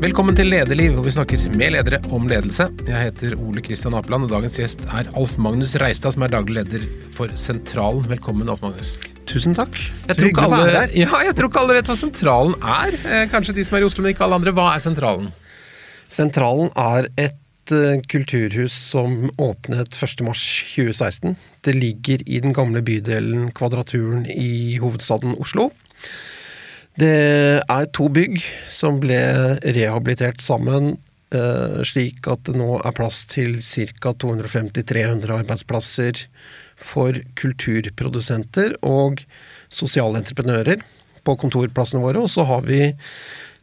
Velkommen 0.00 0.32
til 0.32 0.48
Lederliv, 0.48 0.94
hvor 0.96 1.04
vi 1.04 1.12
snakker 1.12 1.42
med 1.60 1.74
ledere 1.74 1.98
om 2.16 2.24
ledelse. 2.24 2.70
Jeg 2.88 3.10
heter 3.10 3.34
Ole 3.36 3.60
Kristian 3.60 3.92
Apeland, 3.98 4.24
og 4.24 4.30
dagens 4.32 4.54
gjest 4.56 4.86
er 4.88 5.10
Alf 5.12 5.34
Magnus 5.36 5.74
Reistad, 5.82 6.14
som 6.14 6.24
er 6.24 6.32
daglig 6.32 6.54
leder 6.56 6.86
for 7.12 7.28
Sentralen. 7.36 8.06
Velkommen, 8.08 8.48
Alf 8.48 8.62
Magnus. 8.64 8.94
Tusen 9.28 9.52
takk. 9.58 9.76
Jeg 10.08 10.16
tror, 10.16 10.30
ikke 10.30 10.46
alle, 10.46 10.86
ja, 10.96 11.10
jeg 11.26 11.36
tror 11.36 11.50
ikke 11.50 11.60
alle 11.66 11.76
vet 11.76 11.92
hva 11.92 11.98
Sentralen 12.00 12.56
er. 12.64 12.96
Eh, 12.96 13.26
kanskje 13.28 13.58
de 13.58 13.66
som 13.68 13.76
er 13.76 13.84
i 13.84 13.88
Oslo, 13.90 14.06
men 14.06 14.14
ikke 14.14 14.24
alle 14.24 14.40
andre. 14.40 14.56
Hva 14.56 14.70
er 14.72 14.80
Sentralen? 14.86 15.28
Sentralen 16.08 16.72
er 16.80 17.10
et 17.20 17.76
uh, 17.76 18.00
kulturhus 18.08 18.80
som 18.94 19.28
åpnet 19.36 20.00
1.3.2016. 20.00 21.36
Det 21.68 21.76
ligger 21.76 22.24
i 22.24 22.40
den 22.40 22.56
gamle 22.56 22.80
bydelen 22.80 23.50
Kvadraturen 23.52 24.24
i 24.32 24.80
hovedstaden 24.80 25.36
Oslo. 25.36 25.68
Det 27.00 27.62
er 27.64 27.86
to 27.96 28.10
bygg 28.12 28.42
som 28.74 28.98
ble 29.00 29.20
rehabilitert 29.64 30.42
sammen, 30.44 30.98
uh, 31.32 31.80
slik 31.86 32.28
at 32.28 32.42
det 32.44 32.58
nå 32.60 32.74
er 32.76 32.96
plass 32.96 33.22
til 33.30 33.56
ca. 33.64 34.12
250-300 34.12 35.32
arbeidsplasser 35.38 36.20
for 36.80 37.16
kulturprodusenter 37.40 38.76
og 38.84 39.24
sosiale 39.72 40.20
entreprenører 40.20 40.84
på 41.24 41.36
kontorplassene 41.40 42.04
våre. 42.04 42.20
Og 42.20 42.32
så 42.32 42.44
har 42.48 42.68
vi 42.68 42.82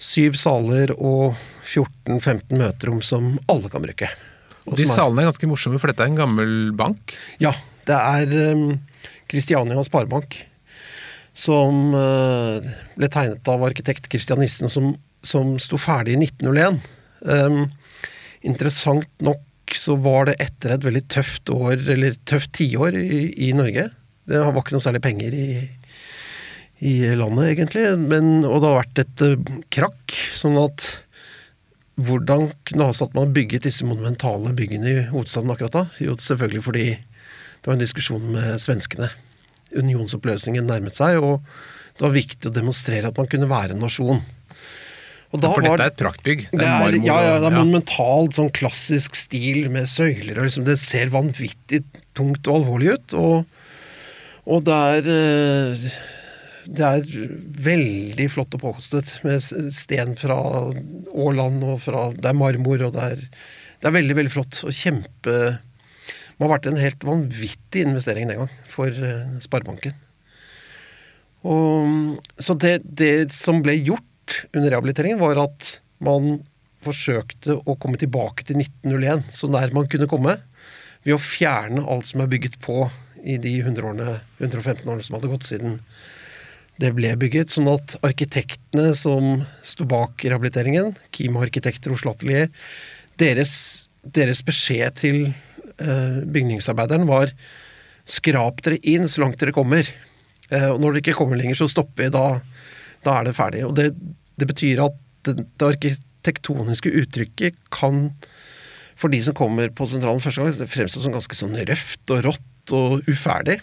syv 0.01 0.37
saler 0.37 0.95
og 0.97 1.37
14-15 1.67 2.57
møterom 2.57 3.05
som 3.05 3.35
alle 3.51 3.69
kan 3.69 3.85
bruke. 3.85 4.09
Og 4.67 4.81
de 4.81 4.85
salene 4.89 5.23
er 5.23 5.29
ganske 5.29 5.47
morsomme, 5.49 5.77
for 5.79 5.93
dette 5.93 6.03
er 6.03 6.09
en 6.11 6.19
gammel 6.19 6.53
bank? 6.77 7.13
Ja, 7.41 7.53
det 7.87 7.97
er 7.97 8.77
Kristiania 9.29 9.83
Sparebank. 9.85 10.41
Som 11.37 11.93
uh, 11.93 12.63
ble 12.97 13.09
tegnet 13.13 13.51
av 13.51 13.65
arkitekt 13.67 14.09
Christian 14.09 14.41
Nissen, 14.41 14.71
som, 14.73 14.95
som 15.21 15.55
sto 15.61 15.77
ferdig 15.81 16.15
i 16.15 16.21
1901. 16.25 16.81
Um, 17.21 17.67
interessant 18.45 19.09
nok 19.21 19.43
så 19.75 19.97
var 19.99 20.29
det 20.29 20.37
etter 20.41 20.73
et 20.73 20.85
veldig 20.85 21.03
tøft 21.11 21.51
år, 21.51 21.75
eller 21.93 22.15
tøft 22.29 22.53
tiår 22.57 22.95
i, 22.97 23.21
i 23.49 23.51
Norge. 23.53 23.89
Det 24.27 24.39
var 24.41 24.61
ikke 24.61 24.75
noe 24.75 24.83
særlig 24.83 25.03
penger 25.03 25.35
i, 25.35 25.49
i 26.87 26.95
landet, 27.19 27.51
egentlig. 27.53 27.85
Men, 27.99 28.39
og 28.47 28.63
det 28.63 28.71
har 28.71 28.79
vært 28.81 29.03
et 29.03 29.25
uh, 29.27 29.51
krakk. 29.73 30.17
Sånn 30.37 30.57
at 30.61 30.87
hvordan 31.97 32.51
kunne 32.69 32.89
ha 32.89 32.93
satt 32.93 33.15
man 33.17 33.33
bygget 33.33 33.65
disse 33.65 33.85
monumentale 33.85 34.51
byggene 34.57 34.89
i 34.89 35.05
hovedstaden 35.09 35.53
akkurat 35.53 35.73
da? 35.73 35.85
Jo, 36.01 36.17
selvfølgelig 36.21 36.65
fordi 36.65 36.89
det 36.97 37.65
var 37.65 37.77
en 37.77 37.81
diskusjon 37.81 38.27
med 38.35 38.61
svenskene. 38.61 39.09
Unionsoppløsningen 39.75 40.67
nærmet 40.69 40.97
seg, 40.99 41.19
og 41.19 41.43
det 41.97 42.05
var 42.05 42.15
viktig 42.15 42.49
å 42.49 42.55
demonstrere 42.55 43.09
at 43.09 43.19
man 43.19 43.29
kunne 43.31 43.49
være 43.49 43.75
en 43.75 43.83
nasjon. 43.83 44.21
Og 45.35 45.41
da 45.43 45.51
For 45.51 45.65
dette 45.65 45.83
er 45.83 45.91
et 45.91 45.99
praktbygg? 45.99 46.43
Det 46.53 46.63
er, 46.63 46.85
er 46.87 46.97
ja, 47.03 47.15
ja, 47.25 47.31
det 47.41 47.49
er 47.49 47.55
ja. 47.57 47.59
monumentalt, 47.59 48.37
sånn 48.37 48.51
klassisk 48.55 49.17
stil 49.19 49.65
med 49.73 49.89
søyler. 49.91 50.37
og 50.37 50.47
liksom, 50.47 50.67
Det 50.67 50.77
ser 50.79 51.11
vanvittig 51.11 51.81
tungt 52.15 52.47
og 52.47 52.61
alvorlig 52.61 52.93
ut. 52.95 53.17
Og, 53.19 53.65
og 54.47 54.63
det 54.69 54.77
er 54.93 55.09
eh, 55.15 55.89
det 56.67 56.83
er 56.83 57.27
veldig 57.63 58.27
flott 58.31 58.55
og 58.57 58.63
påkostet, 58.63 59.13
med 59.23 59.43
sten 59.43 60.15
fra 60.19 60.37
Åland 61.15 61.63
og 61.63 61.79
fra 61.85 62.09
Det 62.15 62.27
er 62.27 62.37
marmor, 62.37 62.83
og 62.89 62.95
det 62.95 63.05
er, 63.13 63.23
det 63.79 63.89
er 63.89 63.95
veldig, 63.95 64.17
veldig 64.19 64.33
flott. 64.33 64.59
Og 64.67 64.75
kjempe 64.75 65.37
Det 66.37 66.43
må 66.43 66.51
ha 66.51 66.55
vært 66.59 66.67
en 66.69 66.77
helt 66.77 67.01
vanvittig 67.01 67.81
investering 67.81 68.29
den 68.29 68.43
gang 68.43 68.51
for 68.69 68.93
uh, 68.93 69.39
Sparebanken. 69.41 69.95
Og, 71.47 72.19
så 72.37 72.53
det, 72.61 72.75
det 72.85 73.31
som 73.33 73.63
ble 73.65 73.73
gjort 73.79 74.37
under 74.51 74.69
rehabiliteringen, 74.69 75.17
var 75.17 75.41
at 75.41 75.71
man 76.03 76.43
forsøkte 76.85 77.57
å 77.57 77.73
komme 77.81 77.97
tilbake 77.97 78.45
til 78.45 78.61
1901, 78.61 79.25
så 79.33 79.49
nær 79.49 79.73
man 79.73 79.89
kunne 79.89 80.09
komme, 80.11 80.37
ved 81.07 81.15
å 81.15 81.21
fjerne 81.21 81.81
alt 81.89 82.11
som 82.11 82.21
er 82.21 82.29
bygget 82.29 82.59
på 82.61 82.85
i 83.25 83.39
de 83.41 83.55
100 83.63 83.81
årene, 83.81 84.19
115 84.37 84.85
årene 84.85 85.07
som 85.07 85.17
hadde 85.17 85.31
gått 85.31 85.47
siden 85.47 85.79
det 86.81 86.93
ble 86.93 87.15
bygget. 87.17 87.55
Sånn 87.55 87.69
at 87.71 87.97
arkitektene 88.05 88.91
som 88.97 89.41
sto 89.65 89.87
bak 89.89 90.21
rehabiliteringen, 90.21 90.93
Kimo 91.15 91.41
Arkitekter 91.41 91.95
Oslo 91.95 92.13
Atelier, 92.13 92.51
deres, 93.17 93.55
deres 94.05 94.43
beskjed 94.45 94.99
til 95.01 95.23
eh, 95.31 95.46
bygningsarbeideren 95.77 97.05
var 97.09 97.33
skrap 98.07 98.63
dere 98.65 98.79
inn 98.87 99.07
så 99.11 99.21
langt 99.23 99.39
dere 99.41 99.55
kommer. 99.55 99.87
Eh, 100.49 100.69
og 100.71 100.79
når 100.81 100.95
dere 100.95 101.03
ikke 101.03 101.19
kommer 101.19 101.39
lenger, 101.39 101.59
så 101.59 101.69
stopper 101.71 102.07
vi. 102.07 102.11
Da, 102.13 102.25
da 103.05 103.15
er 103.19 103.27
det 103.27 103.37
ferdig. 103.37 103.63
Og 103.67 103.75
det, 103.77 103.91
det 104.39 104.49
betyr 104.49 104.83
at 104.87 104.99
det, 105.27 105.43
arkitektoniske 105.63 106.93
uttrykket 107.03 107.57
kan, 107.73 108.07
for 108.97 109.13
de 109.13 109.21
som 109.23 109.35
kommer 109.37 109.71
på 109.75 109.89
sentralen 109.91 110.23
første 110.23 110.43
gang, 110.43 110.69
fremstå 110.77 111.03
som 111.03 111.15
ganske 111.15 111.39
sånn 111.39 111.57
røft 111.67 112.15
og 112.15 112.23
rått 112.29 112.75
og 112.75 113.09
uferdig. 113.11 113.59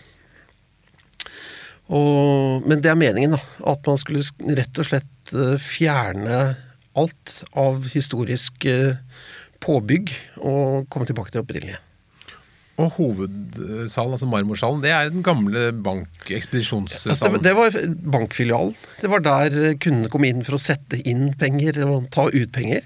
Og, 1.92 2.64
men 2.64 2.80
det 2.84 2.92
er 2.92 3.00
meningen, 3.00 3.36
da. 3.36 3.40
At 3.74 3.84
man 3.88 3.98
skulle 4.00 4.24
rett 4.56 4.80
og 4.80 4.88
slett 4.88 5.34
eh, 5.36 5.56
fjerne 5.60 6.44
alt 6.94 7.40
av 7.58 7.88
historisk 7.92 8.68
eh, 8.70 9.00
påbygg 9.64 10.12
og 10.44 10.86
komme 10.92 11.08
tilbake 11.08 11.32
til 11.32 11.42
opprinnelige. 11.42 11.80
Og 12.74 12.88
hovedsalen, 12.96 14.14
altså 14.16 14.26
marmorsalen, 14.26 14.80
det 14.82 14.90
er 14.90 15.12
den 15.12 15.22
gamle 15.22 15.68
bankekspedisjonssalen? 15.86 17.12
Altså 17.12 17.30
det, 17.30 17.44
det, 17.46 17.52
var 17.54 17.76
bankfilialen. 18.16 18.74
Det 18.98 19.10
var 19.12 19.22
der 19.22 19.76
kundene 19.78 20.10
kom 20.10 20.26
inn 20.26 20.42
for 20.46 20.56
å 20.56 20.62
sette 20.62 20.98
inn 21.06 21.28
penger 21.38 21.78
og 21.86 22.08
ta 22.14 22.26
ut 22.34 22.50
penger. 22.54 22.82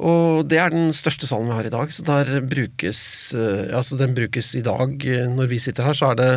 Og 0.00 0.46
det 0.48 0.56
er 0.62 0.72
den 0.72 0.94
største 0.96 1.28
salen 1.28 1.50
vi 1.50 1.58
har 1.58 1.68
i 1.68 1.74
dag. 1.74 1.92
Så 1.92 2.04
der 2.06 2.40
brukes 2.48 3.02
eh, 3.36 3.68
Altså 3.76 3.98
den 4.00 4.16
brukes 4.16 4.54
i 4.56 4.64
dag. 4.64 5.04
Når 5.36 5.50
vi 5.50 5.60
sitter 5.60 5.90
her, 5.90 5.96
så 5.96 6.14
er 6.14 6.20
det 6.20 6.32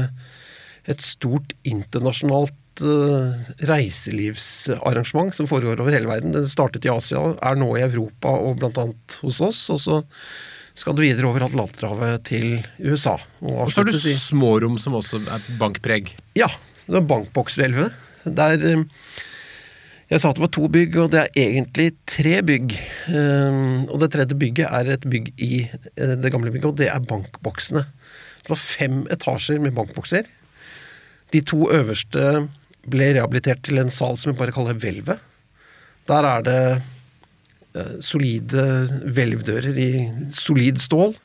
et 0.91 1.00
stort 1.00 1.53
internasjonalt 1.64 2.84
uh, 2.84 3.31
reiselivsarrangement 3.70 5.31
som 5.31 5.47
foregår 5.47 5.80
over 5.80 5.96
hele 5.96 6.09
verden. 6.09 6.34
Det 6.35 6.44
startet 6.52 6.84
i 6.84 6.91
Asia, 6.91 7.22
er 7.40 7.56
nå 7.56 7.70
i 7.78 7.85
Europa 7.85 8.34
og 8.35 8.59
bl.a. 8.59 8.90
hos 9.24 9.40
oss. 9.47 9.62
Og 9.72 9.80
så 9.80 10.02
skal 10.78 10.95
du 10.97 11.03
videre 11.03 11.29
over 11.29 11.45
Atlanterhavet 11.45 12.23
til 12.29 12.47
USA. 12.81 13.17
Og, 13.45 13.69
så 13.72 13.84
har 13.84 13.91
du 13.91 13.97
smårom 14.00 14.79
som 14.81 14.97
også 14.97 15.22
er 15.28 15.45
bankpreg? 15.59 16.16
Ja. 16.39 16.50
Det 16.88 17.00
er 17.00 17.06
bankbokshvelvet. 17.07 17.94
Der 18.25 18.59
uh, 18.59 18.84
jeg 20.11 20.22
sa 20.22 20.29
at 20.29 20.38
det 20.38 20.44
var 20.44 20.51
to 20.53 20.67
bygg, 20.69 20.97
og 21.00 21.11
det 21.13 21.22
er 21.22 21.38
egentlig 21.39 21.94
tre 22.09 22.41
bygg. 22.45 22.75
Um, 23.07 23.85
og 23.88 24.01
det 24.03 24.11
tredje 24.13 24.38
bygget 24.38 24.67
er 24.67 24.91
et 24.94 25.07
bygg 25.09 25.31
i 25.41 25.51
uh, 25.72 26.16
det 26.19 26.34
gamle 26.34 26.51
bygget, 26.51 26.69
og 26.73 26.79
det 26.81 26.90
er 26.91 27.07
bankboksene. 27.07 27.85
Det 28.44 28.51
var 28.51 28.59
fem 28.59 29.03
etasjer 29.13 29.61
med 29.63 29.75
bankbokser. 29.78 30.28
De 31.34 31.41
to 31.41 31.69
øverste 31.73 32.47
ble 32.91 33.13
rehabilitert 33.16 33.63
til 33.66 33.79
en 33.81 33.94
sal 33.94 34.19
som 34.19 34.34
vi 34.34 34.40
bare 34.41 34.53
kaller 34.53 34.78
hvelvet. 34.78 35.22
Der 36.11 36.28
er 36.28 36.44
det 36.44 36.57
eh, 36.73 36.90
solide 38.03 38.63
hvelvdører 39.16 39.79
i 39.81 39.89
solid 40.38 40.81
stål. 40.84 41.16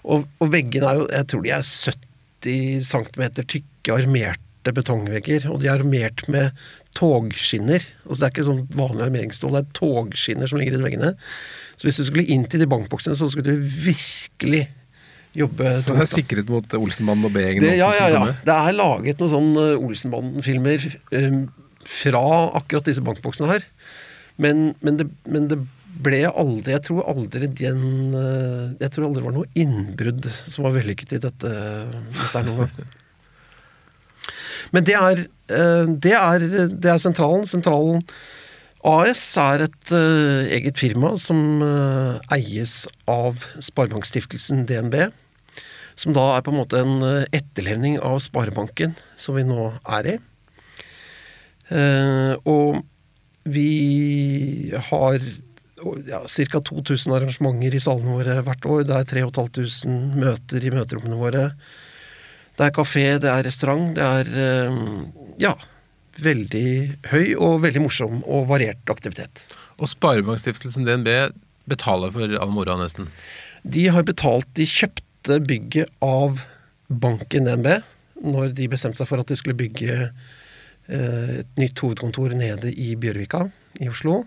Og, 0.00 0.24
og, 0.40 0.46
veggene 0.52 0.88
er 0.88 1.00
jo 1.00 1.08
Jeg 1.12 1.28
tror 1.28 1.42
de 1.44 1.52
er 1.52 1.66
70 1.66 2.86
cm 2.88 3.24
tykke 3.44 3.96
armerte 3.96 4.74
betongvegger. 4.76 5.48
Og 5.52 5.60
de 5.62 5.68
er 5.68 5.80
armert 5.80 6.24
med 6.32 6.56
togskinner. 6.98 7.84
Altså 8.06 8.18
Det 8.18 8.26
er 8.26 8.34
ikke 8.34 8.48
sånn 8.48 8.66
vanlig 8.76 9.06
armeringsstål, 9.06 9.56
det 9.56 9.62
er 9.62 9.78
togskinner 9.78 10.50
som 10.50 10.60
ligger 10.60 10.78
i 10.78 10.84
veggene. 10.84 11.14
Så 11.76 11.88
hvis 11.88 12.00
du 12.00 12.06
skulle 12.08 12.26
inn 12.28 12.44
til 12.50 12.62
de 12.62 12.68
bankboksene, 12.70 13.16
så 13.16 13.28
skulle 13.30 13.54
du 13.54 13.64
virkelig 13.86 14.66
jobbe 15.36 15.70
Så 15.78 15.94
det 15.94 16.04
er 16.04 16.10
sikret 16.10 16.50
mot 16.50 16.74
Olsenbanden 16.74 17.28
og 17.28 17.34
B-gjengen? 17.34 17.68
Ja, 17.78 17.92
ja, 17.94 18.08
ja. 18.10 18.22
Det 18.46 18.56
er 18.56 18.76
laget 18.76 19.20
noen 19.22 19.32
sånne 19.32 19.66
Olsenbanden-filmer 19.78 20.86
um, 21.14 21.44
fra 21.86 22.24
akkurat 22.58 22.88
disse 22.90 23.04
bankboksene 23.04 23.50
her. 23.52 23.66
Men, 24.36 24.74
men, 24.80 24.96
det, 25.00 25.08
men, 25.26 25.48
det, 25.50 25.58
ble 26.04 26.22
aldri 26.28 26.74
Jeg 26.76 26.84
tror 26.86 27.08
aldri 27.10 27.48
den 27.60 28.14
uh, 28.14 28.72
Jeg 28.80 28.92
tror 28.94 29.08
aldri 29.08 29.20
det 29.20 29.28
var 29.28 29.36
noe 29.36 29.52
innbrudd 29.58 30.28
som 30.46 30.66
var 30.66 30.76
vellykket 30.78 31.16
i 31.16 31.22
dette, 31.26 31.54
dette 32.16 32.42
gang. 32.46 32.70
Men 34.70 34.86
det 34.86 34.94
er, 34.96 35.24
uh, 35.52 35.88
det 35.90 36.14
er, 36.16 36.44
det 36.70 36.92
er 36.92 37.00
sentralen. 37.02 37.48
Sentralen 37.48 38.04
AS 38.86 39.24
er 39.40 39.66
et 39.66 39.92
uh, 39.92 40.46
eget 40.48 40.78
firma 40.80 41.16
som 41.20 41.64
eies 42.32 42.84
av 43.10 43.42
Sparebankstiftelsen 43.60 44.64
DNB. 44.70 45.02
Som 45.98 46.14
da 46.16 46.30
er 46.36 46.44
på 46.46 46.54
en 46.54 46.60
måte 46.62 46.80
en 46.80 47.02
etterlevning 47.36 47.98
av 47.98 48.22
Sparebanken 48.24 48.94
som 49.20 49.36
vi 49.36 49.44
nå 49.44 49.72
er 49.98 50.14
i. 50.14 50.16
og 52.48 52.80
vi 53.48 54.72
har 54.90 55.20
ja, 56.08 56.20
ca. 56.28 56.60
2000 56.60 57.14
arrangementer 57.16 57.76
i 57.76 57.82
salene 57.82 58.18
våre 58.18 58.40
hvert 58.44 58.66
år. 58.68 58.86
Det 58.88 58.96
er 58.98 59.10
3500 59.14 60.20
møter 60.20 60.66
i 60.66 60.72
møterommene 60.74 61.20
våre. 61.20 61.44
Det 62.58 62.66
er 62.66 62.74
kafé, 62.76 63.04
det 63.22 63.30
er 63.32 63.46
restaurant, 63.46 63.94
det 63.96 64.04
er 64.04 64.80
Ja 65.40 65.54
veldig 66.24 66.70
høy 67.12 67.34
og 67.38 67.60
veldig 67.64 67.84
morsom 67.84 68.20
og 68.24 68.48
variert 68.50 68.92
aktivitet. 68.92 69.44
Og 69.80 69.90
Sparebankstiftelsen 69.90 70.86
DNB 70.88 71.10
betaler 71.70 72.12
for 72.14 72.36
all 72.40 72.52
moroa, 72.52 72.78
nesten. 72.80 73.08
De 73.62 73.86
har 73.92 74.06
betalt 74.08 74.48
De 74.56 74.66
kjøpte 74.68 75.40
bygget 75.44 75.90
av 76.04 76.40
banken 76.88 77.46
DNB 77.46 77.80
når 78.20 78.54
de 78.56 78.68
bestemte 78.72 79.00
seg 79.00 79.08
for 79.08 79.22
at 79.22 79.30
de 79.30 79.36
skulle 79.38 79.56
bygge 79.56 79.92
eh, 79.94 80.30
et 80.90 81.60
nytt 81.60 81.78
hovedkontor 81.82 82.34
nede 82.38 82.72
i 82.72 82.94
Bjørvika 82.98 83.44
i 83.80 83.88
Oslo. 83.90 84.24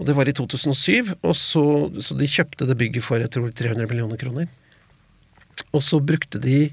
Og 0.00 0.08
det 0.08 0.16
var 0.16 0.28
i 0.28 0.34
2007, 0.36 1.12
og 1.20 1.34
så, 1.36 1.62
så 2.00 2.16
de 2.16 2.28
kjøpte 2.28 2.68
det 2.68 2.78
bygget 2.80 3.04
for 3.04 3.20
jeg 3.20 3.32
tror 3.34 3.52
300 3.52 3.88
millioner 3.90 4.20
kroner. 4.20 4.48
Og 5.76 5.84
så 5.84 6.00
brukte 6.00 6.40
de 6.40 6.70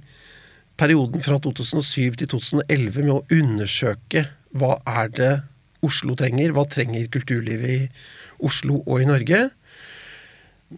perioden 0.79 1.23
fra 1.25 1.39
2007 1.43 2.21
til 2.21 2.31
2011 2.31 3.03
med 3.03 3.13
å 3.17 3.23
undersøke 3.33 4.27
hva 4.57 4.77
er 4.87 5.11
det 5.11 5.33
Oslo 5.85 6.15
trenger, 6.17 6.53
hva 6.55 6.65
trenger 6.69 7.09
kulturlivet 7.13 7.73
i 7.73 7.81
Oslo 8.47 8.81
og 8.85 9.03
i 9.03 9.09
Norge. 9.09 9.41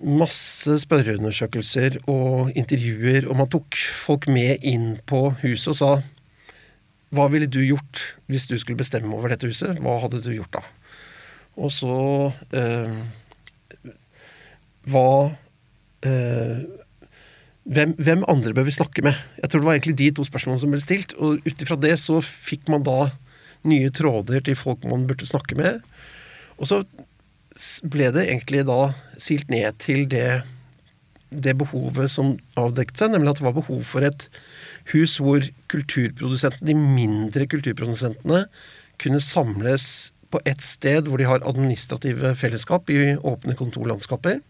Masse 0.03 0.75
spørreundersøkelser 0.83 2.01
og 2.11 2.51
intervjuer, 2.59 3.29
og 3.29 3.39
man 3.39 3.49
tok 3.51 3.77
folk 3.77 4.27
med 4.29 4.65
inn 4.67 4.97
på 5.09 5.29
huset 5.43 5.71
og 5.73 5.79
sa 5.79 5.91
hva 7.15 7.25
ville 7.33 7.49
du 7.49 7.61
gjort 7.63 8.03
hvis 8.29 8.47
du 8.49 8.55
skulle 8.59 8.79
bestemme 8.79 9.13
over 9.15 9.33
dette 9.33 9.49
huset? 9.49 9.79
Hva 9.81 9.97
hadde 10.03 10.21
du 10.25 10.31
gjort 10.35 10.59
da? 10.59 10.63
Og 11.59 11.71
så 11.73 11.95
eh, 12.55 12.99
Hva 14.89 15.07
eh, 16.05 16.59
hvem, 17.69 17.91
hvem, 18.01 18.23
andre 18.31 18.53
bør 18.57 18.65
vi 18.65 18.73
snakke 18.73 19.03
med? 19.05 19.17
Jeg 19.41 19.51
tror 19.51 19.61
det 19.61 19.67
var 19.67 19.75
egentlig 19.77 19.99
de 19.99 20.11
to 20.17 20.23
spørsmålene 20.25 20.61
som 20.63 20.71
ble 20.73 20.79
stilt. 20.81 21.13
Og 21.21 21.43
ut 21.45 21.65
ifra 21.65 21.77
det 21.77 21.95
så 22.01 22.17
fikk 22.25 22.69
man 22.71 22.85
da 22.87 23.11
nye 23.69 23.91
tråder 23.93 24.41
til 24.45 24.57
folk 24.57 24.87
man 24.89 25.05
burde 25.09 25.27
snakke 25.29 25.57
med. 25.59 25.83
Og 26.57 26.69
så 26.69 26.81
ble 27.91 28.09
det 28.15 28.25
egentlig 28.25 28.63
da 28.69 28.93
silt 29.21 29.51
ned 29.51 29.77
til 29.83 30.07
det, 30.09 30.41
det 31.29 31.57
behovet 31.59 32.09
som 32.09 32.37
avdekket 32.57 33.03
seg, 33.03 33.13
nemlig 33.13 33.35
at 33.35 33.41
det 33.41 33.47
var 33.49 33.57
behov 33.59 33.83
for 33.85 34.07
et 34.07 34.25
hus 34.93 35.17
hvor 35.21 35.45
kulturprodusentene, 35.71 36.71
de 36.71 36.77
mindre 36.77 37.47
kulturprodusentene, 37.49 38.45
kunne 38.99 39.21
samles 39.23 40.09
på 40.29 40.41
ett 40.49 40.61
sted 40.61 41.07
hvor 41.09 41.21
de 41.21 41.27
har 41.29 41.45
administrative 41.47 42.33
fellesskap 42.37 42.89
i 42.93 43.15
åpne 43.17 43.55
kontorlandskaper. 43.57 44.41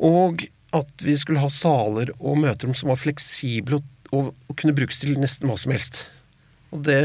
Og 0.00 0.46
at 0.76 1.04
vi 1.04 1.16
skulle 1.18 1.42
ha 1.42 1.50
saler 1.52 2.12
og 2.18 2.40
møterom 2.44 2.74
som 2.78 2.90
var 2.92 3.00
fleksible 3.00 3.80
og, 4.10 4.32
og, 4.48 4.56
kunne 4.58 4.74
brukes 4.74 5.02
til 5.02 5.18
nesten 5.22 5.50
hva 5.50 5.56
som 5.60 5.74
helst. 5.74 6.04
Og 6.70 6.84
det, 6.86 7.00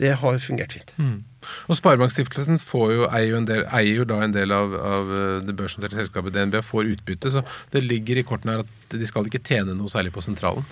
det 0.00 0.14
har 0.20 0.38
fungert 0.40 0.72
fint. 0.76 0.94
Mm. 0.96 1.20
Og 1.68 1.76
Sparebankstiftelsen 1.76 2.56
eier, 2.56 3.28
jo 3.28 3.40
del, 3.48 3.66
eier, 3.68 4.00
jo 4.00 4.06
da 4.08 4.22
en 4.24 4.32
del 4.32 4.52
av, 4.52 4.72
av 4.74 5.12
det 5.44 5.54
børsnoterte 5.56 6.00
selskapet 6.00 6.34
DNB, 6.36 6.60
får 6.64 6.88
utbytte. 6.94 7.32
Så 7.32 7.44
det 7.72 7.84
ligger 7.84 8.20
i 8.20 8.24
kortene 8.28 8.56
her 8.56 8.64
at 8.64 8.96
de 8.96 9.08
skal 9.08 9.28
ikke 9.28 9.44
tjene 9.44 9.76
noe 9.76 9.92
særlig 9.92 10.14
på 10.16 10.24
sentralen? 10.24 10.64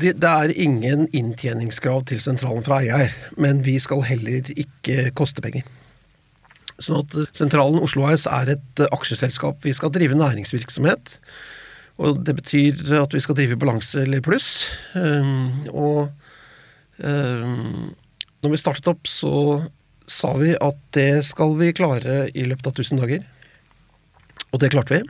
Det, 0.00 0.16
det 0.18 0.30
er 0.30 0.52
ingen 0.58 1.06
inntjeningskrav 1.14 2.02
til 2.10 2.20
sentralen 2.22 2.64
fra 2.66 2.80
eier, 2.82 3.14
men 3.38 3.62
vi 3.66 3.76
skal 3.82 4.02
heller 4.06 4.48
ikke 4.56 5.10
koste 5.14 5.44
penger. 5.44 5.66
Sånn 6.82 7.04
at 7.04 7.36
Sentralen 7.36 7.78
Oslo 7.78 8.02
AS 8.08 8.24
er 8.26 8.56
et 8.56 8.80
aksjeselskap. 8.88 9.60
Vi 9.62 9.74
skal 9.76 9.92
drive 9.94 10.16
næringsvirksomhet. 10.18 11.18
Og 12.02 12.18
det 12.26 12.34
betyr 12.40 12.80
at 12.98 13.14
vi 13.14 13.22
skal 13.22 13.38
drive 13.38 13.58
balanse 13.60 14.02
eller 14.02 14.24
pluss. 14.24 14.64
Um, 14.98 15.62
og 15.70 16.10
um, 16.98 17.92
når 18.42 18.54
vi 18.56 18.60
startet 18.60 18.90
opp, 18.90 19.06
så 19.06 19.62
sa 20.10 20.32
vi 20.40 20.52
at 20.58 20.80
det 20.96 21.22
skal 21.28 21.54
vi 21.60 21.70
klare 21.76 22.24
i 22.34 22.48
løpet 22.48 22.72
av 22.72 22.74
1000 22.74 23.04
dager. 23.04 23.22
Og 24.50 24.62
det 24.62 24.72
klarte 24.74 24.98
vi. 24.98 25.04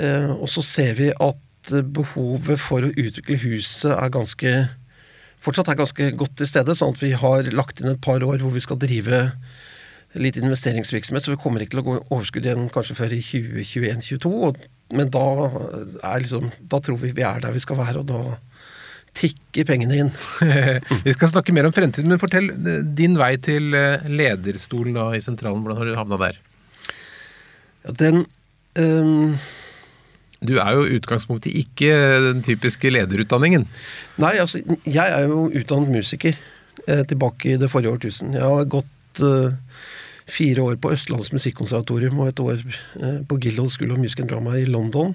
Uh, 0.00 0.32
og 0.38 0.48
så 0.48 0.64
ser 0.64 0.96
vi 0.96 1.12
at 1.12 1.41
behovet 1.70 2.58
for 2.60 2.82
å 2.82 2.90
utvikle 2.90 3.38
huset 3.44 3.92
er 3.94 4.10
ganske 4.12 4.54
fortsatt 5.42 5.72
er 5.72 5.78
ganske 5.80 6.08
godt 6.18 6.36
til 6.38 6.48
stede, 6.48 6.74
sånn 6.78 6.94
at 6.94 7.02
vi 7.02 7.12
har 7.18 7.50
lagt 7.54 7.82
inn 7.82 7.92
et 7.92 8.02
par 8.02 8.22
år 8.22 8.42
hvor 8.42 8.54
vi 8.54 8.62
skal 8.62 8.80
drive 8.80 9.24
litt 10.18 10.36
investeringsvirksomhet, 10.36 11.24
så 11.24 11.32
vi 11.32 11.40
kommer 11.40 11.62
ikke 11.64 11.76
til 11.76 11.82
å 11.82 11.86
gå 11.86 11.96
overskudd 12.02 12.46
igjen 12.46 12.68
kanskje 12.72 12.98
før 12.98 13.14
i 13.16 13.20
2021-2022. 13.24 14.66
Men 14.92 15.12
da, 15.12 15.26
liksom, 16.20 16.50
da 16.68 16.82
tror 16.84 17.00
vi 17.00 17.14
vi 17.16 17.24
er 17.24 17.40
der 17.40 17.54
vi 17.54 17.62
skal 17.64 17.80
være, 17.80 18.02
og 18.02 18.10
da 18.10 18.36
tikker 19.16 19.66
pengene 19.68 20.02
inn. 20.02 20.12
vi 21.06 21.16
skal 21.16 21.32
snakke 21.32 21.54
mer 21.56 21.68
om 21.68 21.74
fremtiden, 21.74 22.12
men 22.12 22.20
fortell 22.20 22.50
eh, 22.52 22.84
din 22.96 23.16
vei 23.20 23.34
til 23.44 23.72
eh, 23.76 24.04
lederstolen 24.08 24.96
da, 24.96 25.10
i 25.16 25.24
sentralen. 25.24 25.64
Hvordan 25.64 25.80
har 25.80 25.88
du 25.88 25.98
havna 25.98 26.20
der? 26.26 26.38
Ja, 27.86 27.96
den 28.04 28.24
um 28.78 29.34
du 30.46 30.56
er 30.58 30.76
jo 30.76 30.86
utgangspunktet 30.98 31.54
ikke 31.54 31.90
den 32.28 32.42
typiske 32.46 32.90
lederutdanningen. 32.92 33.66
Nei, 34.22 34.34
altså 34.42 34.62
jeg 34.84 35.04
er 35.04 35.26
jo 35.30 35.46
utdannet 35.48 35.92
musiker 35.92 36.36
eh, 36.86 37.02
tilbake 37.08 37.54
i 37.54 37.58
det 37.60 37.70
forrige 37.72 37.94
årtusen. 37.94 38.34
Jeg 38.36 38.46
har 38.46 38.70
gått 38.70 39.22
eh, 39.22 39.52
fire 40.32 40.66
år 40.66 40.80
på 40.82 40.92
Østlands 40.94 41.32
Musikkonservatorium 41.34 42.20
og 42.22 42.32
et 42.32 42.42
år 42.42 42.64
eh, 42.64 43.20
på 43.28 43.38
Guildhall 43.38 43.70
School 43.72 43.94
of 43.94 44.02
Music 44.02 44.22
and 44.22 44.32
Drama 44.32 44.56
i 44.58 44.66
London. 44.66 45.14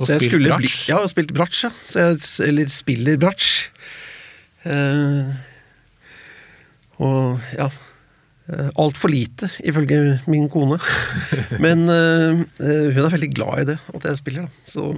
Og 0.00 0.08
så 0.08 0.18
spilt 0.22 0.48
bratsj? 0.48 0.88
Ja, 0.88 1.02
og 1.04 1.10
spilt 1.12 1.32
bratsj, 1.36 1.66
ja. 1.66 1.72
Jeg, 2.00 2.20
eller 2.48 2.72
spiller 2.72 3.18
bratsj. 3.20 3.54
Eh, 4.62 5.32
og 7.02 7.40
ja 7.58 7.72
Altfor 8.50 9.12
lite, 9.12 9.48
ifølge 9.64 10.18
min 10.30 10.48
kone. 10.50 10.78
Men 11.64 11.86
uh, 11.86 12.42
hun 12.58 13.04
er 13.04 13.14
veldig 13.14 13.30
glad 13.36 13.62
i 13.62 13.68
det, 13.72 13.78
at 13.94 14.08
jeg 14.08 14.18
spiller. 14.18 14.48
Da. 14.48 14.66
Så 14.68 14.88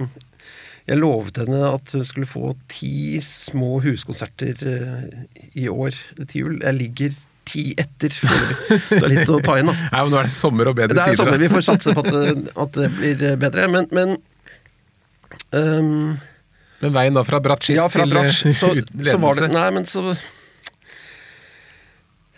jeg 0.85 1.01
lovet 1.01 1.37
henne 1.41 1.61
at 1.69 1.93
hun 1.93 2.05
skulle 2.05 2.29
få 2.29 2.55
ti 2.69 3.21
små 3.25 3.79
huskonserter 3.85 4.65
i 5.53 5.69
år 5.69 5.95
til 6.25 6.41
jul. 6.41 6.59
Jeg 6.61 6.77
ligger 6.77 7.15
ti 7.45 7.65
etter. 7.79 8.13
Så 8.13 8.29
det 8.91 9.01
er 9.01 9.11
litt 9.13 9.31
å 9.31 9.41
ta 9.43 9.57
inn, 9.61 9.69
da. 9.69 9.75
Nei, 9.93 10.03
men 10.03 10.13
Nå 10.13 10.21
er 10.21 10.29
det 10.29 10.35
sommer 10.35 10.71
og 10.71 10.77
bedre 10.77 10.95
tider. 10.95 11.01
Det 11.01 11.15
er 11.15 11.19
sommer, 11.21 11.41
Vi 11.41 11.51
får 11.53 11.67
satse 11.69 11.95
på 11.95 12.05
at, 12.05 12.47
at 12.65 12.79
det 12.79 12.89
blir 12.97 13.27
bedre. 13.41 13.67
Men, 13.71 13.89
men 13.95 14.15
um, 15.51 16.15
Men 16.83 16.97
veien 16.97 17.17
da 17.17 17.25
fra 17.27 17.41
bratsjist 17.43 17.79
ja, 17.79 17.89
fra 17.91 18.07
bratsj, 18.09 18.41
til 18.47 18.57
så, 18.57 18.71
utledelse? 18.73 19.13
Så 19.13 19.21
var 19.23 19.39
det, 19.41 19.51
nei, 19.53 19.67
men 19.77 19.87
så 19.89 20.03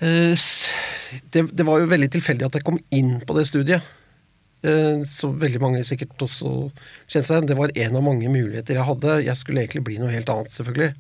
det, 0.02 1.42
det, 1.58 1.66
var 1.66 1.82
jo 1.82 1.90
veldig 1.90 2.12
tilfeldig 2.14 2.46
at 2.46 2.60
jeg 2.60 2.66
kom 2.68 2.78
inn 2.94 3.16
på 3.26 3.38
det 3.38 3.48
studiet. 3.50 3.94
Uh, 4.66 5.02
så 5.06 5.30
veldig 5.34 5.62
mange 5.62 5.82
sikkert 5.86 6.22
også 6.26 6.52
kjente 7.10 7.28
seg. 7.30 7.50
Det 7.50 7.58
var 7.58 7.74
en 7.74 7.98
av 7.98 8.06
mange 8.06 8.30
muligheter 8.30 8.78
jeg 8.78 8.90
hadde. 8.90 9.20
Jeg 9.26 9.42
skulle 9.42 9.64
egentlig 9.64 9.86
bli 9.90 10.00
noe 10.02 10.14
helt 10.14 10.30
annet, 10.34 10.54
selvfølgelig. 10.54 10.94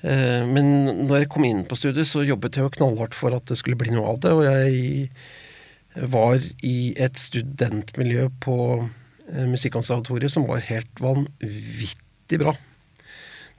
Eh, 0.00 0.46
men 0.48 0.70
når 1.06 1.22
jeg 1.22 1.30
kom 1.34 1.44
inn 1.44 1.64
på 1.68 1.76
studiet, 1.78 2.08
så 2.08 2.24
jobbet 2.24 2.56
jeg 2.56 2.64
jo 2.64 2.72
knallhardt 2.78 3.16
for 3.16 3.36
at 3.36 3.46
det 3.50 3.58
skulle 3.60 3.78
bli 3.80 3.92
noe 3.92 4.14
av 4.14 4.22
det. 4.24 4.32
Og 4.36 4.46
jeg 4.46 6.06
var 6.10 6.40
i 6.66 6.92
et 7.00 7.20
studentmiljø 7.20 8.28
på 8.42 8.56
eh, 8.78 9.46
Musikkonservatoriet 9.50 10.32
som 10.32 10.48
var 10.48 10.64
helt 10.70 11.02
vanvittig 11.02 12.40
bra. 12.40 12.56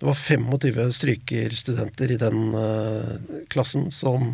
Det 0.01 0.07
var 0.07 0.17
25 0.17 0.93
strykerstudenter 0.97 2.09
i 2.09 2.15
den 2.17 2.55
uh, 2.57 3.19
klassen 3.53 3.91
som 3.93 4.33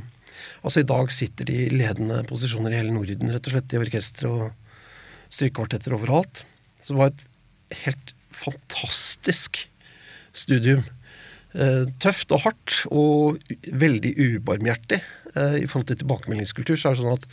Altså, 0.62 0.84
i 0.84 0.86
dag 0.86 1.10
sitter 1.12 1.48
de 1.50 1.56
i 1.64 1.72
ledende 1.74 2.20
posisjoner 2.30 2.70
i 2.70 2.78
hele 2.78 2.94
Norden, 2.94 3.32
rett 3.34 3.48
og 3.50 3.56
slett, 3.56 3.74
i 3.74 3.80
orkestre 3.82 4.30
og 4.30 5.32
strykekvartetter 5.34 5.96
overalt. 5.98 6.44
Så 6.86 6.94
det 6.94 7.00
var 7.00 7.10
et 7.10 7.24
helt 7.82 8.14
fantastisk 8.38 9.64
studium. 10.38 10.86
Uh, 11.58 11.90
tøft 12.04 12.32
og 12.38 12.44
hardt 12.46 12.78
og 12.94 13.42
veldig 13.66 14.14
ubarmhjertig. 14.14 15.02
Uh, 15.34 15.58
I 15.58 15.66
forhold 15.66 15.90
til 15.90 16.00
tilbakemeldingskultur 16.04 16.78
så 16.78 16.92
er 16.92 16.96
det 16.96 17.02
sånn 17.02 17.18
at 17.18 17.28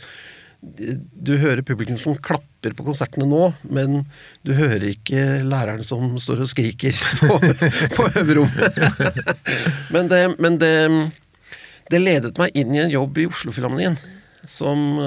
du 0.61 1.33
hører 1.39 1.65
publikum 1.65 1.97
som 2.01 2.17
klapper 2.17 2.73
på 2.75 2.85
konsertene 2.87 3.27
nå, 3.29 3.51
men 3.69 4.03
du 4.47 4.53
hører 4.57 4.87
ikke 4.89 5.43
læreren 5.45 5.85
som 5.85 6.15
står 6.21 6.43
og 6.45 6.51
skriker 6.51 6.97
på, 7.21 7.37
på 7.95 8.07
øverrommet. 8.21 8.79
men, 9.93 10.09
det, 10.11 10.21
men 10.41 10.59
det, 10.61 10.73
det, 11.91 12.01
ledet 12.01 12.35
meg 12.41 12.57
inn 12.57 12.75
i 12.75 12.83
en 12.85 12.93
jobb 12.93 13.21
i 13.21 13.29
Oslofilharmonien 13.29 13.99
som 14.49 14.99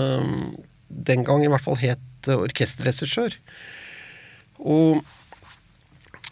den 0.89 1.23
gang 1.27 1.45
i 1.45 1.51
hvert 1.51 1.63
fall 1.63 1.79
het 1.79 2.33
orkesterregissør. 2.35 3.39
Og 4.59 5.05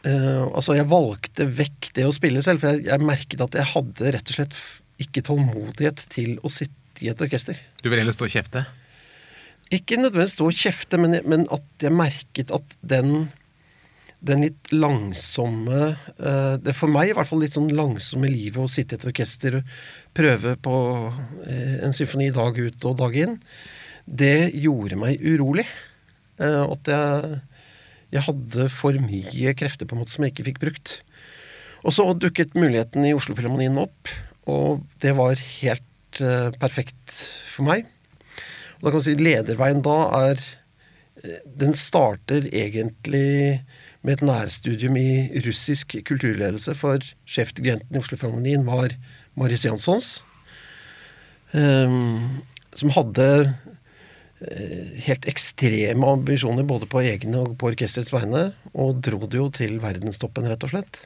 Uh, 0.07 0.47
altså, 0.55 0.77
jeg 0.77 0.87
valgte 0.87 1.49
vekk 1.51 1.89
det 1.97 2.05
å 2.07 2.13
spille 2.15 2.39
selv, 2.45 2.63
for 2.63 2.77
jeg, 2.77 2.85
jeg, 2.87 3.03
merket 3.03 3.41
at 3.43 3.57
jeg 3.59 3.67
hadde 3.73 4.11
rett 4.15 4.29
og 4.31 4.37
slett 4.37 4.59
ikke 5.03 5.25
tålmodighet 5.27 6.05
til 6.13 6.37
å 6.47 6.51
sitte 6.53 7.03
i 7.03 7.11
et 7.11 7.23
orkester. 7.25 7.59
Du 7.83 7.89
vil 7.91 7.99
heller 7.99 8.15
stå 8.15 8.29
og 8.29 8.31
kjefte? 8.37 8.63
Ikke 9.75 9.99
nødvendigvis 9.99 10.37
stå 10.37 10.47
og 10.47 10.61
kjefte, 10.61 11.01
men, 11.01 11.19
men, 11.27 11.47
at 11.55 11.83
jeg 11.83 11.95
merket 11.95 12.55
at 12.55 12.79
den 12.87 13.29
den 14.27 14.41
litt 14.47 14.71
langsomme 14.73 15.81
eh, 15.93 16.55
Det 16.57 16.71
er 16.73 16.77
for 16.77 16.91
meg 16.91 17.11
i 17.11 17.15
hvert 17.15 17.29
fall 17.29 17.43
litt 17.45 17.55
sånn 17.55 17.69
langsomme 17.77 18.31
livet 18.33 18.63
å 18.63 18.71
sitte 18.71 18.97
i 18.97 18.99
et 18.99 19.05
orkester 19.11 19.59
og 19.59 19.75
prøve 20.17 20.55
på 20.65 20.77
eh, 21.45 21.77
en 21.85 21.95
symfoni 21.95 22.31
dag 22.35 22.57
ut 22.57 22.87
og 22.89 22.97
dag 23.03 23.19
inn, 23.27 23.37
det 24.07 24.55
gjorde 24.57 24.99
meg 24.99 25.21
urolig. 25.21 25.67
Eh, 26.41 26.63
at 26.65 26.91
jeg, 26.91 27.41
jeg 28.17 28.27
hadde 28.29 28.69
for 28.73 28.99
mye 29.05 29.55
krefter 29.59 29.89
på 29.89 29.97
en 29.97 30.03
måte 30.03 30.17
som 30.17 30.25
jeg 30.25 30.35
ikke 30.35 30.49
fikk 30.51 30.63
brukt. 30.65 30.97
Og 31.87 31.95
så 31.95 32.07
dukket 32.19 32.57
muligheten 32.59 33.05
i 33.07 33.15
Oslo-filharmonien 33.15 33.77
opp, 33.79 34.11
og 34.51 34.83
det 35.03 35.13
var 35.19 35.39
helt 35.39 36.19
uh, 36.23 36.51
perfekt 36.59 37.13
for 37.53 37.67
meg. 37.69 37.87
Da 38.81 38.91
kan 38.91 38.99
man 38.99 39.05
si 39.07 39.17
Lederveien 39.19 39.83
da 39.85 39.97
er 40.29 40.41
eh, 41.23 41.43
Den 41.59 41.75
starter 41.77 42.49
egentlig 42.53 43.63
med 44.07 44.19
et 44.19 44.27
nærstudium 44.27 44.97
i 45.01 45.43
russisk 45.47 45.97
kulturledelse, 46.07 46.77
for 46.79 47.03
sjefdirigenten 47.27 47.97
i 47.97 47.99
Oslo-filharmonien 47.99 48.67
var 48.69 48.95
Maris 49.35 49.65
Janssons. 49.67 50.21
Um, 51.51 52.45
som 52.77 52.93
hadde 52.95 53.27
uh, 53.49 54.87
helt 55.09 55.27
ekstreme 55.27 56.07
ambisjoner 56.07 56.67
både 56.69 56.87
på 56.93 57.03
egne 57.03 57.43
og 57.43 57.57
på 57.59 57.73
orkesterets 57.73 58.15
vegne, 58.15 58.53
og 58.79 59.01
dro 59.03 59.25
det 59.27 59.41
jo 59.41 59.49
til 59.59 59.81
verdenstoppen, 59.83 60.47
rett 60.47 60.69
og 60.69 60.77
slett. 60.77 61.03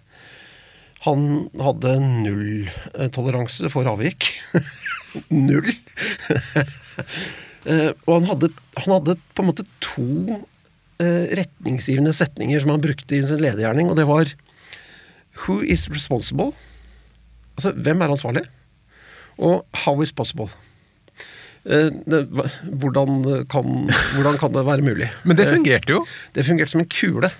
Han 1.07 1.47
hadde 1.57 1.97
null 2.05 2.69
toleranse 3.17 3.73
for 3.73 3.89
avvik. 3.89 4.29
null! 5.49 5.73
uh, 7.67 7.90
og 8.07 8.14
han 8.14 8.31
hadde, 8.31 8.52
han 8.79 8.95
hadde 8.97 9.19
på 9.35 9.45
en 9.45 9.52
måte 9.52 9.69
to 9.85 10.40
retningsgivende 11.00 12.12
setninger 12.12 12.61
som 12.61 12.75
han 12.75 12.83
brukte 12.85 13.14
i 13.17 13.23
sin 13.25 13.40
ledergjerning, 13.40 13.87
og 13.88 13.97
det 13.97 14.05
var 14.05 14.29
Who 15.47 15.62
is 15.64 15.87
responsible? 15.88 16.50
Altså, 17.57 17.73
hvem 17.73 18.02
er 18.05 18.12
ansvarlig? 18.12 18.43
Og 19.40 19.62
how 19.87 20.02
is 20.05 20.12
possible? 20.12 20.50
Eh, 21.64 21.90
det, 22.09 22.25
hvordan, 22.64 23.23
kan, 23.50 23.64
hvordan, 24.14 24.38
kan, 24.40 24.52
det 24.55 24.67
være 24.67 24.85
mulig? 24.85 25.11
Men 25.25 25.37
det 25.37 25.49
fungerte 25.49 25.93
jo. 25.93 26.05
Det 26.35 26.45
fungerte 26.47 26.73
som 26.73 26.81
en 26.81 26.88
kule. 26.88 27.31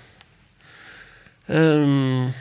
Um, 1.47 2.31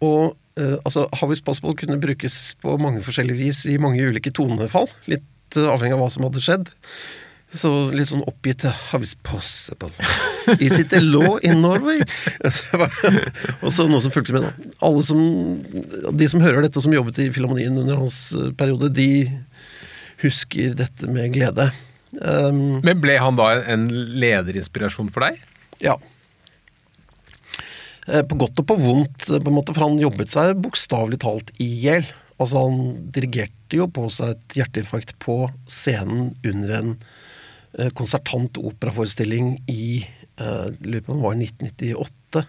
og 0.00 0.36
uh, 0.60 0.76
altså, 0.84 1.06
how 1.20 1.30
is 1.32 1.42
possible 1.42 1.74
kunne 1.74 2.00
brukes 2.00 2.54
på 2.62 2.76
mange 2.78 3.02
forskjellige 3.02 3.38
vis 3.38 3.64
i 3.66 3.76
mange 3.76 4.06
ulike 4.06 4.30
tonefall. 4.30 4.86
Litt 5.10 5.26
uh, 5.54 5.70
avhengig 5.70 5.94
av 5.96 6.02
hva 6.02 6.10
som 6.12 6.26
hadde 6.26 6.42
skjedd. 6.42 6.72
Så 7.56 7.70
litt 7.94 8.10
sånn 8.10 8.24
oppgitt 8.26 8.64
How 8.90 8.98
is 9.04 9.14
possible? 9.24 9.92
Is 10.58 10.80
it 10.80 10.92
a 10.96 11.00
law 11.00 11.38
in 11.46 11.62
Norway? 11.62 12.02
og 13.64 13.70
så 13.72 13.86
noe 13.86 14.02
som 14.04 14.12
fulgte 14.14 14.34
med, 14.34 14.48
da. 14.48 14.72
Alle 14.84 15.04
som, 15.06 15.20
de 16.10 16.28
som 16.30 16.42
hører 16.42 16.66
dette, 16.66 16.76
og 16.78 16.86
som 16.86 16.96
jobbet 16.96 17.22
i 17.22 17.30
Filharmonien 17.34 17.78
under 17.78 18.00
hans 18.02 18.18
eh, 18.36 18.50
periode, 18.58 18.90
de 18.96 19.30
husker 20.24 20.74
dette 20.76 21.08
med 21.12 21.32
glede. 21.36 21.70
Um, 22.20 22.82
Men 22.84 23.00
ble 23.02 23.16
han 23.20 23.38
da 23.38 23.52
en 23.68 23.88
lederinspirasjon 24.18 25.10
for 25.14 25.26
deg? 25.26 25.40
Ja. 25.84 25.96
Eh, 28.06 28.22
på 28.26 28.38
godt 28.38 28.62
og 28.62 28.68
på 28.68 28.78
vondt, 28.80 29.26
på 29.28 29.50
en 29.50 29.56
måte, 29.56 29.74
for 29.74 29.88
han 29.88 30.00
jobbet 30.00 30.34
seg 30.34 30.56
bokstavelig 30.62 31.20
talt 31.24 31.52
i 31.62 31.68
hjel. 31.86 32.06
Altså, 32.36 32.66
han 32.66 33.10
dirigerte 33.14 33.78
jo 33.78 33.86
på 33.88 34.08
seg 34.12 34.34
et 34.34 34.58
hjerteinfarkt 34.58 35.16
på 35.22 35.38
scenen 35.70 36.34
under 36.44 36.74
en 36.76 36.96
Eh, 37.78 37.90
konsertant 37.92 38.56
operaforestilling 38.56 39.58
i 39.68 40.00
uh, 40.40 40.68
lurer 40.80 41.02
på 41.04 41.12
om 41.12 41.18
det 41.18 41.26
var 41.26 41.34
1998. 41.36 42.42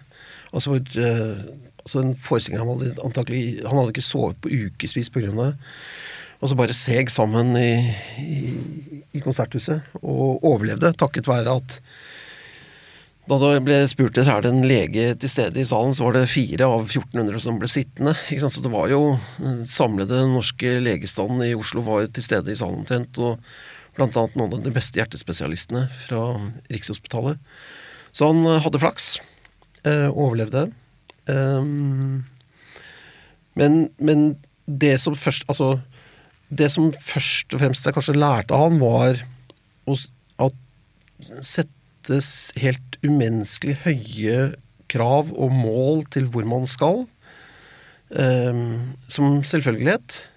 Altså, 0.56 0.78
uh, 0.78 1.42
altså 1.82 2.00
en 2.00 2.14
forestilling 2.24 2.62
han 2.62 2.70
hadde 2.70 3.02
antakelig 3.04 3.42
Han 3.66 3.76
hadde 3.76 3.92
ikke 3.92 4.06
sovet 4.06 4.40
på 4.40 4.48
ukevis 4.48 5.12
pga. 5.12 5.34
det. 5.36 5.50
Og 6.40 6.48
så 6.48 6.56
bare 6.56 6.76
seg 6.76 7.10
sammen 7.12 7.52
i, 7.60 7.92
i, 8.22 8.40
i, 9.12 9.20
konserthuset, 9.20 9.82
og 10.00 10.44
overlevde 10.46 10.94
takket 10.96 11.28
være 11.28 11.58
at 11.60 11.80
da 13.28 13.36
det 13.42 13.64
ble 13.66 13.78
spurt 13.90 14.16
etter 14.16 14.30
er 14.32 14.44
det 14.44 14.50
en 14.54 14.64
lege 14.64 15.10
til 15.20 15.30
stede 15.30 15.60
i 15.60 15.66
salen, 15.68 15.92
så 15.96 16.06
var 16.06 16.16
det 16.16 16.30
fire 16.32 16.64
av 16.64 16.86
1400 16.86 17.42
som 17.44 17.58
ble 17.60 17.68
sittende. 17.68 18.14
Så 18.40 18.62
det 18.64 18.72
var 18.72 18.88
jo 18.88 19.02
den 19.36 19.66
samlede 19.68 20.22
norske 20.30 20.78
legestanden 20.80 21.44
i 21.44 21.56
Oslo 21.58 21.84
var 21.84 22.08
til 22.08 22.24
stede 22.24 22.54
i 22.54 22.56
salen 22.58 22.80
omtrent. 22.82 23.20
og 23.20 23.42
Blant 23.98 24.16
annet 24.16 24.36
noen 24.38 24.54
av 24.56 24.62
de 24.64 24.72
beste 24.72 25.00
hjertespesialistene 25.00 25.88
fra 26.06 26.22
Rikshospitalet. 26.70 27.40
Så 28.14 28.30
han 28.30 28.44
eh, 28.46 28.60
hadde 28.64 28.80
flaks. 28.80 29.16
Eh, 29.84 30.06
overlevde. 30.08 30.68
Um, 31.28 32.24
men, 33.58 33.88
men, 33.98 34.30
det 34.64 34.94
som 35.00 35.16
først 35.16 35.44
Altså, 35.48 35.78
det 36.48 36.70
som 36.72 36.88
først 36.92 37.52
og 37.52 37.60
fremst 37.60 37.84
jeg 37.84 37.96
kanskje 37.96 38.16
lærte 38.16 38.56
av 38.56 38.68
han, 38.68 38.80
var 38.80 39.20
å, 39.88 39.96
at 40.46 40.56
settes 42.08 42.52
helt 42.56 42.96
umenneskelig 43.04 43.76
høye 43.84 44.54
krav 44.88 45.28
og 45.36 45.52
mål 45.52 46.06
til 46.08 46.28
hvor 46.32 46.46
man 46.48 46.64
skal, 46.66 47.04
um, 48.10 48.94
som 49.08 49.42
selvfølgelighet. 49.44 50.30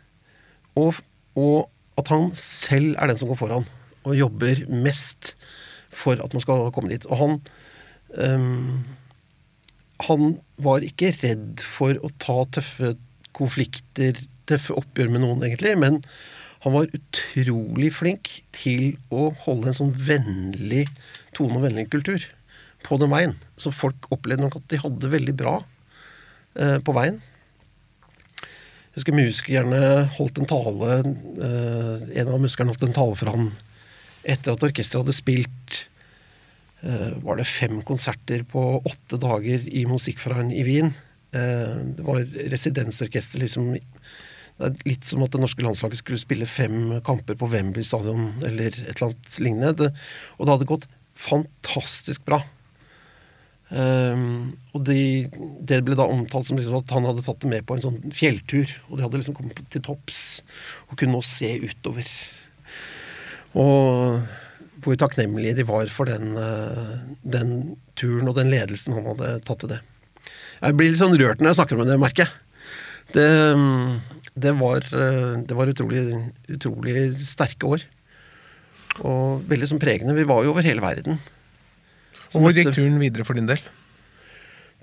Og, 0.75 0.99
og 1.35 1.69
at 1.97 2.11
han 2.11 2.31
selv 2.35 2.95
er 2.97 3.07
den 3.07 3.17
som 3.17 3.31
går 3.31 3.39
foran 3.39 3.67
og 4.03 4.17
jobber 4.17 4.65
mest 4.67 5.35
for 5.91 6.19
at 6.19 6.33
man 6.33 6.41
skal 6.41 6.71
komme 6.73 6.91
dit. 6.91 7.05
Og 7.07 7.17
han 7.17 7.39
um, 8.17 8.83
Han 10.01 10.39
var 10.57 10.81
ikke 10.81 11.13
redd 11.21 11.61
for 11.61 11.93
å 12.01 12.09
ta 12.17 12.41
tøffe 12.49 12.95
konflikter, 13.37 14.17
tøffe 14.49 14.73
oppgjør 14.73 15.11
med 15.13 15.21
noen, 15.21 15.43
egentlig, 15.45 15.75
men 15.77 15.99
han 16.61 16.75
var 16.75 16.91
utrolig 16.93 17.89
flink 17.95 18.29
til 18.53 18.93
å 19.09 19.31
holde 19.45 19.71
en 19.71 19.77
sånn 19.79 19.95
vennlig 19.97 20.85
tone 21.33 21.57
og 21.57 21.65
vennlig 21.65 21.87
kultur 21.89 22.21
på 22.85 22.97
den 23.01 23.11
veien. 23.13 23.35
Så 23.57 23.73
folk 23.73 24.09
opplevde 24.13 24.45
nok 24.45 24.59
at 24.59 24.67
de 24.69 24.81
hadde 24.83 25.01
det 25.01 25.13
veldig 25.15 25.35
bra 25.39 25.55
eh, 26.59 26.77
på 26.85 26.93
veien. 26.97 27.17
Jeg 28.91 28.99
husker 28.99 29.15
musikerne 29.15 29.81
holdt 30.17 30.41
en 30.41 30.49
tale 30.51 30.95
eh, 30.99 32.01
En 32.19 32.27
av 32.33 32.41
musikerne 32.43 32.73
holdt 32.73 32.81
en 32.89 32.97
tale 32.97 33.15
for 33.15 33.31
han 33.31 33.45
etter 34.27 34.51
at 34.51 34.65
orkesteret 34.67 35.05
hadde 35.05 35.15
spilt 35.15 35.77
eh, 36.83 37.13
Var 37.23 37.39
det 37.39 37.47
fem 37.47 37.79
konserter 37.87 38.43
på 38.51 38.65
åtte 38.83 39.17
dager 39.21 39.63
i 39.65 39.85
Musikkverein 39.89 40.51
i 40.53 40.65
Wien? 40.67 40.93
Uh, 41.31 41.95
det 41.95 42.03
var 42.03 42.25
residensorkester, 42.51 43.39
liksom. 43.39 43.69
Det 44.57 44.69
er 44.69 44.89
litt 44.91 45.07
som 45.07 45.23
at 45.25 45.33
det 45.33 45.41
norske 45.41 45.63
landslaget 45.65 46.01
skulle 46.01 46.21
spille 46.21 46.49
fem 46.49 46.97
kamper 47.05 47.37
på 47.39 47.49
Wembley 47.51 47.85
stadion 47.87 48.33
eller 48.45 48.69
et 48.69 48.95
eller 48.95 49.11
annet 49.11 49.37
lignende. 49.41 49.77
Det, 49.79 49.91
og 50.37 50.45
det 50.45 50.55
hadde 50.55 50.71
gått 50.73 50.89
fantastisk 51.21 52.25
bra. 52.27 52.41
Um, 53.71 54.57
og 54.75 54.83
de, 54.89 55.29
det 55.63 55.79
ble 55.87 55.95
da 55.95 56.03
omtalt 56.11 56.49
som 56.49 56.57
liksom 56.59 56.81
at 56.81 56.91
han 56.91 57.07
hadde 57.07 57.23
tatt 57.23 57.39
det 57.43 57.51
med 57.53 57.65
på 57.67 57.77
en 57.77 57.85
sånn 57.85 57.99
fjelltur. 58.15 58.69
Og 58.89 58.97
de 58.97 59.05
hadde 59.05 59.21
liksom 59.21 59.37
kommet 59.37 59.63
til 59.71 59.83
topps 59.85 60.41
og 60.89 60.97
kunne 60.97 61.15
nå 61.15 61.23
se 61.25 61.53
utover. 61.63 62.11
Og 63.57 64.21
hvor 64.81 64.97
takknemlige 64.97 65.59
de 65.59 65.65
var 65.69 65.91
for 65.93 66.09
den, 66.09 66.35
uh, 66.35 66.99
den, 67.21 67.77
turen 67.99 68.29
og 68.29 68.37
den 68.39 68.51
ledelsen 68.51 68.97
han 68.97 69.07
hadde 69.13 69.35
tatt 69.47 69.63
til 69.63 69.75
det. 69.75 69.81
Jeg 70.61 70.77
blir 70.77 70.91
litt 70.91 71.01
sånn 71.01 71.17
rørt 71.17 71.41
når 71.41 71.53
jeg 71.53 71.61
snakker 71.61 71.79
om 71.79 71.87
det, 71.87 72.01
merker 72.01 72.27
jeg. 72.27 72.33
Det, 73.11 73.27
det, 74.35 74.53
var, 74.59 74.85
uh, 74.95 75.41
det 75.43 75.57
var 75.57 75.71
utrolig, 75.71 76.05
utrolig 76.51 76.95
sterke 77.27 77.75
år. 77.77 77.85
Og 79.07 79.45
veldig 79.47 79.71
sånn 79.71 79.81
pregende. 79.81 80.15
Vi 80.17 80.27
var 80.27 80.43
jo 80.43 80.51
over 80.53 80.65
hele 80.65 80.83
verden. 80.83 81.19
Og 82.31 82.45
Hvor 82.45 82.55
gikk 82.55 82.73
turen 82.75 82.99
videre 83.01 83.25
for 83.27 83.37
din 83.37 83.49
del? 83.49 83.61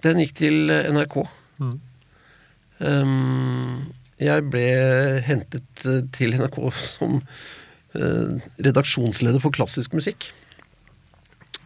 Den 0.05 0.21
gikk 0.23 0.35
til 0.39 0.73
eh, 0.73 0.89
NRK. 0.95 1.23
Mm. 1.59 1.77
Um, 2.79 3.87
jeg 4.23 4.45
ble 4.53 4.67
hentet 5.27 5.87
eh, 5.87 6.05
til 6.15 6.37
NRK 6.39 6.59
som 6.91 7.19
uh, 7.19 8.51
redaksjonsleder 8.63 9.43
for 9.43 9.55
klassisk 9.55 9.97
musikk. 9.99 10.31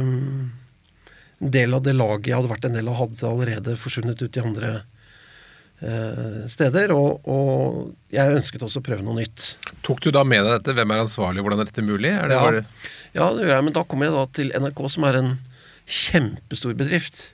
um, 0.00 0.52
en 1.44 1.52
del 1.52 1.76
av 1.76 1.84
det 1.84 1.94
laget 1.96 2.30
jeg 2.30 2.38
hadde 2.38 2.52
vært 2.52 2.66
en 2.68 2.76
del 2.78 2.88
av, 2.88 2.98
hadde 3.02 3.28
allerede 3.28 3.76
forsvunnet 3.80 4.22
ut 4.22 4.38
i 4.38 4.42
andre 4.42 4.70
eh, 5.84 6.44
steder. 6.50 6.94
Og, 6.96 7.26
og, 7.28 7.92
jeg 8.14 8.38
ønsket 8.38 8.64
også 8.64 8.80
å 8.80 8.86
prøve 8.86 9.04
noe 9.04 9.18
nytt. 9.18 9.50
Tok 9.86 10.02
du 10.04 10.10
da 10.14 10.24
med 10.26 10.46
deg 10.46 10.58
dette? 10.58 10.76
Hvem 10.78 10.94
er 10.94 11.04
ansvarlig? 11.04 11.44
Hvordan 11.44 11.64
er 11.64 11.70
dette 11.70 11.84
mulig? 11.84 12.14
Er 12.14 12.30
det 12.30 12.38
ja, 12.38 12.46
bare... 12.46 12.64
ja, 13.12 13.28
det 13.34 13.44
gjør 13.44 13.54
jeg. 13.56 13.66
Men 13.68 13.76
da 13.76 13.84
kom 13.90 14.06
jeg 14.06 14.14
da 14.14 14.24
til 14.38 14.54
NRK, 14.56 14.84
som 14.96 15.08
er 15.10 15.20
en 15.20 15.32
kjempestor 15.84 16.76
bedrift. 16.78 17.26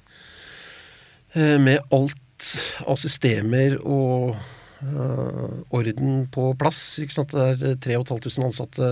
Eh, 1.32 1.58
med 1.62 1.78
alt 1.94 2.49
av 2.88 2.96
systemer 2.99 3.76
og 3.84 4.37
øh, 4.82 5.60
orden 5.70 6.25
på 6.32 6.50
plass. 6.58 6.99
Ikke 7.02 7.14
sant? 7.14 7.34
Det 7.34 7.70
er 7.70 7.80
3500 7.84 8.46
ansatte, 8.49 8.90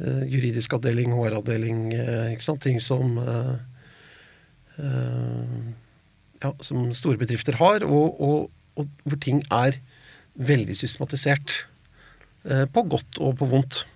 øh, 0.00 0.24
juridisk 0.26 0.72
avdeling, 0.78 1.14
HR-avdeling, 1.14 1.92
ikke 2.32 2.58
ting 2.62 2.80
som 2.82 3.18
ja, 6.40 6.50
som 6.64 6.88
store 6.96 7.20
bedrifter 7.20 7.58
har, 7.60 7.84
og, 7.84 8.20
og, 8.20 8.50
og 8.80 8.88
hvor 9.04 9.20
ting 9.20 9.42
er 9.52 9.76
veldig 10.40 10.76
systematisert. 10.76 11.66
eh, 12.44 12.64
på 12.72 12.82
godt 12.88 13.18
og 13.20 13.36
på 13.36 13.46
vondt. 13.46 13.86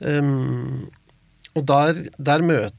Um, 0.00 0.90
og 1.54 1.66
der, 1.68 2.08
der 2.18 2.42
møt, 2.42 2.74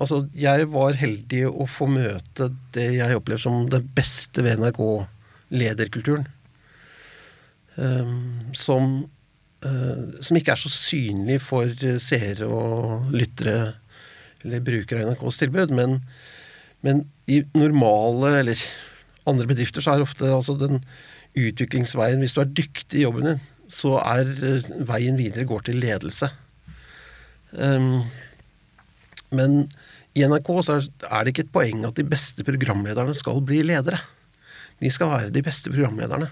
Altså, 0.00 0.22
jeg 0.34 0.68
var 0.72 0.96
heldig 0.98 1.42
å 1.50 1.66
få 1.70 1.86
møte 1.90 2.48
det 2.74 2.88
jeg 2.96 3.18
opplever 3.18 3.42
som 3.42 3.66
det 3.70 3.82
beste 3.96 4.44
ved 4.44 4.62
NRK-lederkulturen. 4.62 6.24
Um, 7.76 8.52
som, 8.56 8.88
uh, 9.64 10.00
som 10.20 10.36
ikke 10.36 10.52
er 10.54 10.60
så 10.60 10.72
synlig 10.72 11.38
for 11.44 11.70
seere 12.04 12.48
og 12.48 13.12
lyttere 13.14 13.74
eller 14.42 14.64
brukere 14.64 15.04
av 15.04 15.12
NRKs 15.12 15.38
tilbud, 15.40 15.72
men, 15.76 16.00
men 16.84 17.04
i 17.30 17.40
normale 17.54 18.34
eller 18.42 18.64
andre 19.30 19.46
bedrifter 19.48 19.84
så 19.84 19.94
er 19.94 20.04
ofte 20.04 20.26
altså 20.26 20.56
den 20.58 20.82
utviklingsveien 21.38 22.20
Hvis 22.20 22.34
du 22.36 22.42
er 22.42 22.50
dyktig 22.58 22.98
i 22.98 23.04
jobben 23.06 23.24
din, 23.30 23.44
så 23.72 23.94
er 24.02 24.28
eh, 24.44 24.66
veien 24.84 25.16
videre 25.16 25.46
går 25.48 25.62
til 25.64 25.78
ledelse. 25.80 26.28
Um, 27.52 28.02
men 29.32 29.64
i 30.14 30.24
NRK 30.28 30.50
så 30.66 30.78
er 30.78 31.24
det 31.24 31.32
ikke 31.32 31.46
et 31.46 31.54
poeng 31.54 31.86
at 31.88 31.96
de 31.96 32.04
beste 32.06 32.44
programlederne 32.46 33.14
skal 33.16 33.40
bli 33.44 33.62
ledere. 33.64 34.00
De 34.82 34.90
skal 34.92 35.10
være 35.12 35.34
de 35.34 35.42
beste 35.44 35.72
programlederne. 35.72 36.28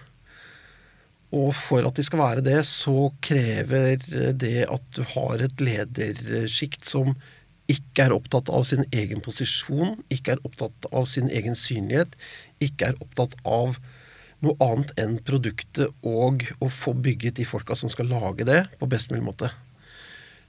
Og 1.37 1.52
for 1.54 1.87
at 1.87 1.97
de 1.97 2.04
skal 2.04 2.21
være 2.21 2.45
det, 2.45 2.59
så 2.66 3.11
krever 3.23 4.02
det 4.35 4.66
at 4.66 4.87
du 4.97 5.04
har 5.12 5.45
et 5.45 5.62
ledersjikt 5.62 6.88
som 6.88 7.14
ikke 7.71 8.09
er 8.09 8.14
opptatt 8.16 8.50
av 8.50 8.64
sin 8.66 8.83
egen 8.90 9.23
posisjon, 9.23 10.00
ikke 10.11 10.35
er 10.35 10.47
opptatt 10.47 10.88
av 10.90 11.07
sin 11.07 11.30
egen 11.30 11.54
synlighet, 11.54 12.16
ikke 12.59 12.90
er 12.90 12.99
opptatt 13.04 13.37
av 13.47 13.78
noe 14.42 14.57
annet 14.64 14.90
enn 14.99 15.19
produktet 15.23 15.92
og 16.07 16.47
å 16.59 16.71
få 16.73 16.97
bygget 16.99 17.38
de 17.38 17.47
folka 17.47 17.76
som 17.78 17.92
skal 17.92 18.11
lage 18.11 18.47
det, 18.49 18.64
på 18.80 18.88
best 18.90 19.12
mulig 19.12 19.23
måte. 19.28 19.52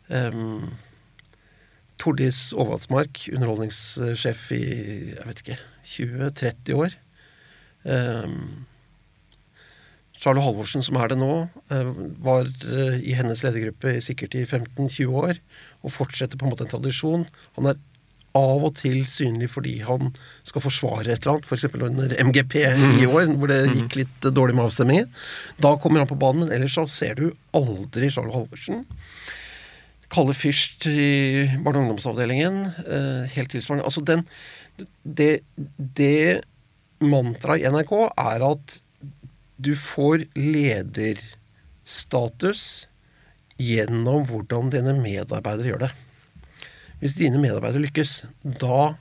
Um, 0.09 0.71
Tordis 2.01 2.49
Aavatsmark, 2.57 3.27
underholdningssjef 3.29 4.49
i 4.57 4.65
jeg 5.13 5.27
vet 5.27 5.45
ikke, 5.45 5.61
20-30 5.93 6.77
år. 6.81 6.97
Um, 7.85 8.65
Charlo 10.21 10.43
Halvorsen, 10.45 10.83
som 10.85 10.99
er 11.01 11.09
det 11.09 11.17
nå, 11.17 11.31
eh, 11.73 11.93
var 12.21 12.45
eh, 12.45 12.99
i 13.01 13.15
hennes 13.17 13.41
ledergruppe 13.41 13.95
sikkert 14.05 14.35
i 14.37 14.43
15-20 14.45 15.15
år, 15.17 15.39
og 15.81 15.95
fortsetter 15.95 16.37
på 16.37 16.45
en 16.45 16.53
måte 16.53 16.67
en 16.67 16.73
tradisjon. 16.75 17.25
Han 17.57 17.71
er 17.71 17.79
av 18.37 18.63
og 18.63 18.75
til 18.79 19.01
synlig 19.11 19.49
fordi 19.51 19.79
han 19.83 20.13
skal 20.47 20.63
forsvare 20.63 21.09
et 21.09 21.25
eller 21.25 21.39
annet, 21.39 21.49
f.eks. 21.49 21.65
under 21.73 22.13
MGP 22.29 22.55
i 23.01 23.09
år, 23.09 23.33
hvor 23.33 23.51
det 23.51 23.59
gikk 23.73 23.97
litt 24.03 24.29
dårlig 24.29 24.55
med 24.55 24.69
avstemningen. 24.69 25.09
Da 25.65 25.73
kommer 25.81 26.03
han 26.03 26.11
på 26.11 26.19
banen, 26.21 26.45
men 26.45 26.53
ellers 26.55 26.77
så 26.77 26.85
ser 26.87 27.17
du 27.17 27.31
aldri 27.57 28.11
Charlo 28.13 28.35
Halvorsen. 28.37 28.85
Kalle 30.11 30.33
Fyrst 30.35 30.85
i 30.91 31.47
barne- 31.63 31.79
og 31.79 31.83
ungdomsavdelingen. 31.85 32.55
Eh, 32.83 33.23
helt 33.31 33.51
tilsvarende. 33.53 33.85
Altså 33.87 34.01
den 34.05 34.27
Det, 35.03 35.43
det 35.77 36.43
mantraet 36.99 37.61
i 37.61 37.67
NRK 37.69 37.91
er 38.17 38.41
at 38.51 38.81
du 39.61 39.75
får 39.77 40.25
lederstatus 40.35 41.27
gjennom 43.61 44.25
hvordan 44.25 44.69
dine 44.73 44.93
medarbeidere 44.97 45.67
gjør 45.69 45.79
det. 45.85 45.91
Hvis 47.01 47.17
dine 47.17 47.37
medarbeidere 47.41 47.81
lykkes, 47.85 48.25
da 48.61 48.95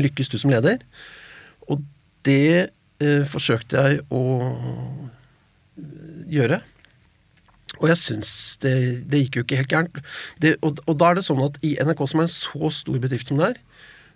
lykkes 0.00 0.28
du 0.32 0.38
som 0.40 0.50
leder. 0.50 0.78
Og 1.70 1.82
det 2.26 2.70
eh, 3.02 3.24
forsøkte 3.28 3.76
jeg 3.78 4.00
å 4.10 4.22
gjøre. 6.30 6.60
Og 7.80 7.88
jeg 7.88 8.00
syns 8.00 8.32
det, 8.60 8.74
det 9.08 9.24
gikk 9.24 9.40
jo 9.40 9.44
ikke 9.46 9.60
helt 9.62 9.72
gærent. 9.72 10.00
Det, 10.42 10.54
og, 10.60 10.82
og 10.86 10.98
da 11.00 11.10
er 11.10 11.20
det 11.20 11.26
sånn 11.26 11.42
at 11.44 11.56
i 11.64 11.74
NRK, 11.80 12.04
som 12.10 12.20
er 12.20 12.28
en 12.28 12.32
så 12.34 12.72
stor 12.76 13.00
bedrift 13.02 13.32
som 13.32 13.40
det 13.40 13.54
er, 13.54 13.60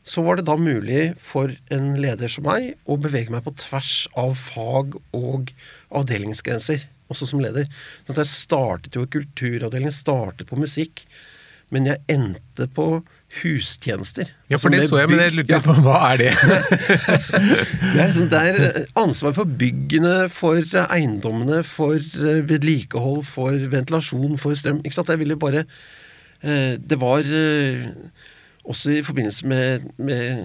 så 0.05 0.21
var 0.21 0.37
det 0.37 0.45
da 0.45 0.57
mulig 0.61 1.15
for 1.25 1.53
en 1.73 1.95
leder 1.97 2.29
som 2.29 2.45
meg 2.45 2.75
å 2.85 2.99
bevege 3.01 3.33
meg 3.33 3.47
på 3.47 3.55
tvers 3.63 4.05
av 4.21 4.35
fag 4.37 4.99
og 5.17 5.55
avdelingsgrenser, 5.97 6.85
også 7.09 7.31
som 7.31 7.41
leder. 7.41 7.71
Sånn 8.05 8.19
at 8.19 8.21
jeg 8.27 8.33
startet 8.35 8.99
jo 8.99 9.07
i 9.07 9.13
kulturavdelingen, 9.17 9.97
startet 9.97 10.51
på 10.51 10.61
musikk, 10.61 11.07
men 11.73 11.87
jeg 11.89 12.01
endte 12.13 12.67
på 12.77 12.85
hustjenester. 13.41 14.29
Ja, 14.53 14.59
for 14.63 14.71
det 14.71 14.85
så 14.89 14.99
jeg, 15.01 15.09
men 15.11 15.23
jeg 15.25 15.33
lurte 15.35 15.57
Ja. 15.57 15.61
på 15.65 15.75
hva 15.83 15.97
er 16.13 16.21
det? 16.21 16.33
Det 17.95 18.01
er, 18.03 18.07
liksom, 18.11 18.29
det 18.31 18.41
er 18.41 18.59
eh, 18.69 18.85
ansvar 19.01 19.35
for 19.37 19.45
byggene, 19.63 20.29
for 20.33 20.61
eh, 20.61 20.87
eiendommene, 20.95 21.63
for 21.67 21.97
eh, 21.99 22.43
vedlikehold, 22.49 23.25
for 23.27 23.57
ventilasjon, 23.73 24.37
for 24.39 24.55
strøm. 24.59 24.83
Ikke 24.85 24.99
sant? 24.99 25.11
Jeg 25.15 25.23
ville 25.25 25.37
bare 25.41 25.65
Det 26.45 26.99
var 27.01 27.25
også 28.69 28.91
i 28.99 29.03
forbindelse 29.07 29.47
med, 29.49 29.87
med 29.97 30.45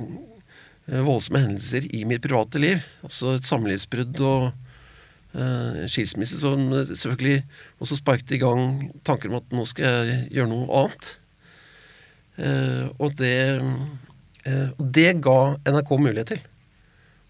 voldsomme 1.04 1.42
hendelser 1.44 1.90
i 1.92 2.06
mitt 2.08 2.24
private 2.24 2.62
liv, 2.64 2.80
altså 3.04 3.34
et 3.36 3.44
samlivsbrudd 3.50 4.22
og 4.24 4.46
skilsmisse, 5.90 6.40
som 6.42 6.72
eh, 6.74 6.88
selvfølgelig 6.90 7.44
også 7.80 8.00
sparket 8.00 8.38
i 8.38 8.42
gang 8.42 8.92
tanker 9.06 9.30
om 9.30 9.40
at 9.40 9.52
nå 9.54 9.66
skal 9.70 10.10
jeg 10.10 10.22
gjøre 10.34 10.52
noe 10.52 10.70
annet. 10.84 11.10
Eh, 12.40 12.86
og 12.98 13.18
det, 13.20 13.36
eh, 14.48 14.70
det 14.80 15.10
ga 15.26 15.40
NRK 15.68 15.92
mulighet 16.00 16.34
til. 16.34 16.42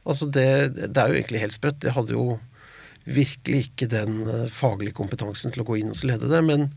Altså 0.10 0.30
det, 0.32 0.50
det 0.80 0.98
er 0.98 1.12
jo 1.12 1.20
egentlig 1.20 1.44
helt 1.44 1.58
sprøtt. 1.58 1.84
Jeg 1.84 1.98
hadde 1.98 2.16
jo 2.16 2.40
virkelig 3.10 3.66
ikke 3.70 3.90
den 3.92 4.22
eh, 4.28 4.48
faglige 4.54 4.98
kompetansen 4.98 5.54
til 5.54 5.64
å 5.64 5.68
gå 5.68 5.80
inn 5.80 5.94
og 5.94 6.04
lede 6.08 6.30
det. 6.32 6.42
Men 6.46 6.70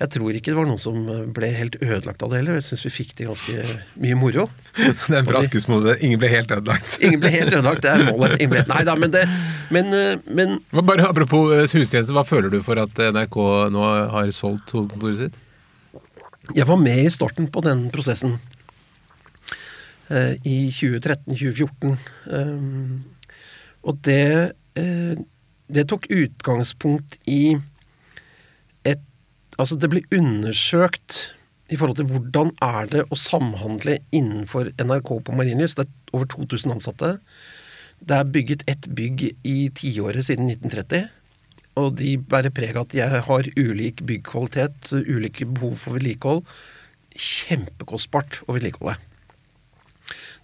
jeg 0.00 0.08
tror 0.14 0.32
ikke 0.32 0.48
det 0.48 0.56
var 0.56 0.64
noen 0.68 0.80
som 0.80 0.96
ble 1.36 1.48
helt 1.52 1.74
ødelagt 1.82 2.22
av 2.24 2.30
det 2.32 2.38
heller. 2.40 2.56
Jeg 2.56 2.64
syns 2.70 2.84
vi 2.86 2.92
fikk 2.94 3.10
til 3.18 3.28
ganske 3.28 3.64
mye 4.00 4.16
moro. 4.16 4.46
Det 4.80 5.12
er 5.12 5.18
en 5.18 5.26
bra 5.28 5.42
skussmåte. 5.44 5.98
Ingen 6.00 6.20
ble 6.22 6.30
helt 6.32 6.50
ødelagt. 6.56 6.94
Ingen 7.04 7.20
ble 7.20 7.32
helt 7.34 7.52
ødelagt, 7.52 7.82
det 7.84 7.90
er 7.92 8.06
målet. 8.08 8.40
Ble, 8.48 8.62
nei 8.70 8.80
da, 8.88 8.94
men 8.96 9.12
det 9.12 9.26
Men, 9.70 9.92
eh, 9.92 10.16
men 10.26 10.56
Bare 10.72 11.04
Apropos 11.10 11.52
eh, 11.52 11.66
hustjeneste, 11.68 12.14
hva 12.16 12.24
føler 12.24 12.48
du 12.48 12.62
for 12.64 12.80
at 12.80 12.96
NRK 13.12 13.36
nå 13.74 13.84
har 14.16 14.32
solgt 14.32 14.72
hovedkontoret 14.76 15.20
sitt? 15.26 15.38
jeg 16.56 16.66
var 16.66 16.80
med 16.80 17.04
i 17.04 17.10
starten 17.12 17.46
på 17.52 17.60
den 17.62 17.84
prosessen. 17.94 18.38
eh, 20.08 20.32
I 20.48 20.70
2013-2014. 20.74 21.98
Um, 22.32 23.04
og 23.84 24.00
det 24.08 24.48
Det 25.70 25.84
tok 25.86 26.08
utgangspunkt 26.10 27.18
i 27.30 27.54
Altså, 29.60 29.76
det 29.76 29.90
blir 29.92 30.06
undersøkt 30.16 31.34
i 31.70 31.76
forhold 31.78 31.98
til 32.00 32.08
hvordan 32.10 32.52
er 32.64 32.88
det 32.90 33.02
å 33.12 33.18
samhandle 33.18 33.98
innenfor 34.16 34.72
NRK 34.80 35.10
på 35.26 35.34
Marienlyst. 35.36 35.78
Det 35.78 35.86
er 35.86 36.16
over 36.16 36.30
2000 36.32 36.74
ansatte. 36.74 37.10
Det 38.00 38.16
er 38.16 38.32
bygget 38.34 38.64
ett 38.70 38.88
bygg 38.96 39.26
i 39.46 39.58
tiåret 39.76 40.26
siden 40.26 40.48
1930. 40.48 41.10
Og 41.80 41.92
de 42.00 42.16
bærer 42.18 42.52
preg 42.54 42.74
av 42.74 42.88
at 42.88 42.96
jeg 42.96 43.22
har 43.28 43.52
ulik 43.60 44.02
byggkvalitet, 44.08 44.90
ulike 45.06 45.46
behov 45.46 45.76
for 45.84 45.98
vedlikehold. 45.98 46.42
Kjempekostbart 47.14 48.40
å 48.48 48.56
vedlikeholde. 48.56 48.96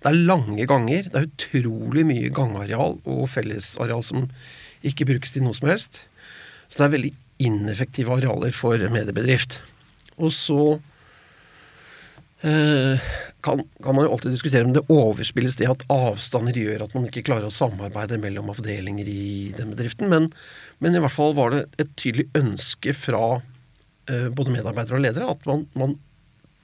Det 0.04 0.12
er 0.12 0.24
lange 0.28 0.68
ganger. 0.68 1.08
Det 1.10 1.18
er 1.18 1.30
utrolig 1.30 2.04
mye 2.06 2.30
gangareal 2.34 3.00
og 3.02 3.24
fellesareal 3.32 4.04
som 4.04 4.28
ikke 4.86 5.08
brukes 5.08 5.32
til 5.34 5.46
noe 5.46 5.56
som 5.56 5.72
helst. 5.72 6.04
Så 6.68 6.78
det 6.78 6.86
er 6.86 6.94
veldig 6.98 7.14
ineffektive 7.42 8.12
arealer 8.14 8.54
for 8.56 8.80
mediebedrift. 8.92 9.58
Og 10.16 10.32
så 10.32 10.60
eh, 12.40 13.08
kan, 13.44 13.62
kan 13.84 13.96
man 13.96 14.06
jo 14.06 14.12
alltid 14.14 14.32
diskutere 14.34 14.64
om 14.64 14.72
det 14.76 14.84
overspilles 14.92 15.58
det 15.60 15.68
at 15.70 15.84
avstander 15.92 16.56
gjør 16.56 16.86
at 16.86 16.94
man 16.96 17.08
ikke 17.08 17.26
klarer 17.28 17.48
å 17.48 17.54
samarbeide 17.54 18.18
mellom 18.22 18.50
avdelinger 18.52 19.08
i 19.10 19.52
den 19.56 19.74
bedriften. 19.74 20.10
Men, 20.12 20.30
men 20.80 20.96
i 20.96 21.02
hvert 21.02 21.14
fall 21.14 21.36
var 21.36 21.52
det 21.54 21.66
et 21.82 21.92
tydelig 22.00 22.28
ønske 22.38 22.96
fra 22.96 23.24
eh, 23.36 24.28
både 24.30 24.54
medarbeidere 24.54 24.98
og 24.98 25.04
ledere 25.04 25.32
at 25.34 25.44
man, 25.48 25.66
man, 25.78 25.98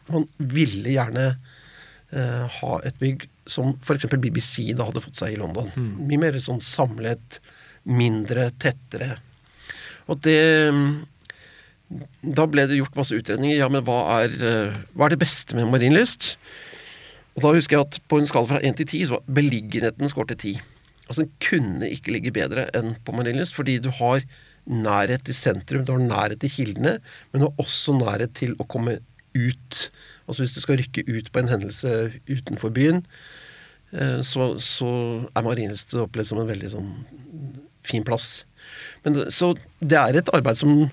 man 0.08 0.28
ville 0.38 0.96
gjerne 0.96 1.26
eh, 1.32 2.46
ha 2.61 2.78
et 2.87 2.96
bygg 3.02 3.28
som 3.50 3.74
f.eks. 3.82 4.08
BBC 4.22 4.70
da 4.78 4.87
hadde 4.88 5.02
fått 5.04 5.18
seg 5.18 5.35
i 5.35 5.40
London. 5.40 5.68
Mye 6.06 6.20
mer 6.22 6.40
sånn 6.40 6.62
samlet, 6.62 7.40
mindre, 7.82 8.50
tettere. 8.62 9.16
Og 10.11 10.23
det 10.25 10.41
Da 12.35 12.47
ble 12.49 12.65
det 12.67 12.79
gjort 12.79 12.97
masse 12.97 13.15
utredninger. 13.15 13.59
Ja, 13.59 13.69
men 13.69 13.85
hva 13.85 13.99
er, 14.23 14.33
eh, 14.33 14.77
hva 14.97 15.07
er 15.07 15.12
det 15.12 15.21
beste 15.21 15.55
med 15.59 15.69
marinlyst? 15.69 16.37
Og 17.37 17.45
da 17.45 17.53
husker 17.53 17.77
jeg 17.77 17.87
at 17.87 17.99
på 18.09 18.21
en 18.21 18.29
skala 18.29 18.49
fra 18.49 18.61
1 18.65 18.79
til 18.81 18.87
10, 18.87 19.07
så 19.09 19.17
var 19.19 19.35
beliggenheten 19.41 20.09
skåret 20.09 20.33
til 20.41 20.57
10. 20.57 20.62
Altså 21.09 21.25
den 21.25 21.33
kunne 21.45 21.91
ikke 21.93 22.15
ligge 22.15 22.33
bedre 22.33 22.67
enn 22.77 22.95
på 23.05 23.15
Marienlyst, 23.17 23.57
fordi 23.57 23.79
du 23.83 23.91
har 23.93 24.23
nærhet 24.65 25.25
til 25.27 25.37
sentrum, 25.37 25.85
du 25.85 25.93
har 25.93 26.03
nærhet 26.03 26.41
til 26.41 26.53
kildene, 26.55 26.99
men 27.33 27.43
du 27.43 27.49
har 27.49 27.62
også 27.62 27.97
nærhet 27.99 28.35
til 28.38 28.55
å 28.57 28.69
komme 28.71 29.01
ut. 29.35 29.79
Altså 30.29 30.45
hvis 30.45 30.55
du 30.55 30.62
skal 30.62 30.79
rykke 30.81 31.05
ut 31.09 31.33
på 31.33 31.43
en 31.43 31.51
hendelse 31.51 32.12
utenfor 32.31 32.73
byen, 32.73 33.03
eh, 33.93 34.21
så, 34.25 34.53
så 34.62 34.93
er 35.35 35.45
Marienlyst 35.45 35.97
opplevd 35.99 36.31
som 36.31 36.41
en 36.41 36.49
veldig 36.49 36.73
sånn 36.77 36.93
fin 37.85 38.07
plass. 38.07 38.45
Men 39.03 39.19
så 39.35 39.53
det 39.81 39.99
er 39.99 40.19
et 40.19 40.31
arbeid 40.35 40.61
som 40.61 40.87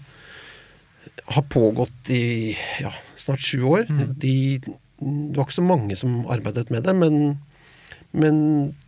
har 1.29 1.45
pågått 1.51 2.09
i 2.13 2.55
ja, 2.81 2.91
snart 3.19 3.43
sju 3.45 3.61
år. 3.69 3.85
De, 4.21 4.33
det 4.63 5.37
var 5.37 5.45
ikke 5.45 5.59
så 5.59 5.65
mange 5.65 5.97
som 5.99 6.23
arbeidet 6.31 6.71
med 6.73 6.87
det, 6.87 6.95
men, 6.97 7.37
men 8.11 8.41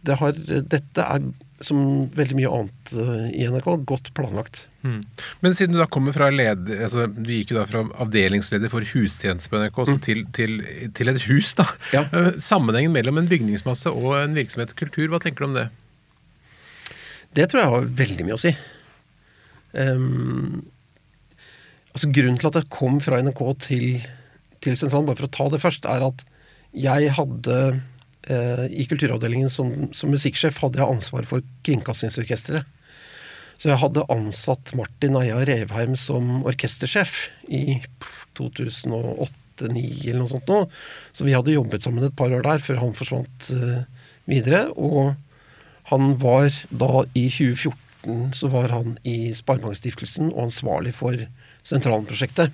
det 0.07 0.17
har, 0.21 0.37
dette 0.47 1.05
er 1.05 1.31
som 1.61 2.09
veldig 2.17 2.37
mye 2.39 2.51
annet 2.51 2.93
eh, 2.97 3.25
i 3.37 3.45
NRK 3.49 3.67
godt 3.89 4.09
planlagt. 4.17 4.63
Mm. 4.81 5.03
Men 5.45 5.55
siden 5.57 5.75
du 5.75 5.81
da 5.81 5.85
kommer 5.91 6.15
fra 6.15 6.31
led, 6.33 6.71
altså 6.73 7.05
Du 7.13 7.29
gikk 7.29 7.51
jo 7.53 7.59
da 7.59 7.67
fra 7.69 7.83
avdelingsleder 8.01 8.71
for 8.71 8.85
hustjeneste 8.95 9.51
på 9.51 9.61
NRK 9.61 9.77
mm. 9.77 9.99
til, 10.07 10.23
til, 10.33 10.57
til 10.97 11.13
et 11.13 11.21
hus, 11.29 11.53
da. 11.59 11.67
Ja. 11.93 12.07
Eh, 12.09 12.33
Sammenhengen 12.41 12.95
mellom 12.95 13.21
en 13.21 13.29
bygningsmasse 13.29 13.93
og 13.93 14.17
en 14.23 14.37
virksomhetskultur, 14.37 15.11
hva 15.13 15.21
tenker 15.21 15.45
du 15.45 15.51
om 15.51 15.57
det? 15.59 15.69
Det 17.37 17.47
tror 17.47 17.61
jeg 17.61 17.73
har 17.75 17.91
veldig 18.01 18.27
mye 18.27 18.39
å 18.39 18.41
si. 18.41 18.55
Ehm, 19.77 20.65
altså 21.93 22.09
Grunnen 22.11 22.39
til 22.41 22.51
at 22.51 22.59
jeg 22.59 22.71
kom 22.73 22.99
fra 23.03 23.21
NRK 23.23 23.41
til, 23.67 23.87
til 24.63 24.77
sentralen, 24.79 25.07
bare 25.09 25.19
for 25.21 25.29
å 25.29 25.35
ta 25.37 25.47
det 25.53 25.61
først, 25.63 25.87
er 25.87 26.05
at 26.09 26.25
jeg 26.71 27.11
hadde 27.17 27.57
eh, 28.31 28.67
I 28.71 28.85
kulturavdelingen 28.87 29.51
som, 29.51 29.73
som 29.95 30.13
musikksjef 30.13 30.61
hadde 30.63 30.79
jeg 30.79 30.87
ansvar 30.87 31.27
for 31.27 31.43
Kringkastingsorkesteret. 31.67 32.77
Så 33.61 33.69
jeg 33.69 33.77
hadde 33.77 34.07
ansatt 34.09 34.71
Martin 34.73 35.19
Eia 35.19 35.37
Revheim 35.45 35.93
som 35.99 36.39
orkestersjef 36.49 37.27
i 37.45 37.77
2008-2009 38.39 39.27
eller 40.07 40.17
noe 40.23 40.31
sånt 40.31 40.49
nå. 40.49 40.63
Så 41.13 41.27
vi 41.27 41.35
hadde 41.35 41.53
jobbet 41.53 41.85
sammen 41.85 42.07
et 42.07 42.15
par 42.17 42.33
år 42.33 42.41
der 42.47 42.63
før 42.63 42.79
han 42.81 42.95
forsvant 42.97 43.51
eh, 43.53 43.83
videre. 44.31 44.63
Og 44.73 45.13
han 45.91 46.15
var 46.23 46.49
da 46.71 47.03
i 47.13 47.27
2014 47.29 47.90
så 48.33 48.49
var 48.51 48.73
han 48.73 48.95
i 49.07 49.31
Sparebankstiftelsen 49.35 50.31
og 50.33 50.47
ansvarlig 50.47 50.93
for 50.97 51.17
Sentralen-prosjektet. 51.67 52.53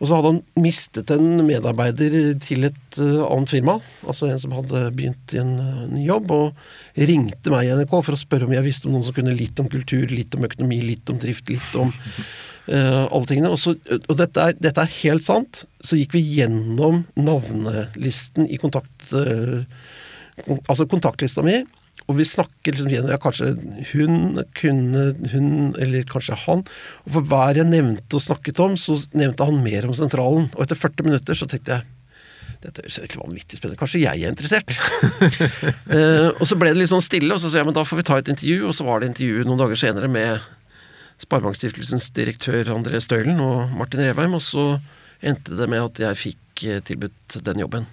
Og 0.00 0.08
så 0.08 0.16
hadde 0.16 0.30
han 0.32 0.62
mistet 0.64 1.10
en 1.14 1.44
medarbeider 1.46 2.34
til 2.42 2.66
et 2.66 2.98
eh, 2.98 3.20
annet 3.22 3.52
firma, 3.52 3.76
altså 4.02 4.26
en 4.28 4.40
som 4.42 4.54
hadde 4.56 4.88
begynt 4.96 5.34
i 5.36 5.40
en 5.42 5.52
eh, 5.60 5.84
ny 5.92 6.06
jobb, 6.08 6.32
og 6.34 7.04
ringte 7.10 7.52
meg 7.52 7.68
i 7.68 7.76
NRK 7.78 7.94
for 8.00 8.16
å 8.16 8.18
spørre 8.18 8.48
om 8.48 8.56
jeg 8.56 8.66
visste 8.66 8.88
om 8.88 8.96
noen 8.96 9.06
som 9.06 9.16
kunne 9.16 9.36
litt 9.36 9.60
om 9.62 9.70
kultur, 9.70 10.08
litt 10.10 10.34
om 10.34 10.48
økonomi, 10.48 10.80
litt 10.82 11.12
om 11.12 11.20
drift, 11.22 11.52
litt 11.52 11.78
om 11.78 11.92
uh, 11.94 13.04
alle 13.14 13.30
tingene. 13.30 13.52
Og, 13.54 13.60
så, 13.60 13.76
og 14.00 14.18
dette, 14.18 14.48
er, 14.48 14.58
dette 14.58 14.82
er 14.82 14.98
helt 14.98 15.26
sant. 15.26 15.62
Så 15.84 16.00
gikk 16.00 16.18
vi 16.18 16.24
gjennom 16.40 17.04
navnelisten 17.20 18.50
i 18.50 18.58
kontakt... 18.62 19.12
Uh, 19.14 19.62
altså 20.66 20.88
kontaktlista 20.90 21.44
mi, 21.46 21.60
og 22.04 22.18
vi 22.18 22.26
snakker 22.28 22.74
liksom 22.74 22.90
gjennom 22.92 23.12
ja, 23.14 23.18
kanskje 23.20 23.54
hun 23.94 24.40
kunne 24.58 25.04
hun, 25.32 25.48
eller 25.80 26.04
kanskje 26.08 26.36
han. 26.44 26.64
Og 27.06 27.16
for 27.16 27.28
hver 27.30 27.60
jeg 27.60 27.70
nevnte 27.70 28.18
og 28.18 28.24
snakket 28.26 28.60
om, 28.60 28.76
så 28.76 28.98
nevnte 29.16 29.46
han 29.48 29.62
mer 29.64 29.88
om 29.88 29.96
sentralen. 29.96 30.50
Og 30.52 30.66
etter 30.66 30.76
40 30.76 31.08
minutter 31.08 31.38
så 31.38 31.48
tenkte 31.48 31.78
jeg 31.78 31.90
dette 32.64 32.80
høres 32.80 32.96
helt 33.02 33.16
vanvittig 33.20 33.58
spennende 33.58 33.76
Kanskje 33.76 34.00
jeg 34.00 34.22
er 34.24 34.30
interessert? 34.32 34.70
uh, 35.92 36.30
og 36.40 36.46
så 36.48 36.56
ble 36.56 36.72
det 36.72 36.80
litt 36.80 36.92
sånn 36.92 37.04
stille, 37.04 37.32
og 37.34 37.42
så 37.42 37.50
sa 37.52 37.60
jeg 37.60 37.68
men 37.68 37.76
da 37.76 37.84
får 37.84 38.00
vi 38.00 38.06
ta 38.08 38.20
et 38.20 38.30
intervju. 38.32 38.60
Og 38.68 38.76
så 38.76 38.86
var 38.86 39.00
det 39.00 39.12
intervju 39.12 39.48
noen 39.48 39.60
dager 39.64 39.80
senere 39.80 40.08
med 40.12 40.44
Sparebankstiftelsens 41.24 42.10
direktør 42.16 42.72
André 42.74 43.00
Støylen 43.04 43.40
og 43.40 43.72
Martin 43.76 44.04
Revheim, 44.04 44.36
og 44.36 44.44
så 44.44 44.66
endte 45.24 45.56
det 45.56 45.68
med 45.72 45.84
at 45.84 46.00
jeg 46.08 46.20
fikk 46.20 46.64
eh, 46.68 46.80
tilbudt 46.84 47.38
den 47.46 47.62
jobben. 47.62 47.86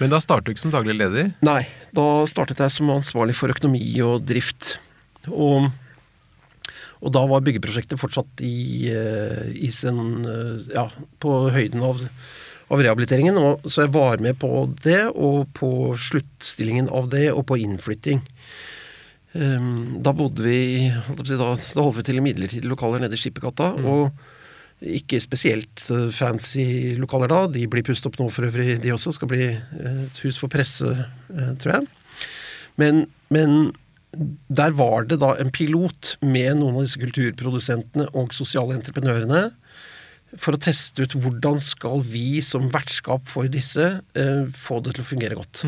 Men 0.00 0.12
da 0.12 0.20
startet 0.22 0.48
du 0.48 0.54
ikke 0.54 0.64
som 0.64 0.74
daglig 0.74 0.96
leder? 0.96 1.32
Nei, 1.44 1.62
da 1.94 2.24
startet 2.30 2.62
jeg 2.62 2.74
som 2.74 2.90
ansvarlig 2.94 3.36
for 3.38 3.52
økonomi 3.52 3.84
og 4.04 4.24
drift. 4.28 4.76
Og, 5.28 5.68
og 7.02 7.14
da 7.14 7.24
var 7.30 7.44
byggeprosjektet 7.46 8.00
fortsatt 8.00 8.42
i, 8.44 8.88
eh, 8.90 9.52
i 9.52 9.70
sin 9.74 10.24
eh, 10.26 10.72
Ja, 10.74 10.88
på 11.22 11.36
høyden 11.54 11.84
av, 11.86 12.02
av 12.72 12.82
rehabiliteringen. 12.82 13.38
Og, 13.38 13.68
så 13.68 13.86
jeg 13.86 13.94
var 13.94 14.22
med 14.24 14.40
på 14.42 14.66
det, 14.82 15.04
og 15.12 15.48
på 15.58 15.92
sluttstillingen 16.00 16.90
av 16.90 17.10
det, 17.12 17.28
og 17.34 17.46
på 17.50 17.60
innflytting. 17.62 18.24
Um, 19.32 20.02
da 20.04 20.12
bodde 20.12 20.44
vi 20.44 20.90
da, 20.92 21.24
da 21.32 21.46
holdt 21.56 22.02
vi 22.02 22.02
til 22.04 22.18
i 22.20 22.24
midlertidige 22.24 22.68
lokaler 22.68 23.00
nede 23.00 23.16
i 23.16 23.20
Skippergata. 23.20 23.70
Og 23.80 24.10
ikke 24.82 25.20
spesielt 25.22 25.84
fancy 26.14 26.96
lokaler 27.00 27.30
da. 27.30 27.44
De 27.50 27.66
blir 27.70 27.84
pustet 27.86 28.10
opp 28.10 28.18
nå 28.20 28.28
for 28.32 28.48
øvrig, 28.48 28.80
de 28.82 28.92
også. 28.94 29.14
Skal 29.16 29.30
bli 29.30 29.44
eh, 29.52 30.02
et 30.06 30.22
hus 30.24 30.40
for 30.42 30.52
presse, 30.52 30.88
eh, 30.88 31.52
tror 31.62 31.76
jeg. 31.76 31.88
Men, 32.80 33.04
men 33.32 33.72
der 34.52 34.74
var 34.76 35.06
det 35.08 35.20
da 35.22 35.34
en 35.40 35.52
pilot 35.54 36.16
med 36.24 36.58
noen 36.60 36.76
av 36.76 36.86
disse 36.86 37.00
kulturprodusentene 37.00 38.10
og 38.18 38.34
sosiale 38.36 38.76
entreprenørene 38.76 39.46
for 40.40 40.56
å 40.56 40.60
teste 40.60 41.04
ut 41.04 41.16
hvordan 41.20 41.58
skal 41.60 42.04
vi 42.08 42.40
som 42.44 42.70
vertskap 42.72 43.26
for 43.28 43.48
disse 43.52 43.88
eh, 44.16 44.44
få 44.56 44.80
det 44.84 44.96
til 44.96 45.04
å 45.04 45.10
fungere 45.10 45.38
godt. 45.38 45.64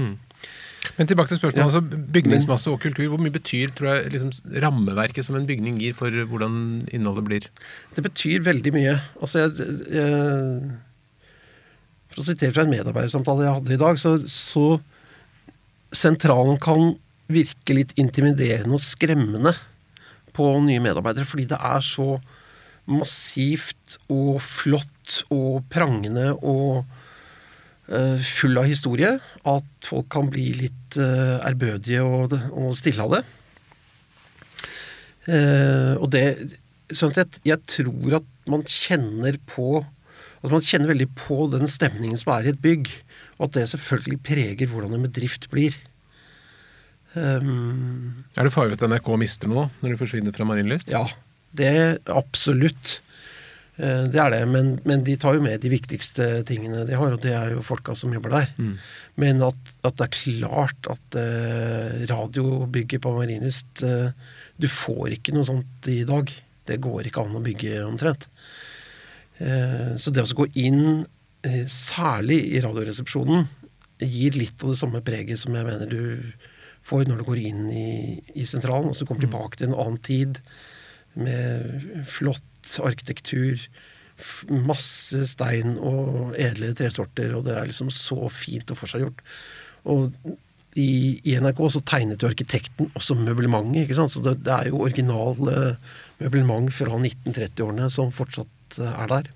Men 0.98 1.08
tilbake 1.10 1.32
til 1.32 1.40
spørsmålet. 1.40 1.60
Ja. 1.60 1.64
altså 1.64 2.08
Bygningsmasse 2.14 2.70
og 2.70 2.80
kultur. 2.82 3.06
Hvor 3.12 3.20
mye 3.22 3.34
betyr 3.34 3.72
tror 3.76 3.90
jeg, 3.90 4.12
liksom, 4.14 4.32
rammeverket 4.62 5.26
som 5.26 5.38
en 5.38 5.46
bygning 5.48 5.78
gir 5.82 5.96
for 5.96 6.10
hvordan 6.10 6.56
innholdet 6.94 7.24
blir? 7.28 7.46
Det 7.96 8.04
betyr 8.04 8.44
veldig 8.46 8.74
mye. 8.76 8.96
Altså, 9.20 9.44
jeg, 9.44 9.68
jeg, 9.94 10.74
for 12.12 12.22
å 12.22 12.26
sitere 12.28 12.54
fra 12.54 12.66
en 12.66 12.74
medarbeidersamtale 12.74 13.46
jeg 13.46 13.56
hadde 13.58 13.74
i 13.74 13.82
dag, 13.82 13.98
så, 13.98 14.16
så 14.30 14.66
sentralen 15.94 16.60
kan 16.62 16.94
virke 17.32 17.76
litt 17.76 17.94
intimiderende 18.00 18.76
og 18.76 18.84
skremmende 18.84 19.54
på 20.34 20.46
nye 20.62 20.82
medarbeidere, 20.82 21.26
fordi 21.26 21.46
det 21.50 21.58
er 21.62 21.82
så 21.84 22.18
massivt 22.90 23.96
og 24.12 24.42
flott 24.44 25.22
og 25.32 25.64
prangende 25.72 26.32
og 26.36 26.84
full 27.84 28.56
av 28.56 28.64
historie 28.64 29.10
at 29.20 29.88
folk 29.88 30.06
kan 30.12 30.30
bli 30.32 30.46
litt 30.56 30.96
eh, 30.96 31.36
ærbødige 31.44 32.04
og, 32.04 32.32
og 32.56 32.76
stille 32.78 33.04
av 33.04 33.18
det. 33.18 33.22
Eh, 35.28 35.92
og 35.98 36.08
det 36.12 36.24
sånn 36.94 37.14
jeg, 37.16 37.40
jeg 37.48 37.60
tror 37.68 38.18
at 38.20 38.30
man 38.50 38.64
kjenner 38.68 39.38
på 39.48 39.82
at 40.44 40.52
man 40.52 40.64
kjenner 40.64 40.90
veldig 40.92 41.06
på 41.16 41.46
den 41.54 41.64
stemningen 41.70 42.18
som 42.20 42.34
er 42.34 42.44
i 42.44 42.50
et 42.52 42.60
bygg, 42.60 42.90
og 43.38 43.46
at 43.46 43.54
det 43.56 43.62
selvfølgelig 43.70 44.18
preger 44.26 44.68
hvordan 44.68 44.92
en 44.92 45.06
bedrift 45.06 45.46
blir. 45.48 45.72
Um, 47.14 48.26
Er 48.36 48.44
det 48.44 48.52
farlig 48.52 48.76
at 48.76 48.84
NRK 48.90 49.08
mister 49.22 49.48
noe 49.48 49.70
når 49.80 49.94
de 49.94 50.00
forsvinner 50.02 50.34
fra 50.36 50.44
Marienlyst? 50.48 50.90
ja, 50.92 51.06
det 51.56 52.02
absolutt. 52.10 52.98
Eh, 53.76 54.04
Det 54.06 54.20
er 54.20 54.30
det, 54.30 54.42
men, 54.50 54.74
men 54.86 55.02
de 55.06 55.16
tar 55.18 55.34
jo 55.38 55.42
med 55.44 55.60
de 55.62 55.72
viktigste 55.72 56.44
tingene 56.46 56.84
de 56.86 56.94
har, 56.98 57.14
og 57.16 57.22
det 57.24 57.32
er 57.34 57.54
jo 57.56 57.64
folka 57.66 57.96
som 57.98 58.12
jobber 58.14 58.30
der. 58.36 58.52
Mm. 58.58 58.76
Men 59.22 59.42
at, 59.46 59.72
at 59.82 59.98
det 59.98 60.06
er 60.06 60.18
klart 60.18 60.90
at 60.92 61.18
eh, 61.18 62.04
radiobygget 62.10 63.02
på 63.02 63.14
Marienlyst 63.16 63.82
eh, 63.86 64.12
Du 64.60 64.68
får 64.70 65.16
ikke 65.16 65.34
noe 65.34 65.46
sånt 65.48 65.90
i 65.90 66.04
dag. 66.06 66.30
Det 66.64 66.78
går 66.80 67.08
ikke 67.08 67.24
an 67.26 67.36
å 67.36 67.42
bygge 67.44 67.82
omtrent. 67.84 68.28
Eh, 69.42 69.94
så 69.98 70.14
det 70.14 70.22
å 70.22 70.38
gå 70.38 70.46
inn, 70.54 71.04
eh, 71.42 71.64
særlig 71.66 72.40
i 72.54 72.62
Radioresepsjonen, 72.62 73.48
gir 74.04 74.36
litt 74.38 74.62
av 74.62 74.72
det 74.72 74.78
samme 74.78 75.02
preget 75.06 75.38
som 75.40 75.54
jeg 75.54 75.66
mener 75.66 75.90
du 75.90 76.32
får 76.84 77.06
når 77.08 77.20
du 77.20 77.26
går 77.26 77.40
inn 77.40 77.66
i, 77.72 77.90
i 78.36 78.46
sentralen. 78.46 78.90
og 78.90 78.96
så 78.98 79.06
kommer 79.08 79.24
tilbake 79.24 79.58
til 79.58 79.70
en 79.70 79.78
annen 79.78 80.00
tid 80.04 80.40
med 81.14 82.04
flott 82.10 82.42
arkitektur, 82.84 83.60
masse 84.48 85.24
stein 85.26 85.76
og 85.82 86.36
edle 86.38 86.70
tresorter, 86.78 87.34
og 87.34 87.46
det 87.48 87.56
er 87.58 87.70
liksom 87.70 87.90
så 87.94 88.28
fint 88.32 88.70
og 88.70 88.78
forseggjort. 88.78 89.22
Og 89.90 90.12
i, 90.78 91.20
i 91.22 91.36
NRK 91.38 91.60
så 91.70 91.82
tegnet 91.86 92.22
jo 92.22 92.30
arkitekten 92.30 92.90
også 92.98 93.16
møblementet, 93.18 93.84
ikke 93.84 93.98
sant. 93.98 94.14
Så 94.14 94.22
det, 94.24 94.40
det 94.46 94.54
er 94.54 94.70
jo 94.72 94.82
original 94.86 95.50
eh, 95.52 95.96
møblement 96.22 96.70
fra 96.74 96.98
1930-årene 96.98 97.90
som 97.94 98.10
fortsatt 98.14 98.78
eh, 98.82 99.00
er 99.04 99.10
der. 99.12 99.30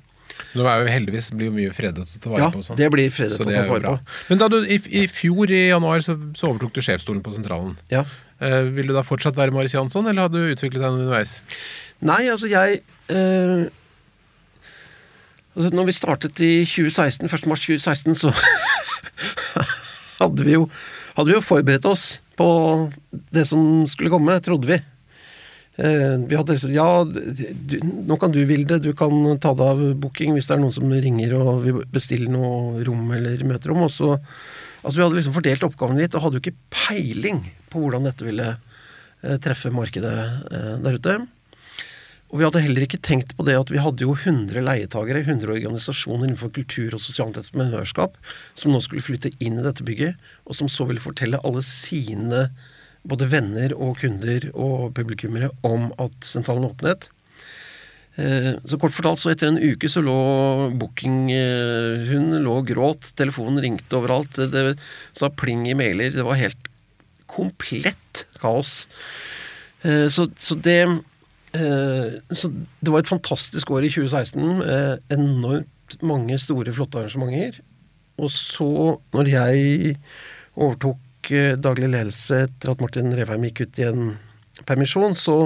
Nå 0.59 0.67
er 0.71 0.83
jo 0.83 0.91
heldigvis 0.93 1.31
blir 1.35 1.49
jo 1.51 1.55
mye 1.57 1.75
fredet 1.75 2.05
å 2.05 2.21
ta 2.23 2.31
vare 2.31 2.43
Ja, 2.45 2.51
på. 2.55 2.63
Ja, 2.63 2.67
sånn. 2.69 2.79
det 2.79 2.89
blir 2.95 3.11
fredet 3.15 3.39
å 3.43 3.47
ta 3.49 3.65
vare 3.71 3.95
på. 3.95 4.17
Men 4.31 4.43
da 4.43 4.49
du 4.53 4.59
i, 4.63 4.79
i 5.01 5.07
fjor 5.11 5.51
i 5.51 5.65
januar 5.71 6.05
så, 6.05 6.15
så 6.39 6.51
overtok 6.53 6.75
du 6.77 6.83
sjefsstolen 6.85 7.23
på 7.25 7.35
sentralen. 7.35 7.75
Ja. 7.93 8.05
Uh, 8.39 8.69
vil 8.75 8.91
du 8.91 8.95
da 8.95 9.03
fortsatt 9.07 9.39
være 9.39 9.55
Maris 9.55 9.75
Jansson, 9.75 10.07
eller 10.07 10.29
har 10.29 10.31
du 10.31 10.39
utviklet 10.45 10.83
deg 10.85 10.95
underveis? 10.95 11.39
Nei, 12.07 12.21
altså 12.31 12.51
jeg 12.51 12.83
eh, 13.13 13.69
altså 15.57 15.71
Når 15.75 15.89
vi 15.89 15.97
startet 15.97 16.41
i 16.45 16.53
2016, 16.65 17.27
1. 17.27 17.49
mars 17.51 17.65
2016, 17.67 18.15
så 18.23 18.33
hadde 20.21 20.47
vi, 20.47 20.55
jo, 20.57 20.69
hadde 21.17 21.31
vi 21.33 21.37
jo 21.37 21.45
forberedt 21.45 21.89
oss 21.89 22.21
på 22.39 22.49
det 23.35 23.45
som 23.51 23.83
skulle 23.91 24.13
komme, 24.13 24.39
trodde 24.45 24.71
vi. 24.71 24.79
Eh, 25.79 26.15
vi 26.27 26.39
hadde 26.39 26.57
liksom 26.57 26.73
Ja, 26.75 27.05
du, 27.07 27.75
nå 27.83 28.17
kan 28.19 28.33
du, 28.35 28.41
Vilde, 28.47 28.81
du 28.83 28.93
kan 28.99 29.15
ta 29.39 29.53
deg 29.55 29.75
av 29.75 29.83
booking 30.03 30.35
hvis 30.35 30.51
det 30.51 30.57
er 30.57 30.63
noen 30.63 30.75
som 30.75 30.91
ringer 30.91 31.37
og 31.39 31.61
vil 31.67 31.85
bestille 31.95 32.31
noe 32.31 32.83
rom 32.87 33.13
eller 33.15 33.45
møterom. 33.47 33.85
Og 33.87 33.93
så 33.95 34.17
Altså, 34.79 34.99
vi 34.99 35.03
hadde 35.05 35.19
liksom 35.19 35.35
fordelt 35.35 35.65
oppgavene 35.67 36.05
litt 36.05 36.15
og 36.15 36.23
hadde 36.23 36.39
jo 36.39 36.43
ikke 36.45 36.71
peiling 36.71 37.41
på 37.69 37.81
hvordan 37.83 38.07
dette 38.07 38.25
ville 38.27 38.47
eh, 38.55 39.39
treffe 39.43 39.73
markedet 39.75 40.13
eh, 40.55 40.75
der 40.85 40.99
ute. 41.01 41.17
Og 42.29 42.41
vi 42.41 42.45
hadde 42.45 42.61
heller 42.61 42.85
ikke 42.85 43.01
tenkt 43.01 43.35
på 43.39 43.45
det 43.49 43.57
at 43.57 43.71
vi 43.73 43.81
hadde 43.81 44.05
jo 44.05 44.13
100 44.13 44.61
leietagere, 44.65 45.23
100 45.25 45.49
organisasjoner 45.55 46.27
innenfor 46.29 46.53
kultur 46.53 46.93
og 46.93 47.01
sosialt 47.01 47.39
entreprenørskap, 47.41 48.19
som 48.59 48.75
nå 48.75 48.83
skulle 48.85 49.05
flytte 49.05 49.33
inn 49.41 49.57
i 49.57 49.65
dette 49.65 49.87
bygget, 49.87 50.19
og 50.45 50.59
som 50.59 50.69
så 50.73 50.85
ville 50.89 51.03
fortelle 51.03 51.41
alle 51.41 51.65
sine 51.65 52.49
både 53.09 53.31
venner 53.33 53.73
og 53.79 54.03
kunder 54.03 54.51
og 54.53 54.93
publikummere 54.99 55.49
om 55.65 55.89
at 56.03 56.17
sentralen 56.27 56.69
åpnet. 56.69 57.09
Eh, 58.19 58.53
så 58.67 58.77
kort 58.83 58.93
fortalt, 58.93 59.23
så 59.23 59.33
etter 59.33 59.49
en 59.49 59.61
uke 59.63 59.89
så 59.89 60.03
lå 60.03 60.19
booking 60.77 61.29
Hun 62.11 62.33
lå 62.43 62.57
og 62.61 62.69
gråt, 62.69 63.13
telefonen 63.17 63.63
ringte 63.63 64.01
overalt, 64.01 64.41
det 64.53 64.75
sa 65.17 65.31
pling 65.31 65.65
i 65.71 65.77
mailer. 65.79 66.13
Det 66.13 66.27
var 66.27 66.41
helt 66.41 66.69
komplett 67.31 68.27
kaos. 68.41 68.83
Eh, 69.83 70.09
så, 70.11 70.27
så 70.37 70.59
det 70.59 70.81
eh, 70.83 70.99
Så 71.59 72.51
det 72.53 72.93
var 72.93 73.03
et 73.03 73.11
fantastisk 73.11 73.71
år 73.75 73.87
i 73.87 73.91
2016. 73.93 74.63
Enormt 75.15 75.97
mange 76.07 76.39
store, 76.41 76.75
flotte 76.77 77.01
arrangementer. 77.01 77.61
Og 78.19 78.31
så, 78.35 78.69
når 79.15 79.31
jeg 79.33 79.95
overtok 80.59 81.33
daglig 81.63 81.91
ledelse 81.93 82.45
etter 82.47 82.73
at 82.73 82.83
Martin 82.83 83.15
Revheim 83.15 83.47
gikk 83.49 83.67
ut 83.67 83.81
i 83.83 83.89
en 83.89 84.13
permisjon, 84.69 85.17
så 85.19 85.39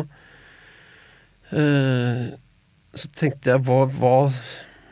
så 2.93 3.09
tenkte 3.17 3.53
jeg 3.53 3.65
hva, 3.67 3.85
hva, 3.89 4.17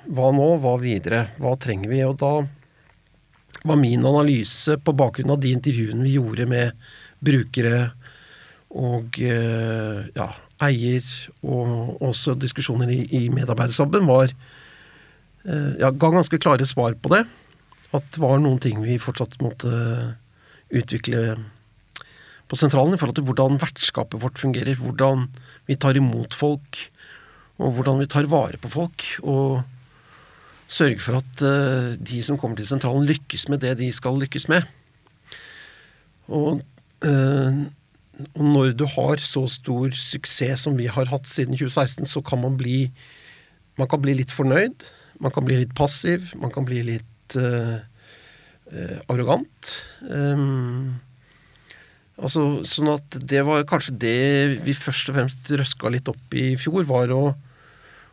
hva, 0.09 0.31
nå? 0.37 0.49
Hva 0.63 0.75
videre? 0.81 1.27
Hva 1.41 1.55
trenger 1.61 1.93
vi? 1.93 2.03
Og 2.07 2.17
da 2.21 2.33
var 3.69 3.81
min 3.81 4.07
analyse 4.09 4.79
på 4.81 4.95
bakgrunn 4.97 5.35
av 5.35 5.41
de 5.43 5.53
intervjuene 5.53 6.07
vi 6.07 6.17
gjorde 6.17 6.47
med 6.49 6.87
brukere 7.21 7.91
og 8.71 9.19
eh, 9.21 10.07
ja, 10.15 10.29
eier, 10.65 11.07
og 11.43 12.03
også 12.05 12.37
diskusjoner 12.39 12.91
i, 12.93 13.03
i 13.17 13.23
medarbeiderstaben, 13.33 14.09
var 14.09 14.33
eh, 14.33 15.71
ja, 15.81 15.91
ga 15.91 16.13
ganske 16.13 16.41
klare 16.43 16.69
svar 16.69 16.97
på 17.01 17.15
det. 17.15 17.25
At 17.97 18.07
det 18.15 18.23
var 18.23 18.39
noen 18.39 18.61
ting 18.63 18.83
vi 18.85 19.01
fortsatt 19.03 19.41
måtte 19.43 19.71
utvikle 20.71 21.39
på 22.51 22.59
sentralen 22.59 22.95
i 22.95 22.99
forhold 22.99 23.19
til 23.19 23.27
hvordan 23.27 23.59
vertskapet 23.63 24.23
vårt 24.23 24.39
fungerer. 24.39 24.79
Hvordan 24.79 25.29
vi 25.71 25.79
tar 25.79 25.99
imot 25.99 26.35
folk 26.35 26.85
og 27.61 27.77
hvordan 27.77 28.01
vi 28.01 28.09
tar 28.11 28.29
vare 28.31 28.61
på 28.61 28.71
folk. 28.73 29.07
Og 29.23 29.61
sørger 30.71 31.03
for 31.03 31.19
at 31.21 31.43
uh, 31.45 31.97
de 31.99 32.23
som 32.25 32.39
kommer 32.41 32.59
til 32.61 32.69
sentralen, 32.69 33.09
lykkes 33.09 33.49
med 33.53 33.63
det 33.65 33.77
de 33.81 33.91
skal 33.95 34.19
lykkes 34.21 34.49
med. 34.53 34.69
Og, 36.31 36.63
og, 38.35 38.45
når 38.45 38.73
du 38.79 38.87
har 38.97 39.23
så 39.25 39.45
stor 39.51 39.95
suksess 39.97 40.67
som 40.67 40.79
vi 40.79 40.89
har 40.91 41.11
hatt 41.11 41.29
siden 41.31 41.59
2016, 41.59 42.09
så 42.09 42.23
kan 42.25 42.43
man 42.43 42.59
bli 42.61 42.91
man 43.79 43.89
kan 43.89 44.03
bli 44.03 44.17
litt 44.19 44.33
fornøyd. 44.35 44.83
Man 45.25 45.33
kan 45.33 45.47
bli 45.47 45.57
litt 45.63 45.71
passiv. 45.77 46.35
Man 46.37 46.53
kan 46.53 46.67
bli 46.69 46.83
litt 46.85 47.37
uh, 47.39 47.81
arrogant. 49.09 49.71
Um, 50.05 50.99
altså, 52.21 52.61
sånn 52.69 52.91
at 52.93 53.17
det 53.25 53.41
var 53.49 53.65
kanskje 53.71 53.95
det 54.03 54.19
vi 54.67 54.75
først 54.77 55.09
og 55.09 55.17
fremst 55.17 55.49
røska 55.49 55.95
litt 55.95 56.11
opp 56.13 56.37
i 56.37 56.51
fjor, 56.61 56.85
var 56.91 57.15
å 57.17 57.23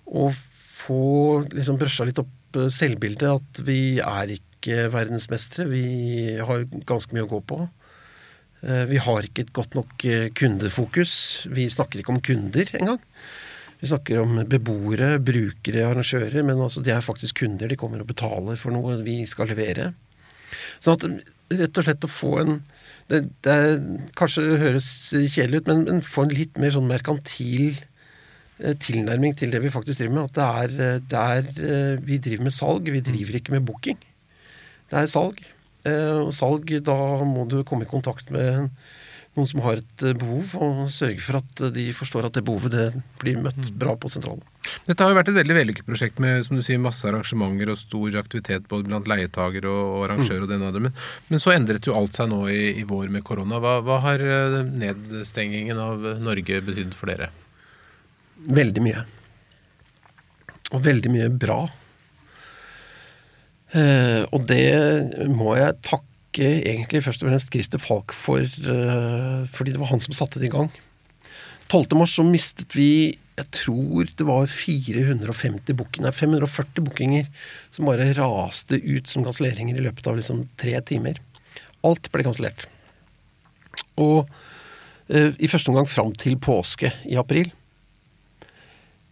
å 0.07 0.29
få 0.77 1.43
liksom 1.51 1.79
brøsja 1.79 2.07
litt 2.07 2.21
opp 2.21 2.57
eh, 2.59 2.69
selvbildet. 2.71 3.27
At 3.27 3.63
vi 3.67 3.99
er 4.03 4.37
ikke 4.37 4.87
verdensmestere. 4.93 5.67
Vi 5.71 6.37
har 6.39 6.67
ganske 6.87 7.15
mye 7.15 7.27
å 7.27 7.31
gå 7.35 7.41
på. 7.51 7.61
Eh, 8.63 8.85
vi 8.89 9.01
har 9.01 9.27
ikke 9.27 9.45
et 9.45 9.53
godt 9.55 9.77
nok 9.77 10.05
eh, 10.07 10.29
kundefokus. 10.37 11.13
Vi 11.53 11.67
snakker 11.69 12.01
ikke 12.01 12.15
om 12.15 12.23
kunder 12.23 12.71
engang. 12.79 13.01
Vi 13.77 13.91
snakker 13.91 14.23
om 14.23 14.39
beboere, 14.49 15.17
brukere, 15.21 15.85
arrangører, 15.85 16.41
men 16.45 16.61
altså 16.65 16.81
de 16.81 16.95
er 16.95 17.05
faktisk 17.05 17.43
kunder. 17.43 17.69
De 17.69 17.77
kommer 17.77 18.01
og 18.01 18.09
betaler 18.09 18.57
for 18.57 18.73
noe 18.73 18.97
vi 19.05 19.19
skal 19.29 19.51
levere. 19.51 19.91
Sånn 20.81 20.97
at 20.97 21.59
rett 21.59 21.77
og 21.79 21.85
slett 21.85 22.07
å 22.07 22.11
få 22.11 22.31
en 22.41 22.57
det, 23.07 23.21
det 23.45 23.53
er, 23.53 23.75
Kanskje 24.19 24.57
høres 24.59 24.87
kjedelig 25.13 25.61
ut, 25.61 25.69
men, 25.69 25.85
men 25.87 26.01
få 26.03 26.25
en 26.25 26.33
litt 26.33 26.57
mer 26.59 26.73
sånn 26.75 26.89
merkantil 26.89 27.77
Eh, 28.57 28.73
tilnærming 28.81 29.35
til 29.37 29.51
det 29.53 29.59
vi 29.61 29.69
faktisk 29.69 29.99
driver 29.99 30.15
med. 30.15 30.31
At 30.31 30.37
det 30.37 30.77
er, 30.79 31.01
det 31.11 31.19
er, 31.19 31.97
Vi 32.01 32.17
driver 32.17 32.43
med 32.43 32.53
salg, 32.53 32.89
vi 32.89 33.01
driver 33.01 33.35
ikke 33.37 33.53
med 33.53 33.65
booking. 33.65 33.99
Det 34.89 34.97
er 34.97 35.05
salg. 35.05 35.43
Og 35.87 36.33
salg, 36.35 36.71
da 36.85 36.97
må 37.27 37.45
du 37.49 37.61
komme 37.67 37.87
i 37.87 37.91
kontakt 37.91 38.31
med 38.33 38.69
noen 39.37 39.49
som 39.49 39.61
har 39.61 39.79
et 39.79 40.03
behov, 40.17 40.53
og 40.57 40.77
sørge 40.89 41.21
for 41.21 41.37
at 41.39 41.61
de 41.75 41.85
forstår 41.93 42.27
at 42.27 42.37
det 42.37 42.43
behovet 42.47 42.73
det 42.73 42.85
blir 43.21 43.37
møtt 43.37 43.59
mm. 43.59 43.75
bra 43.79 43.93
på 43.99 44.09
sentralen. 44.09 44.41
Dette 44.87 45.03
har 45.03 45.13
jo 45.13 45.17
vært 45.19 45.29
et 45.31 45.37
veldig 45.37 45.57
vellykket 45.59 45.87
prosjekt 45.87 46.21
med 46.23 46.41
som 46.47 46.57
du 46.57 46.63
sier, 46.65 46.81
masse 46.81 47.05
arrangementer 47.07 47.69
og 47.71 47.79
stor 47.79 48.17
aktivitet 48.19 48.65
både 48.71 48.89
blant 48.89 49.09
leietager 49.09 49.67
og, 49.69 50.07
arrangør. 50.07 50.41
Mm. 50.41 50.45
og 50.47 50.51
den 50.53 50.87
men, 50.87 50.95
men, 51.29 51.43
så 51.43 51.53
endret 51.53 51.87
jo 51.87 51.95
alt 51.97 52.17
seg 52.17 52.31
nå 52.31 52.41
i, 52.49 52.61
i 52.81 52.85
vår 52.87 53.13
med 53.13 53.25
korona. 53.27 53.61
Hva, 53.63 53.77
hva 53.85 54.01
har 54.07 54.25
nedstengingen 54.73 55.79
av 55.81 56.07
Norge 56.23 56.61
betydd 56.71 56.97
for 56.97 57.13
dere? 57.13 57.29
Veldig 58.57 58.83
mye. 58.85 59.05
Og 60.73 60.81
veldig 60.83 61.13
mye 61.13 61.29
bra. 61.31 61.61
Eh, 63.75 64.23
og 64.31 64.45
det 64.47 65.27
må 65.27 65.57
jeg 65.59 65.79
takke 65.83 66.51
egentlig 66.61 67.01
først 67.03 67.23
og 67.23 67.31
fremst 67.31 67.51
Christer 67.51 67.81
Falk 67.81 68.13
for, 68.15 68.43
eh, 68.43 69.47
fordi 69.51 69.73
det 69.73 69.81
var 69.81 69.91
han 69.91 70.03
som 70.03 70.15
satte 70.15 70.39
det 70.39 70.47
i 70.47 70.53
gang. 70.53 70.69
12. 71.67 71.97
mars 71.99 72.15
så 72.15 72.23
mistet 72.23 72.75
vi 72.77 73.17
jeg 73.37 73.49
tror 73.53 74.07
det 74.17 74.25
var 74.25 74.47
450 74.49 75.75
booking, 75.77 76.05
nei, 76.07 76.13
540 76.15 76.81
bookinger 76.87 77.27
som 77.75 77.85
bare 77.85 78.07
raste 78.17 78.79
ut 78.81 79.11
som 79.11 79.25
kanselleringer 79.27 79.77
i 79.77 79.83
løpet 79.85 80.09
av 80.09 80.17
liksom 80.17 80.47
tre 80.57 80.73
timer. 80.81 81.19
Alt 81.85 82.09
ble 82.13 82.25
kansellert. 82.25 82.65
Og 84.01 84.25
eh, 85.11 85.35
i 85.37 85.51
første 85.51 85.69
omgang 85.69 85.89
fram 85.89 86.15
til 86.17 86.39
påske 86.41 86.89
i 87.05 87.19
april. 87.19 87.51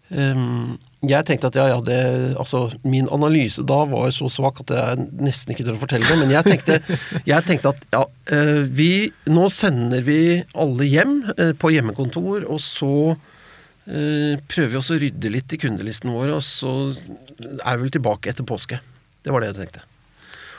Um, 0.09 0.77
jeg 1.09 1.25
tenkte 1.27 1.49
at 1.51 1.57
ja, 1.59 1.65
ja, 1.71 1.77
det, 1.83 1.99
altså, 2.41 2.65
Min 2.87 3.07
analyse 3.13 3.63
da 3.67 3.81
var 3.89 4.09
så 4.15 4.29
svak 4.31 4.61
at 4.63 4.73
jeg 4.75 5.07
nesten 5.23 5.53
ikke 5.53 5.65
tør 5.67 5.77
å 5.77 5.81
fortelle 5.83 6.07
det. 6.07 6.17
Men 6.21 6.33
jeg 6.33 6.47
tenkte, 6.47 6.99
jeg 7.31 7.47
tenkte 7.47 7.71
at 7.73 7.87
ja, 7.95 8.03
uh, 8.05 8.61
vi 8.75 8.91
Nå 9.31 9.47
sender 9.53 10.05
vi 10.05 10.19
alle 10.53 10.89
hjem 10.89 11.17
uh, 11.31 11.51
på 11.59 11.73
hjemmekontor, 11.75 12.45
og 12.51 12.61
så 12.63 12.93
uh, 13.15 14.33
prøver 14.51 14.71
vi 14.73 14.79
også 14.81 14.97
å 14.97 15.01
rydde 15.03 15.33
litt 15.33 15.55
i 15.55 15.61
kundelisten 15.61 16.13
vår, 16.13 16.35
og 16.37 16.45
så 16.45 16.75
er 16.93 17.75
vi 17.75 17.85
vel 17.85 17.95
tilbake 17.97 18.31
etter 18.31 18.47
påske. 18.47 18.79
Det 19.25 19.33
var 19.33 19.43
det 19.43 19.53
jeg 19.53 19.61
tenkte. 19.63 19.85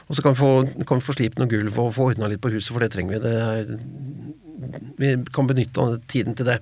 Og 0.07 0.15
så 0.17 0.23
kan 0.23 0.35
vi 0.35 0.39
få, 0.39 0.51
kan 0.87 1.01
vi 1.01 1.07
få 1.07 1.15
slipt 1.17 1.39
noe 1.41 1.51
gulv 1.51 1.79
og 1.83 1.95
få 1.97 2.11
ordna 2.13 2.29
litt 2.31 2.43
på 2.43 2.53
huset, 2.55 2.71
for 2.73 2.83
det 2.83 2.93
trenger 2.95 3.17
vi. 3.17 3.23
Det 3.25 3.33
er, 3.43 3.73
vi 5.01 5.15
kan 5.35 5.49
benytte 5.51 5.87
tiden 6.11 6.37
til 6.39 6.47
det. 6.51 6.61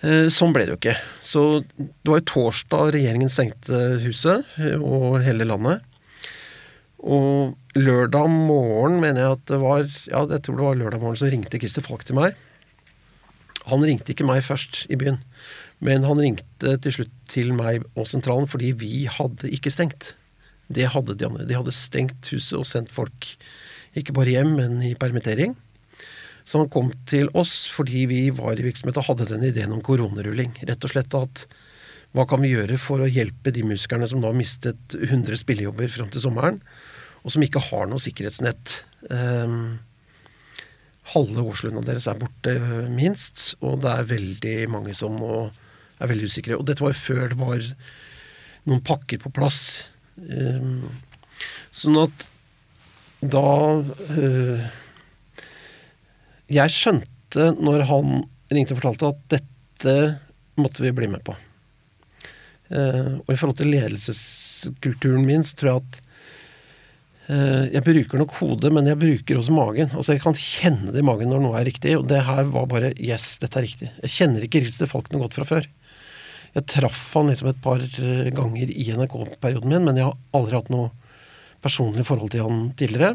Eh, 0.00 0.30
sånn 0.32 0.54
ble 0.56 0.64
det 0.64 0.74
jo 0.74 0.80
ikke. 0.80 0.96
Så 1.26 1.40
det 1.76 2.08
var 2.08 2.22
jo 2.22 2.28
torsdag 2.30 2.94
regjeringen 2.96 3.32
stengte 3.32 3.80
huset 4.04 4.48
eh, 4.60 4.80
og 4.80 5.20
hele 5.24 5.44
landet. 5.48 5.84
Og 7.00 7.56
lørdag 7.76 8.28
morgen, 8.32 8.98
mener 9.00 9.24
jeg 9.24 9.36
at 9.38 9.44
det 9.48 9.58
var 9.60 9.84
Ja, 10.08 10.24
jeg 10.28 10.42
tror 10.44 10.56
det 10.56 10.66
var 10.66 10.80
lørdag 10.80 11.04
morgen, 11.04 11.20
så 11.20 11.30
ringte 11.32 11.60
Christer 11.60 11.84
Falk 11.84 12.04
til 12.08 12.16
meg. 12.16 12.36
Han 13.68 13.84
ringte 13.84 14.14
ikke 14.14 14.28
meg 14.28 14.42
først 14.44 14.86
i 14.92 14.96
byen, 15.00 15.20
men 15.84 16.04
han 16.08 16.20
ringte 16.20 16.76
til 16.80 16.96
slutt 16.96 17.12
til 17.28 17.52
meg 17.56 17.84
og 17.92 18.08
sentralen 18.08 18.48
fordi 18.48 18.72
vi 18.80 19.04
hadde 19.08 19.52
ikke 19.52 19.72
stengt. 19.72 20.14
Det 20.72 20.88
hadde 20.94 21.16
de 21.18 21.26
andre. 21.28 21.46
De 21.48 21.56
hadde 21.58 21.76
stengt 21.76 22.30
huset 22.32 22.56
og 22.56 22.68
sendt 22.68 22.92
folk 22.94 23.34
ikke 23.98 24.14
bare 24.16 24.32
hjem, 24.32 24.54
men 24.56 24.80
i 24.86 24.94
permittering. 24.98 25.56
Han 26.52 26.70
kom 26.72 26.92
til 27.10 27.30
oss 27.38 27.64
fordi 27.70 28.06
vi 28.10 28.20
var 28.34 28.58
i 28.58 28.64
virksomhet 28.66 28.98
og 29.00 29.10
hadde 29.10 29.28
den 29.30 29.44
ideen 29.50 29.74
om 29.74 29.82
koronarulling. 29.84 30.56
Rett 30.66 30.86
og 30.86 30.94
slett 30.94 31.16
at 31.18 31.44
hva 32.16 32.24
kan 32.26 32.42
vi 32.42 32.50
gjøre 32.54 32.78
for 32.82 33.02
å 33.02 33.10
hjelpe 33.10 33.52
de 33.54 33.62
musikerne 33.66 34.08
som 34.10 34.22
nå 34.22 34.32
har 34.32 34.38
mistet 34.38 34.96
100 34.98 35.38
spillejobber 35.44 35.92
fram 35.94 36.08
til 36.10 36.24
sommeren, 36.24 36.58
og 37.22 37.34
som 37.34 37.44
ikke 37.44 37.62
har 37.68 37.86
noe 37.86 38.02
sikkerhetsnett. 38.02 38.80
Um, 39.06 39.78
halve 41.12 41.44
årslønna 41.52 41.84
deres 41.86 42.08
er 42.10 42.18
borte, 42.18 42.56
minst, 42.90 43.52
og 43.62 43.84
det 43.84 43.92
er 43.92 44.10
veldig 44.10 44.56
mange 44.74 44.96
som 44.98 45.14
nå 45.20 45.44
er 46.00 46.10
veldig 46.10 46.32
usikre. 46.32 46.58
Og 46.58 46.66
dette 46.66 46.82
var 46.82 46.98
før 46.98 47.30
det 47.30 47.38
var 47.38 47.62
noen 48.66 48.82
pakker 48.86 49.22
på 49.22 49.32
plass. 49.36 49.62
Um, 50.18 50.90
sånn 51.70 52.00
at 52.02 52.26
da 53.20 53.44
øh, 54.16 54.62
Jeg 56.50 56.74
skjønte 56.74 57.52
når 57.62 57.86
han 57.86 58.20
ringte 58.50 58.74
og 58.74 58.80
fortalte 58.80 59.12
at 59.12 59.22
dette 59.36 59.96
måtte 60.60 60.82
vi 60.82 60.92
bli 60.94 61.08
med 61.10 61.22
på. 61.26 61.36
Uh, 62.70 63.18
og 63.24 63.32
i 63.32 63.38
forhold 63.38 63.58
til 63.58 63.72
ledelseskulturen 63.72 65.24
min, 65.26 65.42
så 65.46 65.56
tror 65.58 65.70
jeg 65.70 65.80
at 65.80 65.96
uh, 67.30 67.64
jeg 67.70 67.82
bruker 67.86 68.22
nok 68.22 68.34
hodet, 68.38 68.70
men 68.74 68.86
jeg 68.90 69.00
bruker 69.00 69.40
også 69.40 69.54
magen. 69.54 69.90
Altså 69.94 70.14
Jeg 70.14 70.22
kan 70.22 70.38
kjenne 70.38 70.94
det 70.94 71.02
i 71.02 71.06
magen 71.06 71.32
når 71.32 71.42
noe 71.42 71.58
er 71.58 71.66
riktig, 71.70 71.96
og 71.98 72.06
det 72.10 72.22
her 72.26 72.46
var 72.54 72.70
bare 72.70 72.92
Yes, 72.98 73.32
dette 73.42 73.58
er 73.58 73.66
riktig. 73.66 73.90
Jeg 74.04 74.14
kjenner 74.14 74.46
ikke 74.46 74.62
Christer 74.62 74.90
Falk 74.90 75.10
noe 75.10 75.24
godt 75.24 75.38
fra 75.40 75.48
før. 75.48 75.70
Jeg 76.54 76.66
traff 76.66 77.02
han 77.14 77.30
liksom 77.30 77.50
et 77.52 77.58
par 77.62 77.82
eh, 77.82 78.30
ganger 78.34 78.70
i 78.74 78.88
NRK-perioden 78.90 79.70
min, 79.70 79.84
men 79.86 79.98
jeg 80.00 80.08
har 80.08 80.16
aldri 80.34 80.56
hatt 80.58 80.70
noe 80.72 80.88
personlig 81.62 82.02
forhold 82.08 82.32
til 82.34 82.42
han 82.42 82.64
tidligere. 82.78 83.12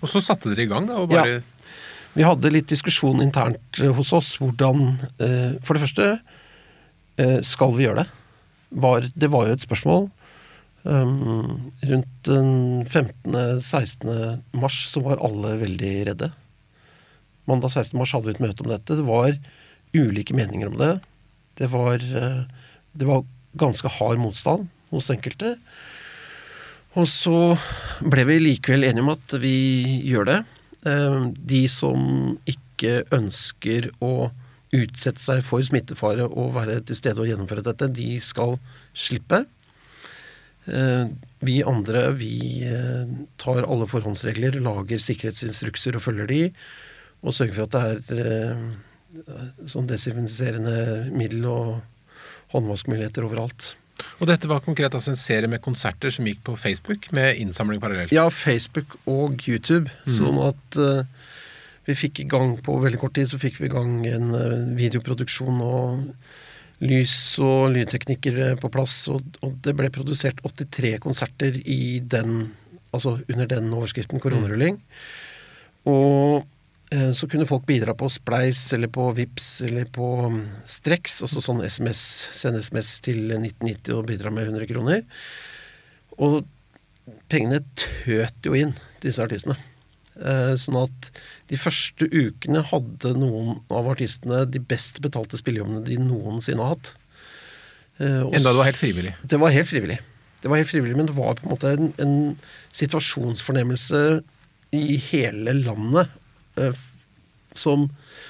Og 0.00 0.08
så 0.08 0.22
satte 0.24 0.48
dere 0.48 0.64
i 0.64 0.70
gang, 0.70 0.88
da? 0.88 1.02
og 1.02 1.10
bare... 1.12 1.40
Ja. 1.40 1.46
Vi 2.16 2.26
hadde 2.26 2.50
litt 2.50 2.70
diskusjon 2.70 3.22
internt 3.22 3.78
eh, 3.78 3.90
hos 3.94 4.12
oss 4.16 4.34
hvordan 4.40 4.96
eh, 5.22 5.52
For 5.62 5.76
det 5.76 5.84
første, 5.84 6.08
eh, 7.22 7.38
skal 7.46 7.76
vi 7.76 7.86
gjøre 7.86 8.02
det? 8.02 8.08
Var, 8.82 9.06
det 9.14 9.30
var 9.30 9.48
jo 9.48 9.56
et 9.56 9.66
spørsmål. 9.66 10.08
Um, 10.80 11.72
rundt 11.84 12.12
den 12.24 12.52
15.-16. 12.86 14.38
mars 14.56 14.78
så 14.88 15.02
var 15.04 15.20
alle 15.26 15.56
veldig 15.60 15.90
redde. 16.08 16.30
Mandag 17.50 17.74
16. 17.74 17.98
mars 17.98 18.14
hadde 18.14 18.30
vi 18.30 18.36
et 18.36 18.42
møte 18.42 18.64
om 18.64 18.70
dette. 18.70 18.96
Det 18.96 19.06
var 19.08 19.34
ulike 19.92 20.36
meninger 20.38 20.70
om 20.70 20.78
det. 20.80 20.92
Det 21.58 21.68
var, 21.74 21.98
det 21.98 23.08
var 23.10 23.26
ganske 23.58 23.90
hard 23.98 24.22
motstand 24.22 24.70
hos 24.94 25.10
enkelte. 25.12 25.56
Og 26.94 27.10
så 27.10 27.58
ble 28.00 28.24
vi 28.30 28.38
likevel 28.46 28.86
enige 28.86 29.04
om 29.04 29.12
at 29.12 29.34
vi 29.42 29.58
gjør 30.06 30.30
det. 30.30 30.38
Eh, 30.88 31.22
de 31.36 31.64
som 31.68 32.36
ikke 32.48 33.02
ønsker 33.12 33.90
å 34.00 34.30
utsette 34.72 35.20
seg 35.20 35.42
for 35.44 35.64
smittefare 35.66 36.28
og 36.28 36.54
være 36.54 36.78
til 36.86 36.96
stede 36.96 37.20
og 37.20 37.28
gjennomføre 37.28 37.64
dette, 37.66 37.90
de 37.92 38.14
skal 38.24 38.56
slippe. 38.96 39.42
Eh, 40.70 41.10
vi 41.44 41.58
andre 41.66 42.06
vi 42.16 42.62
eh, 42.68 43.10
tar 43.40 43.66
alle 43.66 43.88
forhåndsregler, 43.90 44.60
lager 44.62 45.02
sikkerhetsinstrukser 45.04 45.98
og 45.98 46.06
følger 46.06 46.30
de, 46.30 46.40
og 47.20 47.36
sørger 47.36 47.58
for 47.58 47.68
at 47.68 48.08
det 48.08 48.24
er 48.24 49.68
sånn 49.68 49.88
desinfiserende 49.90 51.10
middel 51.12 51.44
og 51.50 51.80
håndvaskmuligheter 52.54 53.26
overalt. 53.26 53.74
Og 54.20 54.28
dette 54.30 54.48
var 54.50 54.62
konkret 54.64 54.94
altså 54.96 55.14
en 55.14 55.18
serie 55.20 55.50
med 55.50 55.62
konserter 55.64 56.12
som 56.14 56.28
gikk 56.28 56.42
på 56.46 56.56
Facebook 56.60 57.10
med 57.16 57.40
innsamling 57.40 57.80
parallelt? 57.82 58.14
Ja, 58.14 58.28
Facebook 58.32 58.98
og 59.10 59.42
YouTube. 59.48 59.92
Mm. 60.06 60.12
Sånn 60.16 60.40
at 60.44 60.80
uh, 60.80 61.32
vi 61.88 61.96
fikk 61.98 62.22
i 62.22 62.28
gang 62.30 62.56
på 62.64 62.76
veldig 62.82 63.00
kort 63.00 63.16
tid 63.18 63.30
så 63.32 63.40
fikk 63.40 63.60
vi 63.60 63.70
i 63.70 63.74
gang 63.74 63.98
en 64.10 64.30
uh, 64.36 64.60
videoproduksjon 64.78 65.60
og 65.64 66.06
lys 66.80 67.14
og 67.44 67.74
lydteknikker 67.74 68.38
eh, 68.40 68.54
på 68.60 68.70
plass. 68.72 69.02
Og, 69.12 69.24
og, 69.44 69.58
det 69.64 69.74
ble 69.76 69.90
produsert 69.92 70.40
83 70.46 70.94
konserter 71.04 71.58
i 71.60 72.00
den, 72.00 72.46
altså 72.94 73.18
under 73.20 73.50
den 73.50 73.68
overskriften 73.76 74.22
koronarulling. 74.22 74.80
Mm. 74.80 75.92
Og 75.92 76.48
så 77.14 77.28
kunne 77.30 77.46
folk 77.46 77.68
bidra 77.68 77.94
på 77.94 78.08
Spleis 78.10 78.64
eller 78.74 78.90
på 78.90 79.04
Vips 79.14 79.60
eller 79.62 79.86
på 79.94 80.06
mm, 80.26 80.40
Strex, 80.66 81.20
altså 81.22 81.42
sånn 81.44 81.62
SMS, 81.62 82.02
sende 82.34 82.64
SMS 82.66 82.96
til 83.04 83.28
1990 83.30 83.94
og 83.94 84.08
bidra 84.08 84.32
med 84.34 84.48
100 84.48 84.66
kroner. 84.72 85.04
Og 86.18 86.42
pengene 87.30 87.62
tøt 87.78 88.46
jo 88.46 88.56
inn, 88.58 88.74
disse 89.04 89.22
artistene. 89.22 89.56
Eh, 90.18 90.54
sånn 90.58 90.76
at 90.82 91.10
de 91.48 91.58
første 91.60 92.08
ukene 92.10 92.64
hadde 92.66 93.14
noen 93.16 93.60
av 93.72 93.88
artistene 93.92 94.42
de 94.50 94.60
best 94.60 95.00
betalte 95.04 95.38
spillejobbene 95.40 95.84
de 95.86 95.96
noensinne 96.02 96.64
har 96.64 96.74
hatt. 96.74 96.94
Eh, 98.02 98.26
Enda 98.26 98.50
det 98.50 98.58
var 98.58 98.68
helt 98.68 98.80
frivillig? 98.82 99.14
Det 99.22 99.40
var 99.40 99.54
helt 99.54 99.70
frivillig. 99.70 100.00
Det 100.40 100.50
var 100.50 100.58
helt 100.58 100.72
frivillig, 100.72 100.96
Men 100.96 101.06
det 101.06 101.16
var 101.16 101.38
på 101.38 101.46
en 101.46 101.54
måte 101.54 101.70
en, 101.76 101.92
en 102.00 102.16
situasjonsfornemmelse 102.72 104.00
i 104.74 104.96
hele 105.10 105.54
landet 105.62 106.08
Eh, 106.08 106.19
som, 107.52 107.88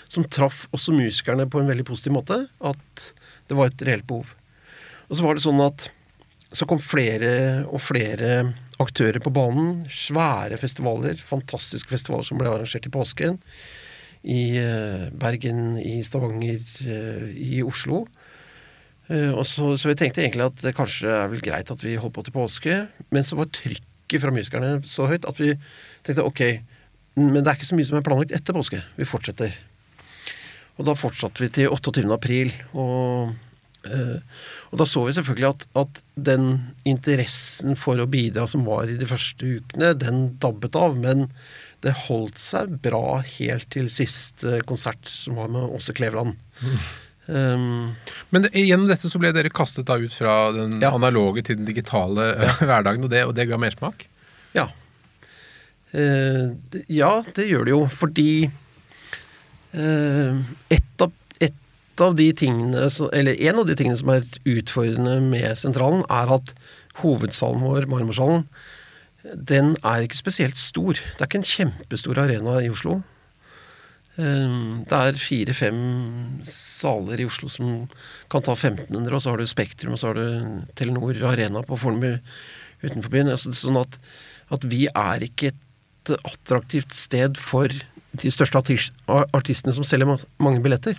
som, 0.09 0.27
traff 0.33 0.67
også 0.75 0.95
musikerne 0.97 1.49
på 1.51 1.61
en 1.61 1.71
veldig 1.71 1.87
positiv 1.89 2.17
måte. 2.17 2.43
At 2.61 3.07
det 3.51 3.59
var 3.59 3.71
et 3.71 3.87
reelt 3.87 4.07
behov. 4.09 4.35
Og 5.11 5.19
så 5.19 5.27
var 5.27 5.37
det 5.37 5.45
sånn 5.45 5.63
at 5.65 5.89
så 6.51 6.67
kom 6.67 6.81
flere 6.83 7.63
og 7.71 7.83
flere 7.83 8.41
aktører 8.83 9.21
på 9.23 9.33
banen. 9.35 9.79
Svære 9.91 10.59
festivaler, 10.59 11.21
fantastiske 11.23 11.93
festivaler 11.93 12.27
som 12.27 12.41
ble 12.41 12.51
arrangert 12.51 12.89
i 12.89 12.93
påsken. 12.95 13.39
I 14.21 14.43
eh, 14.61 15.07
Bergen, 15.17 15.79
i 15.79 16.01
Stavanger, 16.07 16.61
eh, 16.85 17.31
i 17.37 17.63
Oslo. 17.67 18.05
Så, 19.11 19.73
så, 19.75 19.89
vi 19.89 19.97
tenkte 19.99 20.21
egentlig 20.23 20.45
at 20.45 20.61
det 20.63 20.71
kanskje 20.77 21.11
er 21.11 21.31
vel 21.33 21.41
greit 21.43 21.71
at 21.73 21.81
vi 21.83 21.97
holdt 21.99 22.15
på 22.15 22.23
til 22.23 22.35
påske. 22.37 22.75
Men 23.11 23.25
så 23.27 23.41
var 23.41 23.49
trykket 23.51 24.23
fra 24.23 24.31
musikerne 24.31 24.77
så 24.87 25.09
høyt 25.11 25.27
at 25.27 25.41
vi 25.43 25.49
tenkte 26.07 26.27
ok, 26.29 26.43
men 27.19 27.41
det 27.41 27.49
er 27.49 27.59
ikke 27.59 27.69
så 27.71 27.79
mye 27.79 27.89
som 27.89 27.99
er 27.99 28.07
planlagt 28.07 28.35
etter 28.37 28.57
påske. 28.57 28.81
Vi 28.97 29.09
fortsetter. 29.09 29.55
Og 30.79 30.87
da 30.89 30.97
fortsatte 30.97 31.43
vi 31.43 31.51
til 31.53 31.73
28. 31.73 32.07
april. 32.15 32.53
Og, 32.73 33.35
øh, 33.85 34.45
og 34.71 34.81
da 34.81 34.87
så 34.89 35.03
vi 35.05 35.17
selvfølgelig 35.17 35.51
at, 35.51 35.67
at, 35.83 36.03
den 36.21 36.47
interessen 36.89 37.77
for 37.81 38.01
å 38.01 38.09
bidra 38.11 38.47
som 38.51 38.65
var 38.69 38.89
i 38.89 38.97
de 39.01 39.09
første 39.09 39.57
ukene, 39.59 39.93
den 39.99 40.23
dabbet 40.41 40.79
av. 40.79 40.97
Men 40.97 41.29
det 41.85 41.97
holdt 42.07 42.41
seg 42.41 42.79
bra 42.85 43.21
helt 43.37 43.69
til 43.73 43.91
siste 43.93 44.61
konsert, 44.69 45.05
som 45.09 45.41
var 45.41 45.53
med 45.53 45.77
Åse 45.77 45.97
Kleveland. 45.97 46.37
Mm. 46.61 46.83
Um, 47.31 47.95
Men 48.35 48.43
det, 48.47 48.51
gjennom 48.59 48.89
dette 48.91 49.07
så 49.07 49.21
ble 49.23 49.31
dere 49.37 49.53
kastet 49.55 49.87
da 49.87 50.01
ut 50.01 50.15
fra 50.17 50.51
den 50.55 50.81
ja. 50.83 50.91
analoge 50.97 51.45
til 51.47 51.61
den 51.61 51.69
digitale 51.69 52.33
ja. 52.35 52.55
hverdagen, 52.59 53.05
og 53.07 53.13
det, 53.13 53.23
og 53.29 53.37
det 53.37 53.47
ga 53.51 53.61
mersmak? 53.61 54.09
Ja. 54.57 54.71
Uh, 55.91 56.55
ja, 56.87 57.17
det 57.35 57.49
gjør 57.49 57.65
det 57.67 57.73
jo, 57.73 57.81
fordi 57.91 58.33
uh, 59.75 60.37
et, 60.71 60.91
av, 61.03 61.11
et, 61.43 61.57
av, 61.99 62.15
de 62.15 62.29
tingene 62.39 62.85
Eller 63.11 63.41
en 63.49 63.59
av 63.59 63.67
de 63.67 63.75
tingene 63.75 63.99
som 63.99 64.13
er 64.15 64.27
utfordrende 64.47 65.17
med 65.25 65.59
sentralen, 65.59 66.05
er 66.07 66.31
at 66.37 66.53
hovedsalen 67.03 67.65
vår, 67.65 67.89
Marmorsalen, 67.91 68.45
den 69.35 69.75
er 69.83 70.05
ikke 70.07 70.21
spesielt 70.21 70.59
stor. 70.61 70.95
Det 70.95 71.19
er 71.19 71.27
ikke 71.27 71.41
en 71.43 71.51
kjempestor 71.55 72.21
arena 72.23 72.61
i 72.63 72.71
Oslo. 72.71 73.01
Uh, 74.15 74.79
det 74.87 75.01
er 75.01 75.19
fire-fem 75.19 75.81
saler 76.47 77.25
i 77.25 77.27
Oslo 77.27 77.51
som 77.51 77.89
kan 78.31 78.47
ta 78.47 78.55
1500, 78.55 79.11
og 79.11 79.25
så 79.25 79.35
har 79.35 79.43
du 79.43 79.51
Spektrum, 79.51 79.97
og 79.97 79.99
så 79.99 80.13
har 80.13 80.23
du 80.23 80.71
Telenor 80.79 81.19
Arena 81.33 81.65
på 81.67 81.81
Fornebu 81.83 82.21
utenfor 82.85 83.11
byen. 83.11 83.33
Altså, 83.35 83.51
sånn 83.59 83.81
at, 83.83 83.99
at 84.55 84.71
vi 84.71 84.85
er 84.87 85.27
ikke 85.27 85.51
et 85.51 85.67
attraktivt 86.25 86.95
sted 86.97 87.37
for 87.37 87.69
de 88.21 88.33
største 88.33 88.59
artistene 88.59 89.75
som 89.77 89.87
selger 89.87 90.19
mange 90.43 90.63
billetter. 90.65 90.99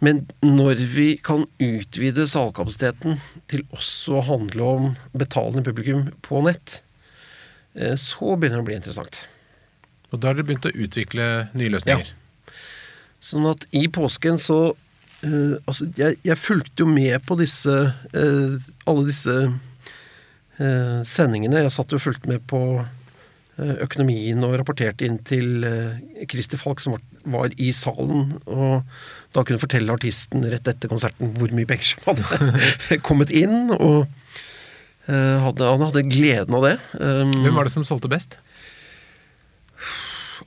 Men 0.00 0.24
når 0.40 0.80
vi 0.94 1.08
kan 1.20 1.44
utvide 1.60 2.24
salgskapasiteten 2.30 3.18
til 3.52 3.66
også 3.76 4.16
å 4.16 4.26
handle 4.30 4.70
om 4.76 4.86
betalende 5.12 5.64
publikum 5.66 6.06
på 6.24 6.40
nett, 6.46 6.80
eh, 7.76 7.96
så 8.00 8.32
begynner 8.36 8.60
det 8.60 8.64
å 8.64 8.68
bli 8.70 8.78
interessant. 8.80 9.20
Og 10.10 10.20
da 10.20 10.30
har 10.30 10.38
dere 10.38 10.48
begynt 10.48 10.70
å 10.70 10.72
utvikle 10.72 11.26
nye 11.52 11.72
løsninger? 11.76 12.08
Ja. 12.08 12.54
Sånn 13.20 13.44
at 13.50 13.66
i 13.76 13.84
påsken 13.92 14.40
så 14.40 14.72
uh, 14.72 15.56
Altså, 15.68 15.90
jeg, 15.98 16.16
jeg, 16.24 16.38
fulgte 16.40 16.86
jo 16.86 16.88
med 16.88 17.20
på 17.28 17.36
disse 17.36 17.74
uh, 17.92 18.54
Alle 18.88 19.02
disse 19.04 19.34
uh, 19.44 21.00
sendingene. 21.04 21.60
Jeg 21.66 21.74
satt 21.76 21.92
jo 21.92 22.00
og 22.00 22.06
fulgte 22.06 22.30
med 22.32 22.46
på 22.48 22.62
økonomien 23.58 24.44
og 24.46 24.54
rapporterte 24.60 25.06
inn 25.06 25.18
til 25.26 25.64
eh, 25.66 26.24
Christer 26.30 26.60
Falk, 26.60 26.80
som 26.82 26.96
var 27.28 27.52
i 27.60 27.72
salen. 27.76 28.36
Og 28.46 28.86
da 29.34 29.44
kunne 29.44 29.60
fortelle 29.62 29.94
artisten 29.94 30.46
rett 30.48 30.68
etter 30.70 30.90
konserten 30.92 31.34
hvor 31.36 31.52
mye 31.56 31.68
penger 31.68 31.92
som 31.92 32.06
hadde 32.10 33.00
kommet 33.08 33.32
inn. 33.34 33.72
Og 33.76 34.06
eh, 35.10 35.36
hadde, 35.44 35.66
han 35.66 35.86
hadde 35.88 36.06
gleden 36.08 36.56
av 36.56 36.68
det. 36.68 36.76
Um, 36.96 37.34
Hvem 37.44 37.58
var 37.58 37.68
det 37.68 37.74
som 37.76 37.86
solgte 37.86 38.12
best? 38.12 38.40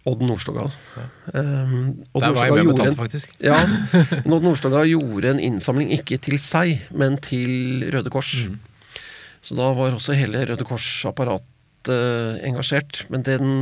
Odd 0.09 0.19
Nordstoga. 0.25 0.65
Ja. 0.97 1.05
Um, 1.31 2.03
Der 2.19 2.33
var 2.35 2.49
jeg 2.49 2.57
med 2.57 2.73
betalte, 2.73 2.97
faktisk. 2.99 3.37
Ja, 3.39 3.55
Odd 4.25 4.43
Nordstoga 4.43 4.83
gjorde 4.89 5.31
en 5.31 5.39
innsamling 5.39 5.93
ikke 5.95 6.17
til 6.19 6.35
seg, 6.41 6.81
men 6.91 7.21
til 7.23 7.85
Røde 7.93 8.11
Kors. 8.11 8.33
Mm. 8.49 8.57
Så 9.43 9.55
da 9.59 9.69
var 9.75 9.95
også 9.95 10.15
hele 10.17 10.43
Røde 10.49 10.67
Kors-apparatet 10.67 11.52
engasjert. 11.91 13.03
Men 13.13 13.25
den, 13.27 13.53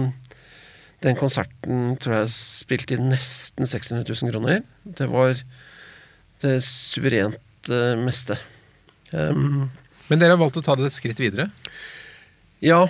den, 1.05 1.17
konserten 1.19 1.95
tror 2.01 2.21
jeg 2.21 2.33
spilte 2.35 2.97
inn 2.97 3.11
nesten 3.13 3.69
600 3.69 4.05
000 4.05 4.33
kroner. 4.33 4.65
Det 4.83 5.09
var 5.11 5.39
det 6.41 6.57
suverent 6.65 7.71
uh, 7.71 7.95
meste. 8.01 8.37
Um, 9.11 9.69
men 10.09 10.19
dere 10.19 10.35
har 10.35 10.41
valgt 10.41 10.59
å 10.59 10.65
ta 10.65 10.75
det 10.75 10.89
et 10.89 10.97
skritt 10.97 11.21
videre? 11.21 11.49
Ja. 12.61 12.85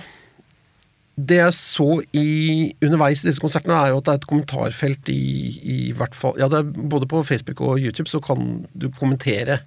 det 1.16 1.38
jeg 1.38 1.54
så 1.56 1.86
i, 2.16 2.72
underveis 2.82 3.22
i 3.22 3.28
disse 3.28 3.42
konsertene, 3.42 3.76
er 3.76 3.92
jo 3.92 4.00
at 4.00 4.06
det 4.08 4.12
er 4.12 4.20
et 4.20 4.28
kommentarfelt 4.28 5.10
i, 5.12 5.22
i 5.62 5.78
hvert 5.96 6.16
fall 6.16 6.38
Ja, 6.40 6.48
er 6.48 6.66
både 6.66 7.08
på 7.08 7.22
Facebook 7.24 7.60
og 7.64 7.80
YouTube 7.80 8.10
så 8.10 8.20
kan 8.24 8.64
du 8.72 8.88
kommentere 8.98 9.60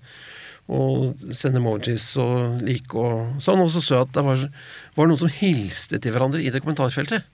og 0.66 1.20
sende 1.38 1.62
emojis 1.62 2.08
og 2.22 2.62
like 2.66 2.98
og 2.98 3.42
sånn. 3.44 3.62
Og 3.62 3.72
så 3.74 3.84
så 3.84 4.00
jeg 4.00 4.08
at 4.08 4.14
det 4.18 4.26
var, 4.26 4.46
var 4.98 5.10
noen 5.10 5.22
som 5.22 5.32
hilste 5.32 6.00
til 6.02 6.16
hverandre 6.16 6.42
i 6.42 6.52
det 6.54 6.64
kommentarfeltet. 6.64 7.28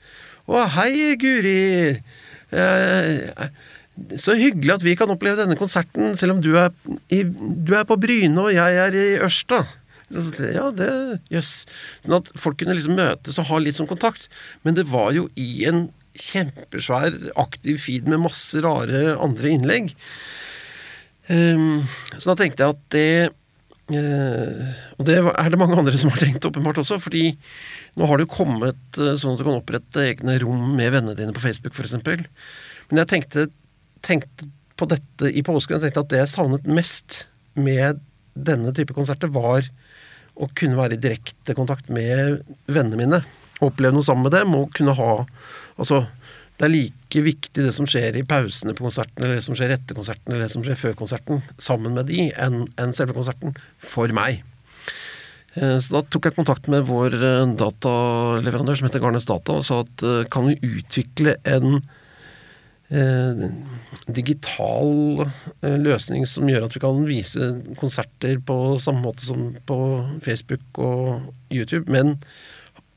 Å, 0.52 0.66
hei, 0.76 1.14
Guri! 1.22 1.60
Eh, 2.52 3.46
så 4.20 4.36
hyggelig 4.40 4.76
at 4.78 4.84
vi 4.86 4.96
kan 5.00 5.12
oppleve 5.14 5.44
denne 5.44 5.60
konserten, 5.60 6.16
selv 6.20 6.38
om 6.38 6.42
du 6.44 6.56
er, 6.60 6.72
i, 7.14 7.22
du 7.24 7.76
er 7.78 7.88
på 7.88 8.00
Bryne 8.02 8.40
og 8.42 8.52
jeg 8.56 8.82
er 8.84 8.98
i 8.98 9.06
Ørsta. 9.24 9.64
Ja, 10.12 10.68
det 10.76 10.92
Jøss. 11.32 11.32
Yes. 11.32 11.52
Sånn 12.04 12.18
at 12.18 12.32
folk 12.40 12.58
kunne 12.60 12.76
liksom 12.76 12.98
møtes 13.00 13.40
og 13.40 13.48
ha 13.48 13.60
litt 13.62 13.78
sånn 13.78 13.88
kontakt. 13.88 14.28
Men 14.66 14.76
det 14.76 14.90
var 14.92 15.14
jo 15.16 15.30
i 15.40 15.64
en 15.70 15.86
kjempesvær 16.20 17.16
aktiv 17.40 17.80
feed 17.86 18.10
med 18.12 18.24
masse 18.26 18.60
rare 18.64 19.16
andre 19.16 19.54
innlegg. 19.56 19.94
Um, 21.30 21.84
så 22.18 22.32
da 22.32 22.38
tenkte 22.40 22.66
jeg 22.66 22.74
at 22.74 22.82
det 22.96 23.12
uh, 23.94 24.72
Og 24.98 25.06
det 25.06 25.20
er 25.22 25.52
det 25.54 25.60
mange 25.62 25.78
andre 25.78 26.00
som 26.02 26.10
har 26.12 26.24
tenkt, 26.24 26.48
åpenbart 26.48 26.82
også. 26.82 26.98
fordi 27.00 27.36
nå 28.00 28.08
har 28.10 28.18
det 28.18 28.26
jo 28.26 28.36
kommet 28.38 29.00
uh, 29.00 29.14
sånn 29.20 29.36
at 29.36 29.42
du 29.42 29.46
kan 29.46 29.60
opprette 29.60 30.08
egne 30.08 30.40
rom 30.42 30.72
med 30.78 30.94
vennene 30.96 31.18
dine 31.18 31.36
på 31.36 31.44
Facebook, 31.44 31.78
f.eks. 31.78 32.00
Men 32.90 33.04
jeg 33.04 33.12
tenkte, 33.14 33.48
tenkte, 34.06 34.50
på 34.82 34.88
dette 34.90 35.30
i 35.30 35.44
påsken 35.46 35.78
og 35.78 35.84
tenkte 35.86 36.02
at 36.02 36.10
det 36.10 36.24
jeg 36.24 36.32
savnet 36.32 36.66
mest 36.66 37.26
med 37.54 38.00
denne 38.34 38.72
type 38.74 38.96
konserter, 38.98 39.30
var 39.30 39.68
å 40.42 40.48
kunne 40.58 40.80
være 40.80 40.98
i 40.98 41.04
direkte 41.04 41.54
kontakt 41.54 41.92
med 41.94 42.42
vennene 42.72 42.98
mine. 42.98 43.20
Oppleve 43.62 43.94
noe 43.94 44.08
sammen 44.08 44.26
med 44.26 44.34
dem 44.40 44.56
og 44.58 44.72
kunne 44.78 44.98
ha 44.98 45.14
Altså, 45.82 46.04
det 46.62 46.68
er 46.68 46.76
like 46.76 47.22
viktig 47.26 47.64
det 47.66 47.72
som 47.74 47.88
skjer 47.90 48.20
i 48.20 48.22
pausene 48.28 48.76
på 48.78 48.86
konserten, 48.86 49.24
eller 49.24 49.40
det 49.40 49.46
som 49.48 49.56
skjer 49.58 49.72
etter 49.74 49.98
konserten, 49.98 50.30
eller 50.30 50.46
det 50.46 50.54
som 50.54 50.62
skjer 50.62 50.78
før 50.78 51.00
konserten, 51.00 51.42
sammen 51.58 51.96
med 51.98 52.06
de, 52.12 52.28
enn 52.38 52.68
en 52.78 52.94
selve 52.94 53.16
konserten, 53.18 53.56
for 53.82 54.14
meg. 54.14 54.44
Eh, 55.58 55.80
så 55.82 55.96
da 55.96 56.04
tok 56.06 56.30
jeg 56.30 56.38
kontakt 56.38 56.70
med 56.70 56.86
vår 56.86 57.18
eh, 57.18 57.56
dataleverandør 57.58 58.78
som 58.78 58.92
heter 58.92 59.02
Garnes 59.02 59.26
Data, 59.26 59.58
og 59.58 59.66
sa 59.66 59.82
at 59.88 60.06
eh, 60.06 60.22
kan 60.30 60.52
vi 60.52 60.78
utvikle 60.78 61.34
en 61.50 61.82
eh, 62.94 63.44
digital 64.22 65.26
løsning 65.66 66.30
som 66.30 66.46
gjør 66.46 66.70
at 66.70 66.78
vi 66.78 66.86
kan 66.86 67.04
vise 67.10 67.52
konserter 67.82 68.38
på 68.38 68.62
samme 68.86 69.02
måte 69.08 69.26
som 69.26 69.50
på 69.66 69.82
Facebook 70.22 70.78
og 70.78 71.32
YouTube, 71.50 71.90
men 71.90 72.20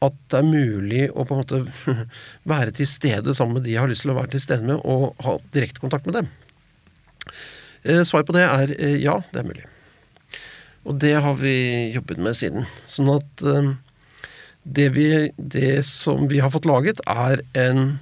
at 0.07 0.17
det 0.33 0.41
er 0.41 0.49
mulig 0.49 1.03
å 1.11 1.25
på 1.27 1.35
en 1.35 1.43
måte 1.43 1.99
være 2.55 2.75
til 2.77 2.89
stede 2.89 3.35
sammen 3.37 3.59
med 3.59 3.67
de 3.69 3.75
jeg 3.75 3.83
har 3.83 3.91
lyst 3.91 4.07
til 4.07 4.15
å 4.15 4.19
være 4.19 4.35
til 4.35 4.45
stede 4.45 4.67
med, 4.69 4.81
og 4.85 5.15
ha 5.25 5.39
direkte 5.57 5.83
kontakt 5.83 6.09
med 6.09 6.21
dem. 6.21 6.33
Eh, 7.85 8.03
Svaret 8.05 8.29
på 8.29 8.37
det 8.37 8.45
er 8.47 8.75
eh, 8.79 8.99
ja, 9.03 9.19
det 9.33 9.43
er 9.43 9.49
mulig. 9.49 9.67
Og 10.85 10.97
det 11.01 11.15
har 11.25 11.37
vi 11.41 11.57
jobbet 11.95 12.21
med 12.21 12.37
siden. 12.37 12.67
Sånn 12.89 13.11
at 13.13 13.45
eh, 13.45 13.71
det, 14.65 14.89
vi, 14.97 15.09
det 15.37 15.85
som 15.89 16.29
vi 16.31 16.41
har 16.41 16.53
fått 16.55 16.69
laget, 16.69 17.03
er 17.05 17.45
en 17.61 17.99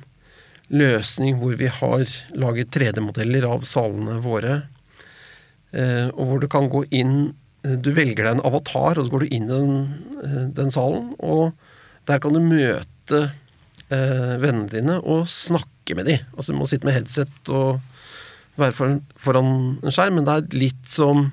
løsning 0.72 1.40
hvor 1.40 1.58
vi 1.58 1.68
har 1.68 2.06
laget 2.38 2.70
3D-modeller 2.74 3.44
av 3.48 3.66
salene 3.68 4.22
våre, 4.24 4.62
og 5.72 6.26
hvor 6.28 6.40
du 6.40 6.46
kan 6.52 6.66
gå 6.68 6.82
inn 6.92 7.32
Du 7.64 7.86
velger 7.96 8.26
deg 8.26 8.34
en 8.34 8.42
avatar, 8.44 8.98
og 8.98 9.06
så 9.06 9.12
går 9.12 9.22
du 9.24 9.30
inn 9.32 9.46
i 9.46 9.52
den, 9.52 10.50
den 10.52 10.72
salen, 10.72 11.14
og 11.16 11.54
der 12.08 12.22
kan 12.22 12.34
du 12.34 12.42
møte 12.42 13.20
eh, 13.92 14.34
vennene 14.42 14.70
dine 14.72 14.98
og 15.00 15.28
snakke 15.30 15.96
med 15.98 16.08
dem. 16.10 16.26
Altså 16.36 16.52
Du 16.52 16.58
må 16.58 16.68
sitte 16.70 16.88
med 16.88 16.96
headset 16.96 17.52
og 17.52 17.80
være 18.60 18.74
foran, 18.76 18.98
foran 19.16 19.52
en 19.80 19.94
skjerm, 19.94 20.18
men 20.18 20.28
det 20.28 20.34
er 20.34 20.60
litt 20.60 20.90
som 20.90 21.30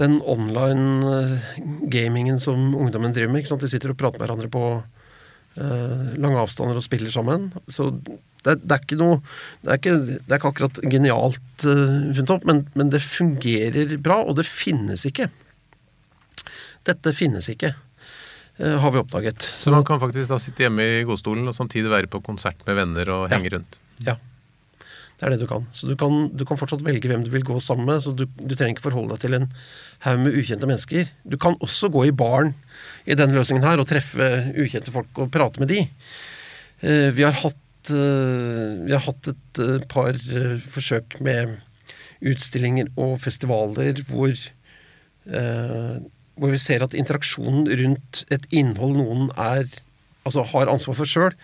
den 0.00 0.18
online 0.26 1.12
eh, 1.12 1.56
gamingen 1.92 2.40
som 2.42 2.72
ungdommen 2.74 3.14
driver 3.14 3.34
med. 3.34 3.46
De 3.46 3.70
sitter 3.70 3.94
og 3.94 3.98
prater 4.00 4.18
med 4.18 4.26
hverandre 4.26 4.50
på 4.50 4.64
eh, 4.74 6.14
lange 6.18 6.40
avstander 6.40 6.80
og 6.80 6.86
spiller 6.86 7.12
sammen. 7.14 7.52
Så 7.68 7.92
det, 8.44 8.58
det, 8.60 8.74
er 8.74 8.82
ikke 8.82 9.00
noe 9.00 9.20
Det 9.62 9.70
er 9.70 9.78
ikke, 9.80 9.94
det 10.04 10.28
er 10.28 10.40
ikke 10.40 10.50
akkurat 10.52 10.80
genialt 10.92 11.64
uh, 11.64 12.12
funnet 12.12 12.34
opp, 12.34 12.44
men, 12.48 12.66
men, 12.76 12.90
det 12.92 13.00
fungerer 13.00 13.96
bra, 14.04 14.18
og 14.20 14.36
det 14.36 14.44
finnes 14.48 15.06
ikke. 15.08 15.30
Dette 16.84 17.14
finnes 17.16 17.48
ikke. 17.48 17.72
Eh, 18.56 18.76
har 18.78 18.90
vi 18.90 18.98
oppdaget. 18.98 19.42
Så 19.42 19.70
man 19.74 19.84
kan 19.84 20.00
faktisk 20.00 20.30
da 20.30 20.38
sitte 20.38 20.62
hjemme 20.62 20.84
i 20.86 21.02
godstolen 21.06 21.48
og 21.50 21.56
samtidig 21.56 21.90
være 21.90 22.10
på 22.10 22.22
konsert 22.22 22.60
med 22.68 22.78
venner 22.78 23.10
og 23.10 23.26
henge 23.32 23.50
ja. 23.50 23.56
rundt? 23.56 23.80
Ja. 24.06 24.14
Det 25.14 25.26
er 25.26 25.34
det 25.34 25.42
du 25.42 25.48
kan. 25.50 25.66
Så 25.74 25.88
du 25.90 25.94
kan, 25.98 26.28
du 26.34 26.44
kan 26.46 26.58
fortsatt 26.58 26.82
velge 26.86 27.10
hvem 27.10 27.24
du 27.26 27.30
vil 27.32 27.46
gå 27.46 27.58
sammen 27.62 27.88
med. 27.90 28.02
så 28.02 28.14
Du, 28.14 28.26
du 28.26 28.54
trenger 28.54 28.76
ikke 28.76 28.86
forholde 28.88 29.14
deg 29.14 29.24
til 29.24 29.36
en 29.38 29.48
haug 30.06 30.22
med 30.22 30.38
ukjente 30.38 30.70
mennesker. 30.70 31.10
Du 31.26 31.36
kan 31.40 31.58
også 31.62 31.90
gå 31.94 32.06
i 32.06 32.14
baren 32.14 32.54
i 33.06 33.18
denne 33.18 33.34
løsningen 33.38 33.66
her 33.66 33.82
og 33.82 33.90
treffe 33.90 34.30
ukjente 34.54 34.94
folk 34.94 35.22
og 35.22 35.30
prate 35.34 35.62
med 35.62 35.70
de. 35.74 35.84
Eh, 36.82 37.10
vi 37.14 37.26
har 37.26 37.34
hatt, 37.42 37.90
eh, 37.90 38.82
vi 38.86 38.94
har 38.94 39.06
hatt 39.06 39.30
et 39.34 39.62
par 39.90 40.18
forsøk 40.70 41.18
med 41.22 41.58
utstillinger 42.24 42.90
og 42.94 43.18
festivaler 43.22 43.98
hvor 44.08 44.34
hvor 46.40 46.52
vi 46.52 46.60
ser 46.62 46.84
at 46.84 46.96
interaksjonen 46.98 47.68
rundt 47.80 48.24
et 48.34 48.46
innhold 48.54 48.96
noen 48.98 49.28
er, 49.38 49.68
altså 50.26 50.44
har 50.50 50.72
ansvar 50.72 50.98
for 50.98 51.08
sjøl, 51.08 51.36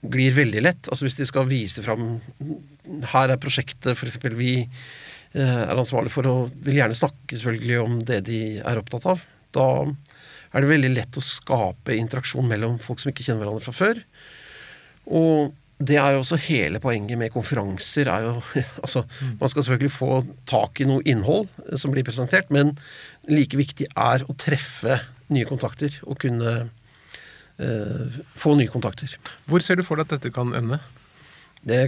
glir 0.00 0.34
veldig 0.36 0.64
lett. 0.64 0.88
Altså 0.88 1.06
Hvis 1.06 1.18
de 1.18 1.28
skal 1.28 1.48
vise 1.50 1.82
fram 1.84 2.20
Her 3.12 3.32
er 3.32 3.40
prosjektet 3.40 3.92
f.eks. 3.92 4.16
vi 4.32 4.54
eh, 4.62 5.60
er 5.66 5.76
ansvarlig 5.76 6.12
for, 6.14 6.26
og 6.26 6.54
vil 6.64 6.80
gjerne 6.80 6.96
snakke 6.96 7.36
selvfølgelig 7.36 7.80
om 7.82 7.98
det 8.08 8.22
de 8.30 8.40
er 8.58 8.80
opptatt 8.80 9.08
av. 9.12 9.24
Da 9.54 9.66
er 10.50 10.64
det 10.64 10.70
veldig 10.70 10.92
lett 10.94 11.18
å 11.18 11.24
skape 11.24 11.94
interaksjon 11.98 12.48
mellom 12.50 12.78
folk 12.82 13.02
som 13.02 13.12
ikke 13.12 13.26
kjenner 13.26 13.44
hverandre 13.44 13.66
fra 13.66 13.76
før. 13.76 14.00
Og 15.10 15.52
det 15.80 15.96
er 15.96 16.12
jo 16.12 16.20
også 16.20 16.36
hele 16.44 16.80
poenget 16.80 17.18
med 17.18 17.32
konferanser. 17.32 18.08
er 18.12 18.26
jo, 18.26 18.34
altså. 18.84 19.04
Man 19.40 19.48
skal 19.48 19.64
selvfølgelig 19.64 19.94
få 19.94 20.24
tak 20.46 20.80
i 20.80 20.88
noe 20.88 21.04
innhold 21.08 21.48
som 21.80 21.94
blir 21.94 22.04
presentert, 22.04 22.50
men 22.52 22.76
like 23.28 23.56
viktig 23.56 23.88
er 23.96 24.26
å 24.28 24.36
treffe 24.36 25.00
nye 25.32 25.48
kontakter 25.48 25.96
og 26.04 26.20
kunne 26.20 26.52
eh, 27.62 28.20
få 28.36 28.54
nye 28.58 28.68
kontakter. 28.72 29.16
Hvor 29.48 29.64
ser 29.64 29.80
du 29.80 29.86
for 29.86 29.96
deg 29.96 30.08
at 30.08 30.18
dette 30.18 30.34
kan 30.34 30.52
ende? 30.58 30.82
Det 31.64 31.86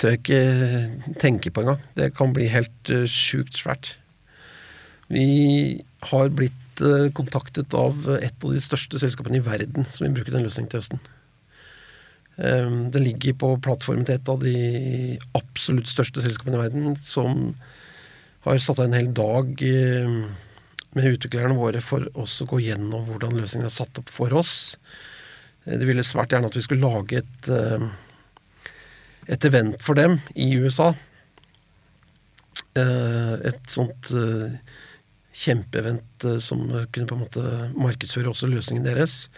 tør 0.00 0.16
jeg 0.16 0.22
ikke 0.22 1.14
tenke 1.20 1.52
på 1.52 1.64
engang. 1.64 1.84
Det 1.98 2.12
kan 2.16 2.32
bli 2.32 2.48
helt 2.48 2.92
uh, 2.92 3.04
sjukt 3.04 3.58
svært. 3.60 3.94
Vi 5.12 5.82
har 6.08 6.32
blitt 6.32 6.80
uh, 6.80 7.10
kontaktet 7.12 7.76
av 7.76 8.08
et 8.16 8.32
av 8.32 8.54
de 8.54 8.62
største 8.64 9.00
selskapene 9.02 9.40
i 9.40 9.44
verden 9.44 9.84
som 9.90 10.06
vil 10.06 10.16
bruke 10.16 10.32
den 10.32 10.46
løsningen 10.46 10.72
til 10.72 10.80
høsten. 10.80 11.02
Um, 12.40 12.88
det 12.90 13.02
ligger 13.04 13.34
på 13.36 13.50
plattformen 13.60 14.06
til 14.08 14.16
et 14.16 14.28
av 14.32 14.40
de 14.40 15.18
absolutt 15.36 15.90
største 15.90 16.22
selskapene 16.24 16.56
i 16.56 16.62
verden, 16.62 16.94
som 16.96 17.50
har 18.46 18.58
satt 18.58 18.78
av 18.80 18.88
en 18.88 18.96
hel 18.96 19.10
dag 19.12 19.62
eh, 19.66 20.14
med 20.96 21.08
utviklerne 21.12 21.58
våre 21.58 21.82
for 21.84 22.06
oss 22.18 22.38
å 22.40 22.48
gå 22.48 22.62
gjennom 22.64 23.04
hvordan 23.10 23.36
løsningen 23.36 23.68
er 23.68 23.74
satt 23.74 24.00
opp 24.00 24.08
for 24.12 24.32
oss. 24.36 24.54
Eh, 25.66 25.76
de 25.76 25.88
ville 25.88 26.04
svært 26.06 26.32
gjerne 26.32 26.48
at 26.48 26.56
vi 26.56 26.64
skulle 26.64 26.88
lage 26.88 27.20
et, 27.20 27.50
eh, 27.52 28.72
et 29.36 29.48
event 29.50 29.76
for 29.84 30.00
dem 30.00 30.18
i 30.34 30.54
USA. 30.56 30.94
Et 32.80 33.64
sånt 33.68 34.12
kjempeevent 35.36 36.26
som 36.42 36.64
kunne 36.92 37.06
på 37.06 37.16
en 37.16 37.24
måte 37.24 37.42
markedsføre 37.78 38.32
også 38.32 38.48
løsningen 38.50 38.86
deres. 38.86 39.28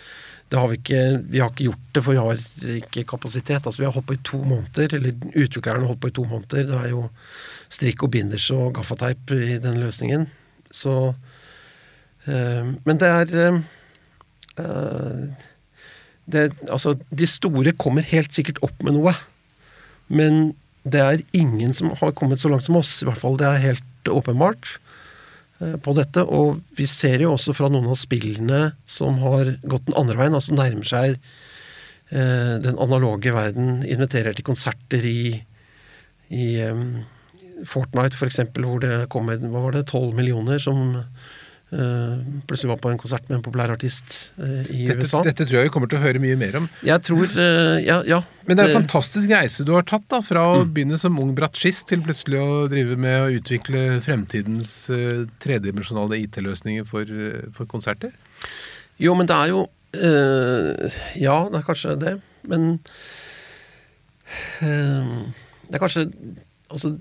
Det 0.53 0.61
har 0.61 0.69
vi 0.69 0.77
ikke 0.77 1.03
vi 1.33 1.41
har 1.41 1.49
ikke 1.49 1.69
gjort 1.71 1.85
det, 1.95 2.03
for 2.05 2.13
vi 2.13 2.21
har 2.21 2.41
ikke 2.77 3.05
kapasitet. 3.09 3.65
Altså 3.65 3.81
Vi 3.81 3.87
har 3.87 3.95
holdt 3.95 4.09
på 4.11 4.17
i 4.19 4.25
to 4.25 4.43
måneder, 4.45 4.97
eller 4.99 5.15
utviklerne 5.33 5.81
har 5.81 5.93
holdt 5.95 6.03
på 6.03 6.11
i 6.11 6.17
to 6.19 6.25
måneder. 6.29 6.67
Det 6.69 6.77
er 6.77 6.91
jo 6.91 7.07
strikk 7.73 8.05
og 8.05 8.13
binders 8.13 8.51
og 8.53 8.75
gaffateip 8.77 9.33
i 9.33 9.57
den 9.65 9.81
løsningen. 9.81 10.27
Så 10.71 11.15
øh, 12.27 12.67
Men 12.85 13.01
det 13.01 13.09
er 13.09 13.63
øh, 14.61 15.25
det, 16.33 16.53
Altså, 16.69 16.99
de 17.19 17.27
store 17.27 17.73
kommer 17.73 18.03
helt 18.03 18.35
sikkert 18.35 18.61
opp 18.63 18.77
med 18.83 18.93
noe. 18.93 19.15
Men 20.09 20.55
det 20.85 21.01
er 21.01 21.25
ingen 21.33 21.73
som 21.73 21.97
har 21.97 22.13
kommet 22.13 22.41
så 22.41 22.49
langt 22.53 22.69
som 22.69 22.77
oss, 22.77 23.01
i 23.01 23.09
hvert 23.09 23.21
fall. 23.21 23.39
Det 23.39 23.49
er 23.49 23.69
helt 23.73 24.09
åpenbart 24.09 24.77
på 25.85 25.95
dette. 25.99 26.25
Og 26.25 26.61
vi 26.79 26.87
ser 26.91 27.25
jo 27.25 27.35
også 27.37 27.55
fra 27.57 27.71
noen 27.73 27.91
av 27.93 27.99
spillene 28.01 28.61
som 28.89 29.21
har 29.23 29.55
gått 29.63 29.89
den 29.89 29.99
andre 30.01 30.19
veien, 30.21 30.37
altså 30.39 30.57
nærmer 30.59 30.89
seg 30.89 31.19
den 32.13 32.77
analoge 32.77 33.33
verden, 33.33 33.79
inviterer 33.89 34.35
til 34.37 34.45
konserter 34.45 35.07
i, 35.09 35.31
i 36.29 36.45
Fortnite 37.69 38.19
f.eks., 38.19 38.41
hvor 38.59 38.83
det 38.83 39.07
kom 39.13 39.29
med 39.31 39.45
hva 39.53 39.67
var 39.67 39.77
det, 39.77 39.87
12 39.91 40.13
millioner 40.19 40.61
som 40.63 40.97
eh, 40.99 41.31
plutselig 41.73 42.69
var 42.69 42.79
på 42.83 42.91
en 42.93 42.99
konsert 43.01 43.25
med 43.31 43.39
en 43.39 43.45
populær 43.47 43.71
artist 43.73 44.31
eh, 44.37 44.67
i 44.69 44.83
Dette, 44.91 45.07
USA. 45.07 45.23
dette 45.25 45.47
tror 45.49 45.57
jeg 45.63 45.69
vi 45.71 45.73
kommer 45.73 45.89
til 45.89 45.97
å 45.97 46.03
høre 46.03 46.21
mye 46.21 46.37
mer 46.37 46.59
om. 46.61 46.67
Jeg 46.85 47.01
tror 47.07 47.25
eh, 47.33 47.79
Ja. 47.87 48.03
ja 48.05 48.19
Men 48.47 48.59
det 48.59 48.67
er 48.67 48.75
en 48.75 48.83
fantastisk 48.83 49.31
reise 49.33 49.65
du 49.65 49.73
har 49.73 49.87
tatt, 49.89 50.05
da, 50.13 50.21
fra 50.21 50.43
Mm. 50.43 50.61
å 50.61 50.67
begynne 50.75 50.99
som 51.01 51.17
ung 51.23 51.33
bratsjist 51.39 51.87
til 51.89 52.03
plutselig 52.05 52.39
å 52.43 52.67
drive 52.69 52.97
med 53.01 53.17
å 53.23 53.31
utvikle 53.39 54.01
fremtidens 54.05 54.91
uh, 54.93 55.25
tredimensjonale 55.41 56.19
IT-løsninger 56.27 56.85
for, 56.85 57.09
uh, 57.09 57.49
for 57.57 57.65
konserter. 57.71 58.13
Jo, 59.01 59.15
men 59.17 59.27
det 59.31 59.37
er 59.39 59.49
jo 59.55 59.63
uh, 59.65 61.01
Ja, 61.17 61.39
det 61.49 61.63
er 61.63 61.67
kanskje 61.71 61.97
det, 62.03 62.15
men 62.49 62.81
eh, 64.61 65.13
Det 65.69 65.77
er 65.77 65.83
kanskje 65.83 66.07
Altså, 66.73 66.95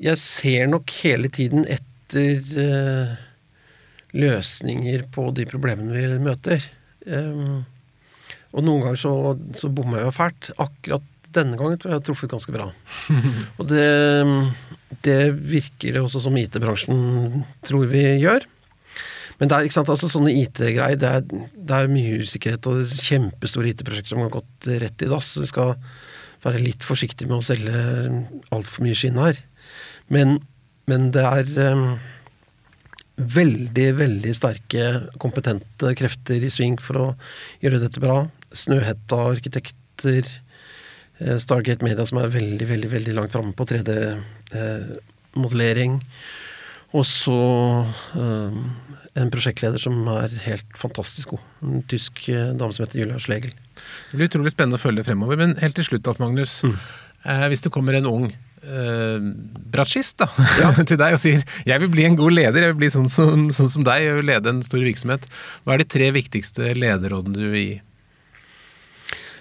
jeg 0.00 0.18
ser 0.18 0.66
nok 0.72 0.88
hele 1.02 1.28
tiden 1.28 1.66
etter 1.68 2.40
eh, 2.62 3.10
løsninger 4.16 5.06
på 5.14 5.28
de 5.36 5.46
problemene 5.48 5.94
vi 5.96 6.22
møter. 6.22 6.64
Um, 7.06 7.62
og 8.52 8.66
noen 8.66 8.84
ganger 8.84 9.00
så, 9.00 9.12
så 9.56 9.70
bommer 9.72 10.00
jeg 10.02 10.08
jo 10.10 10.16
fælt. 10.16 10.50
Akkurat 10.60 11.08
denne 11.32 11.56
gangen 11.56 11.80
tror 11.80 11.88
jeg 11.88 11.96
jeg 11.96 12.00
har 12.02 12.06
truffet 12.08 12.32
ganske 12.32 12.52
bra. 12.52 12.66
og 13.58 13.68
det, 13.70 13.86
det 15.06 15.20
virker 15.32 15.96
det 15.96 16.02
også 16.02 16.20
som 16.26 16.36
IT-bransjen 16.36 17.44
tror 17.64 17.88
vi 17.92 18.04
gjør. 18.20 18.44
Men 19.40 19.50
det 19.50 19.56
er 19.56 19.66
ikke 19.66 19.78
sant, 19.80 19.90
altså 19.90 20.10
sånne 20.12 20.34
IT-greier, 20.42 20.98
det, 21.00 21.40
det 21.56 21.74
er 21.74 21.90
mye 21.90 22.20
usikkerhet 22.22 22.68
og 22.70 22.84
kjempestore 22.84 23.72
IT-prosjekter 23.72 24.12
som 24.12 24.22
har 24.26 24.34
gått 24.36 24.68
rett 24.84 25.02
i 25.02 25.08
dass. 25.10 25.32
Vi 25.40 25.48
skal 25.50 25.72
være 26.44 26.60
litt 26.62 26.84
forsiktige 26.84 27.30
med 27.30 27.40
å 27.40 27.46
selge 27.46 27.72
altfor 28.54 28.84
mye 28.84 28.98
skinn 28.98 29.18
her. 29.18 29.40
Men, 30.12 30.36
men 30.90 31.08
det 31.16 31.24
er 31.24 31.50
em, 31.64 31.86
veldig, 33.36 33.88
veldig 33.98 34.32
sterke, 34.36 34.82
kompetente 35.22 35.86
krefter 35.98 36.40
i 36.44 36.50
sving 36.52 36.76
for 36.82 36.94
å 37.00 37.16
gjøre 37.64 37.82
dette 37.82 38.00
bra. 38.02 38.16
Snøhetta, 38.52 39.16
arkitekter, 39.32 40.22
eh, 41.18 41.38
Stargate 41.42 41.84
Media 41.86 42.04
som 42.08 42.16
er 42.22 42.34
veldig, 42.34 42.66
veldig, 42.68 42.90
veldig 42.96 43.14
langt 43.18 43.32
framme 43.34 43.54
på 43.56 43.64
3D-modellering. 43.72 45.92
Og 46.92 47.04
så 47.08 47.42
eh, 48.20 48.52
en 49.20 49.30
prosjektleder 49.32 49.80
som 49.80 50.06
er 50.12 50.32
helt 50.46 50.78
fantastisk 50.80 51.34
god. 51.34 51.42
En 51.64 51.82
tysk 51.88 52.22
eh, 52.32 52.52
dame 52.56 52.72
som 52.72 52.84
heter 52.84 53.02
Julia 53.02 53.18
Schlegel. 53.20 53.52
Det 54.10 54.16
blir 54.16 54.30
utrolig 54.30 54.54
spennende 54.54 54.80
å 54.80 54.82
følge 54.82 55.04
fremover. 55.04 55.36
Men 55.40 55.56
helt 55.60 55.76
til 55.76 55.88
slutt, 55.88 56.08
Alf 56.08 56.20
Magnus. 56.22 56.60
Eh, 56.64 57.44
hvis 57.52 57.64
det 57.64 57.72
kommer 57.74 57.98
en 57.98 58.08
ung 58.08 58.30
eh, 58.62 59.28
bratsjist 59.74 60.22
da, 60.22 60.28
til 60.88 60.98
deg 61.00 61.16
og 61.16 61.22
sier 61.22 61.44
jeg 61.68 61.82
vil 61.84 61.92
bli 61.92 62.06
en 62.08 62.18
god 62.18 62.36
leder, 62.36 62.66
jeg 62.66 62.74
vil 62.74 62.80
bli 62.82 62.90
sånn 62.94 63.08
som, 63.12 63.48
sånn 63.54 63.70
som 63.76 63.86
deg, 63.86 64.06
jeg 64.06 64.18
vil 64.20 64.30
lede 64.32 64.52
en 64.52 64.62
stor 64.66 64.82
virksomhet. 64.82 65.26
Hva 65.62 65.76
er 65.76 65.82
de 65.82 65.88
tre 65.96 66.12
viktigste 66.14 66.74
lederrådene 66.78 67.38
du 67.38 67.48
vil 67.48 67.66
gi? 67.66 67.80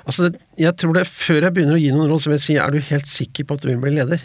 Altså, 0.02 0.32
jeg 0.58 0.74
tror 0.82 0.96
det, 0.98 1.06
Før 1.06 1.46
jeg 1.46 1.54
begynner 1.54 1.78
å 1.78 1.82
gi 1.82 1.92
noen 1.94 2.10
råd, 2.10 2.24
så 2.24 2.32
vil 2.32 2.40
jeg 2.40 2.46
si 2.48 2.58
er 2.58 2.74
du 2.74 2.82
helt 2.92 3.10
sikker 3.10 3.46
på 3.48 3.58
at 3.58 3.66
du 3.66 3.70
vil 3.70 3.82
bli 3.84 3.94
leder? 4.00 4.24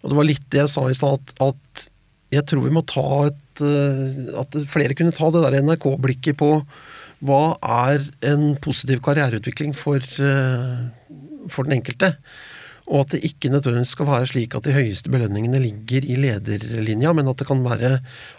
Og 0.00 0.10
det 0.10 0.18
var 0.18 0.26
litt 0.26 0.46
det 0.52 0.62
jeg 0.64 0.72
sa 0.72 0.86
i 0.88 0.96
stad, 0.96 1.20
at, 1.20 1.44
at 1.44 1.88
jeg 2.34 2.46
tror 2.46 2.64
vi 2.64 2.72
må 2.74 2.82
ta 2.86 3.04
et 3.26 3.62
eh, 3.66 4.30
At 4.40 4.54
flere 4.70 4.96
kunne 4.98 5.14
ta 5.14 5.30
det 5.34 5.42
der 5.44 5.60
NRK-blikket 5.66 6.38
på 6.40 6.54
hva 7.26 7.42
er 7.60 8.06
en 8.24 8.54
positiv 8.64 9.02
karriereutvikling 9.04 9.74
for, 9.76 10.00
eh, 10.00 10.78
for 11.52 11.68
den 11.68 11.76
enkelte. 11.76 12.14
Og 12.90 13.04
at 13.04 13.12
det 13.14 13.20
ikke 13.28 13.52
nødvendigvis 13.52 13.92
skal 13.94 14.08
være 14.08 14.26
slik 14.26 14.54
at 14.58 14.64
de 14.66 14.72
høyeste 14.74 15.10
belønningene 15.14 15.60
ligger 15.62 16.02
i 16.10 16.16
lederlinja, 16.18 17.12
men 17.14 17.28
at 17.30 17.38
det 17.38 17.46
kan 17.46 17.60
være 17.62 17.92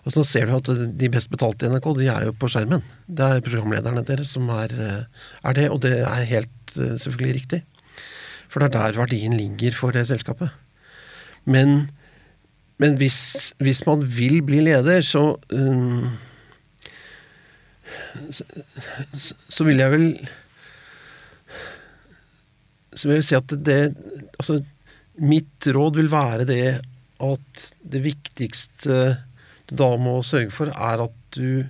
altså 0.03 0.19
Nå 0.19 0.25
ser 0.27 0.49
du 0.49 0.57
at 0.57 0.71
de 0.99 1.09
best 1.13 1.31
betalte 1.31 1.65
i 1.67 1.71
NRK, 1.71 1.87
de 2.01 2.09
er 2.11 2.25
jo 2.27 2.33
på 2.35 2.49
skjermen. 2.51 2.83
Det 3.07 3.23
er 3.37 3.45
programlederne 3.45 4.03
deres 4.07 4.33
som 4.35 4.49
er, 4.51 4.73
eh, 4.75 5.29
er 5.47 5.55
det, 5.55 5.69
og 5.71 5.79
det 5.85 5.93
er 6.03 6.27
helt 6.33 6.75
eh, 6.75 6.97
selvfølgelig 6.99 7.37
riktig. 7.39 7.61
For 8.51 8.59
det 8.59 8.67
er 8.67 8.75
der 8.91 8.99
verdien 8.99 9.37
ligger 9.39 9.71
for 9.77 9.95
det 9.95 10.03
selskapet. 10.09 10.51
Men, 11.47 11.87
men 12.83 12.97
hvis, 12.99 13.53
hvis 13.63 13.85
man 13.87 14.03
vil 14.03 14.41
bli 14.43 14.59
leder, 14.67 14.99
så 15.01 15.23
um, 15.55 16.11
så, 18.29 18.43
så- 19.47 19.63
vil 19.63 19.79
jeg 19.79 19.91
vel 19.95 20.05
Så 22.93 23.07
vil 23.07 23.19
jeg 23.19 23.27
si 23.29 23.37
at 23.37 23.53
det 23.65 23.81
Altså, 24.37 24.59
mitt 25.21 25.67
råd 25.67 25.99
vil 25.99 26.09
være 26.11 26.47
det 26.49 26.65
at 27.21 27.65
det 27.93 28.01
viktigste 28.03 28.97
du 29.69 29.75
da 29.77 29.91
må 30.01 30.17
sørge 30.25 30.51
for, 30.51 30.71
er 30.71 31.03
at 31.05 31.17
du 31.37 31.67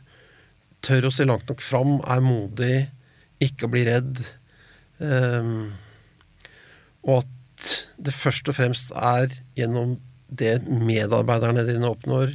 tør 0.81 1.09
å 1.09 1.13
se 1.13 1.27
langt 1.27 1.49
nok 1.51 1.61
fram, 1.61 1.99
er 2.09 2.23
modig, 2.25 2.77
ikke 3.43 3.69
bli 3.69 3.83
redd. 3.85 4.23
Um, 4.97 5.73
og 7.05 7.21
at 7.21 7.67
det 8.01 8.13
først 8.15 8.49
og 8.49 8.57
fremst 8.57 8.93
er 8.97 9.29
gjennom 9.59 9.99
det 10.31 10.61
medarbeiderne 10.65 11.65
dine 11.67 11.91
oppnår, 11.91 12.33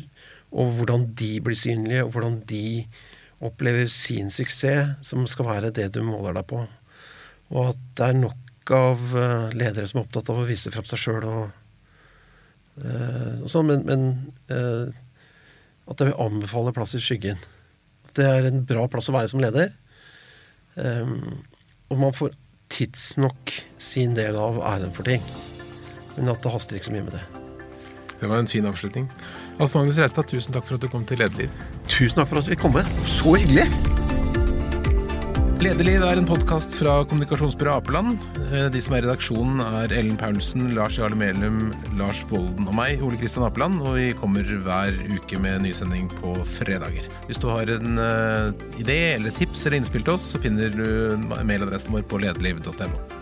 og 0.55 0.79
hvordan 0.79 1.09
de 1.19 1.33
blir 1.43 1.59
synlige, 1.59 2.05
og 2.05 2.15
hvordan 2.15 2.41
de 2.51 2.85
opplever 3.45 3.91
sin 3.93 4.31
suksess, 4.33 4.95
som 5.05 5.27
skal 5.29 5.51
være 5.51 5.75
det 5.75 5.91
du 5.97 6.03
måler 6.07 6.37
deg 6.37 6.47
på. 6.51 6.63
Og 7.53 7.73
at 7.73 7.83
det 7.99 8.07
er 8.07 8.21
nok 8.21 8.46
av 8.75 9.17
eh, 9.17 9.57
ledere 9.57 9.89
som 9.89 10.01
er 10.01 10.07
opptatt 10.07 10.31
av 10.33 10.43
å 10.43 10.47
vise 10.49 10.73
frem 10.75 10.87
seg 10.89 11.03
sjøl 11.03 11.27
og, 11.29 11.51
eh, 12.83 13.43
og 13.43 13.51
sånn, 13.53 13.71
men, 13.71 13.85
men 13.87 14.07
eh, 14.53 14.95
at 15.87 16.01
jeg 16.01 16.11
vil 16.11 16.23
anbefale 16.27 16.75
plass 16.77 16.97
i 16.99 17.03
skyggen. 17.03 17.39
At 18.09 18.19
det 18.19 18.27
er 18.27 18.49
en 18.51 18.65
bra 18.67 18.87
plass 18.91 19.11
å 19.11 19.17
være 19.17 19.31
som 19.31 19.43
leder. 19.43 19.71
Um, 20.77 21.45
og 21.89 22.01
man 22.03 22.17
får 22.17 22.35
tidsnok 22.75 23.55
sin 23.79 24.17
del 24.19 24.37
av 24.37 24.59
æren 24.67 24.93
for 24.93 25.07
ting. 25.07 25.23
Men 26.17 26.33
at 26.35 26.43
det 26.43 26.53
haster 26.53 26.79
ikke 26.79 26.91
så 26.91 26.97
mye 26.97 27.07
med 27.07 27.17
det. 27.17 27.25
Det 28.17 28.33
var 28.33 28.41
en 28.41 28.51
fin 28.51 28.67
avslutning. 28.67 29.07
Alf 29.61 29.77
Magnus 29.77 30.01
Reistad, 30.01 30.29
tusen 30.33 30.57
takk 30.57 30.67
for 30.69 30.81
at 30.81 30.85
du 30.85 30.91
kom 30.93 31.07
til 31.09 31.23
Lederliv. 31.23 31.53
Tusen 31.87 32.19
takk 32.19 32.33
for 32.33 32.43
at 32.43 32.51
vi 32.51 32.59
kom 32.61 32.75
med. 32.77 32.99
Så 33.07 33.37
hyggelig! 33.37 34.06
Lederliv 35.57 36.03
er 36.05 36.19
en 36.21 36.27
podkast 36.29 36.75
fra 36.77 36.99
kommunikasjonsbyrået 37.09 37.81
Apeland. 37.81 38.27
Eh, 38.53 38.67
De 38.73 38.81
som 38.85 38.93
er 38.93 39.01
i 39.01 39.07
redaksjonen 39.07 39.63
er 39.65 39.95
Ellen 39.97 40.19
Paulsen, 40.21 40.67
Lars 40.77 40.99
Jarle 41.01 41.17
Melum, 41.17 41.73
Lars 41.97 42.21
Bolden 42.29 42.69
og 42.69 42.77
meg, 42.77 43.01
Ole 43.01 43.17
Kristian 43.17 43.47
Apeland. 43.47 43.81
Og 43.81 43.97
vi 43.97 44.11
kommer 44.21 44.45
hver 44.45 45.01
uke 45.17 45.41
med 45.41 45.65
nysending 45.65 46.11
på 46.21 46.35
fredager. 46.59 47.09
Hvis 47.25 47.41
du 47.41 47.49
har 47.49 47.73
en 47.73 47.97
eh, 47.97 48.53
idé 48.85 48.99
eller 49.17 49.33
tips 49.33 49.65
eller 49.65 49.81
innspill 49.81 50.05
til 50.05 50.19
oss, 50.19 50.29
så 50.35 50.43
finner 50.45 50.69
du 50.77 51.17
mailadressen 51.41 51.97
vår 51.97 52.05
på 52.11 52.21
lederliv.no. 52.21 53.16